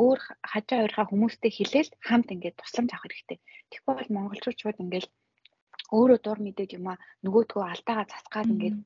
[0.00, 0.18] өөр
[0.50, 3.38] хажаа уурхаа хүмүүстэй хэлээл хамт ингээд тусламж авах хэрэгтэй.
[3.70, 5.06] Тэгэхгүй бол монголчууд шууд ингээд
[5.96, 8.78] өөрөө дур мэдээд юм а нөгөөдгөө алдаагаа засгаад ингээд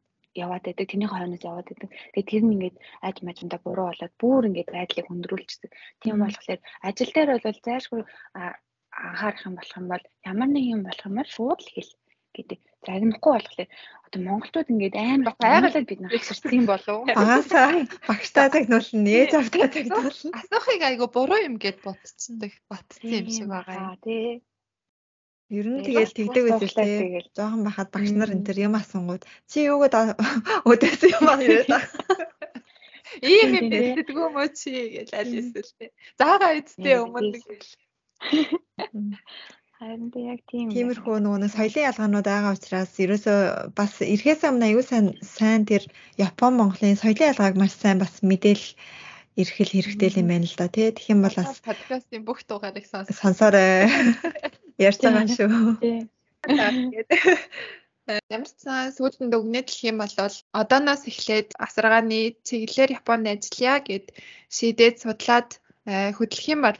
[0.44, 0.86] яваад байдаг.
[0.88, 1.90] Тэрний хойноос яваад байдаг.
[2.12, 5.70] Тэгээ тэр нь ингээд аж мажиндаа буруу болоод бүр ингээд байдлыг хөндрүүлчихдэг.
[6.02, 8.02] Тийм болохоор ажил дээр бол зайлшгүй
[8.34, 11.92] анхаарах юм болох юм бол ямар нэг юм болох юм бол шууд л хэл
[12.36, 12.60] гэдэг.
[12.86, 13.68] Загнахгүй болохоор
[14.06, 16.98] одоо монголчууд ингээд амар байгалаад бид нар хаширсан болов.
[17.10, 20.30] Багасаа багштай загнуулна, ээж автаа загнуулна.
[20.38, 22.34] Асуухыг айгу буруу юм гэд бодчихсон
[22.70, 23.98] батцсан юм шиг байгаа.
[24.04, 24.40] Тий.
[25.48, 27.24] Ер нь тэгэл тэгдэг байсан тий.
[27.36, 30.16] Жохон байхад багш нар энэ төр юм асуунгууд чи юугаад
[30.70, 32.28] өдөөс юм аа яриад байгаа.
[33.32, 35.90] Ийм юм бэлддэг юм уу чи гэж аль эсвэл тий.
[36.20, 37.72] Заагаа эцтэй өмнө гэл.
[39.78, 40.74] Харин тэ яг тийм.
[40.74, 43.38] Тиймэрхүү нөгөө соёлын ялгаанууд байгаа учраас ерөөсөө
[43.78, 45.86] бас эрхээс өмнө аюу сайн сайн тэр
[46.18, 48.66] Япон Монголын соёлын ялгааг маш сайн бас мэдээл
[49.38, 50.90] эрхэл хэрэгтэй юм байна л да тий.
[50.90, 53.86] Тэгэх юм бол бас подкастын бүх дугаарыг сонсоорой.
[54.86, 55.54] Ярьж байгаа шүү.
[58.34, 60.14] Ямар ч сан сүүлд өгнөд гэх юм бол
[60.58, 64.10] одооноос эхлээд асаргааны чиглэлээр Японд ажиллая гэд
[64.50, 66.74] шийдээд судлаад э, хөдлөх юм бол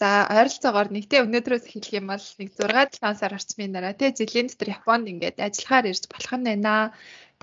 [0.00, 4.48] За ойролцоогоор нэгтэй өнөөдрөөс эхлэх юм бол нэг 6 7 сар орчмын дараа тий жилийн
[4.48, 6.74] дотор Японд ингээд ажиллахаар ирж болох нь байна.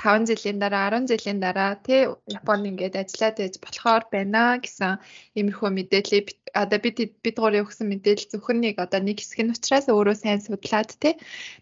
[0.01, 2.01] 5 жилийн дараа 10 жилийн дараа тий
[2.39, 4.91] Японд ингээд ажиллаад байж болохоор байна гэсэн
[5.37, 6.29] иймэрхүү мэдээлэл
[6.63, 10.41] одоо бид бид гурийн өгсөн мэдээлэл зөвхөн нэг одоо нэг хэсэг нь учраас өөрөө сайн
[10.41, 11.13] судлаад тий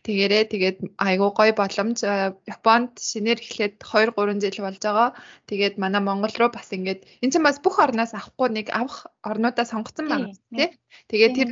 [0.05, 1.99] тэгээрээ тэгээд айгуу гой боломж
[2.47, 5.09] Японд шинээр эхлээд 2 3 жил болж байгаа.
[5.49, 9.65] Тэгээд манай Монгол руу бас ингээд эн чинь бас бүх орноос авахгүй нэг авах орнуудаа
[9.67, 10.69] сонгоцсон байна тий.
[11.11, 11.49] Тэгээд тэр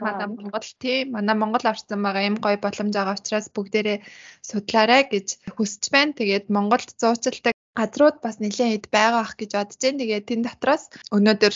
[0.00, 3.98] манай Монгол тий манай Монгол орсон байгаа юм гой боломж байгаа учраас бүгдээрээ
[4.40, 5.26] судлаарай гэж
[5.56, 6.16] хүсэж байна.
[6.18, 10.00] Тэгээд Монголд зуучилдаг газрууд бас нэлээд хэд байгаа ах гэж бодож байна.
[10.00, 10.84] Тэгээд тэн дотроос
[11.16, 11.54] өнөөдөр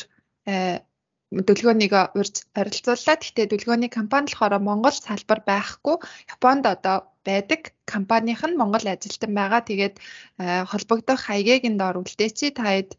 [1.32, 3.16] э, төлгөөнийг урьж оролцууллаа.
[3.20, 5.96] Гэхдээ төлгөөний компани болохоор Монгол салбар байхгүй.
[6.34, 9.60] Японд одоо байдаг компанийнх нь Монгол ажилтан байгаа.
[9.60, 9.94] Тэгээд
[10.40, 12.96] э, холбогдох хаягийг энд ор үлдээчи таад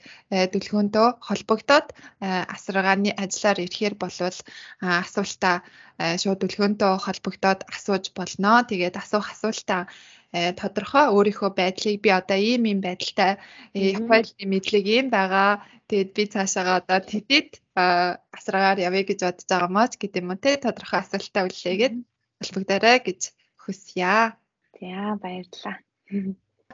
[0.54, 1.88] төлгөөндөө холбогдоод
[2.22, 4.38] э, асаргааны ажиллаар ирэхээр болвол
[4.82, 5.56] асуултаа
[5.98, 8.62] э, шууд төлгөөндөө холбогдоод асууж болно.
[8.70, 9.90] Тэгээд асуух асуултаа
[10.32, 13.36] тодорхой өөрийнхөө байдлыг би одоо ийм ийм байдалтай
[13.76, 15.60] Японы мэдлэг ийм байгаа.
[15.90, 20.60] Тэгээд би цаашаага одоо тэтэд асраагаар явъя гэж бодож байгаа маа ч гэдэм юм те
[20.60, 21.96] тодорхой асуултаа үлээгээд
[22.40, 23.22] холбогдорой гэж
[23.64, 24.36] хүсье.
[24.80, 25.78] За баярлалаа.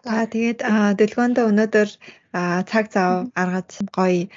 [0.05, 0.59] За тэгээд
[0.99, 1.89] дэлгөөндөө өнөөдөр
[2.69, 4.29] цаг зав гаргаж гоё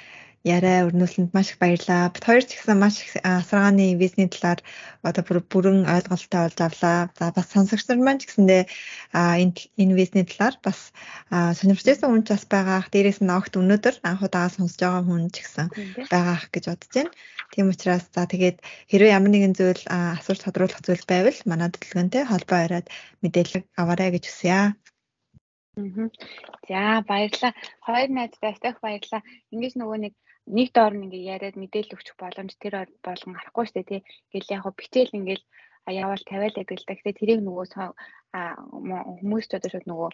[0.43, 2.09] яриа өрнүүлсэнд маш их баярлалаа.
[2.09, 4.59] Бид хоёр ч гэсэн маш их асаргааны визний талаар
[5.05, 7.13] одоо бүрэн ойлголттой болж авлаа.
[7.13, 8.63] За бас сонсогчдод маань ч гэсэндээ
[9.13, 10.89] энэ визний талаар бас
[11.29, 12.81] сонирхож байсан хүн ч бас байгаа.
[12.89, 15.67] Дээрээс нь огт өнөөдөр анх удаа сонсож байгаа хүн ч гэсэн
[16.09, 17.11] байгаа гэж бодож байна.
[17.53, 18.57] Тийм учраас за тэгээд
[18.89, 19.83] хэрвээ ямар нэгэн зүйл
[20.17, 22.87] асууж тодруулах зүйл байвал манай төлөвлөгөөнтэй холбоо яриад
[23.21, 24.73] мэдээлэл аваарай гэж хүсье.
[26.67, 27.53] За баярлалаа.
[27.85, 29.21] Хоёр найзтай их баярлалаа.
[29.53, 30.13] Ингээс нөгөө нэг
[30.57, 32.75] нэг доор нь ингээ яриад мэдээлэл өгчих боломж тэр
[33.05, 34.01] болгон арахгүй штэ тий.
[34.31, 35.45] Ингээл яг бичээл ингээл
[35.87, 36.97] яваал тавиал гэдэг л да.
[36.97, 37.65] Гэтэ тэрийг нөгөө
[39.17, 40.11] хүмүүс ч одоо шууд нөгөө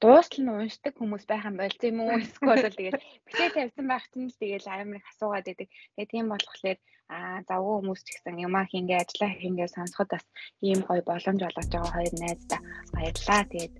[0.00, 4.04] дуустал нь уншдаг хүмүүс байх юм болц юм уу эсвэл бол тэгээд бичээ тавьсан байх
[4.12, 5.68] чинь л тэгээд амар их асуугаад байдаг.
[5.94, 10.26] Тэгээд тийм болохоор аа завгүй хүмүүс ч гэсэн юмаа хингээ ажиллаа хингээ сонсоход бас
[10.68, 12.60] ийм гоё боломж олгож байгаа хоёр найздаа
[12.94, 13.42] баярлаа.
[13.52, 13.74] Тэгээд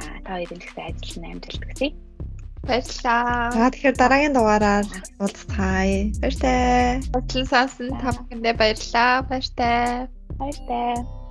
[0.00, 1.88] аа та хоёрын ихтэй ажиллана амжилт хүсье.
[2.68, 3.52] Баярлалаа.
[3.52, 4.84] За тэгэхээр дараагийн дугаараар
[5.20, 6.12] уулзцгаая.
[6.20, 7.04] Баяртай.
[7.50, 9.22] Сонсон та бүхэндээ баярлалаа.
[9.28, 10.08] Баяртай.
[10.40, 11.23] Баяртай.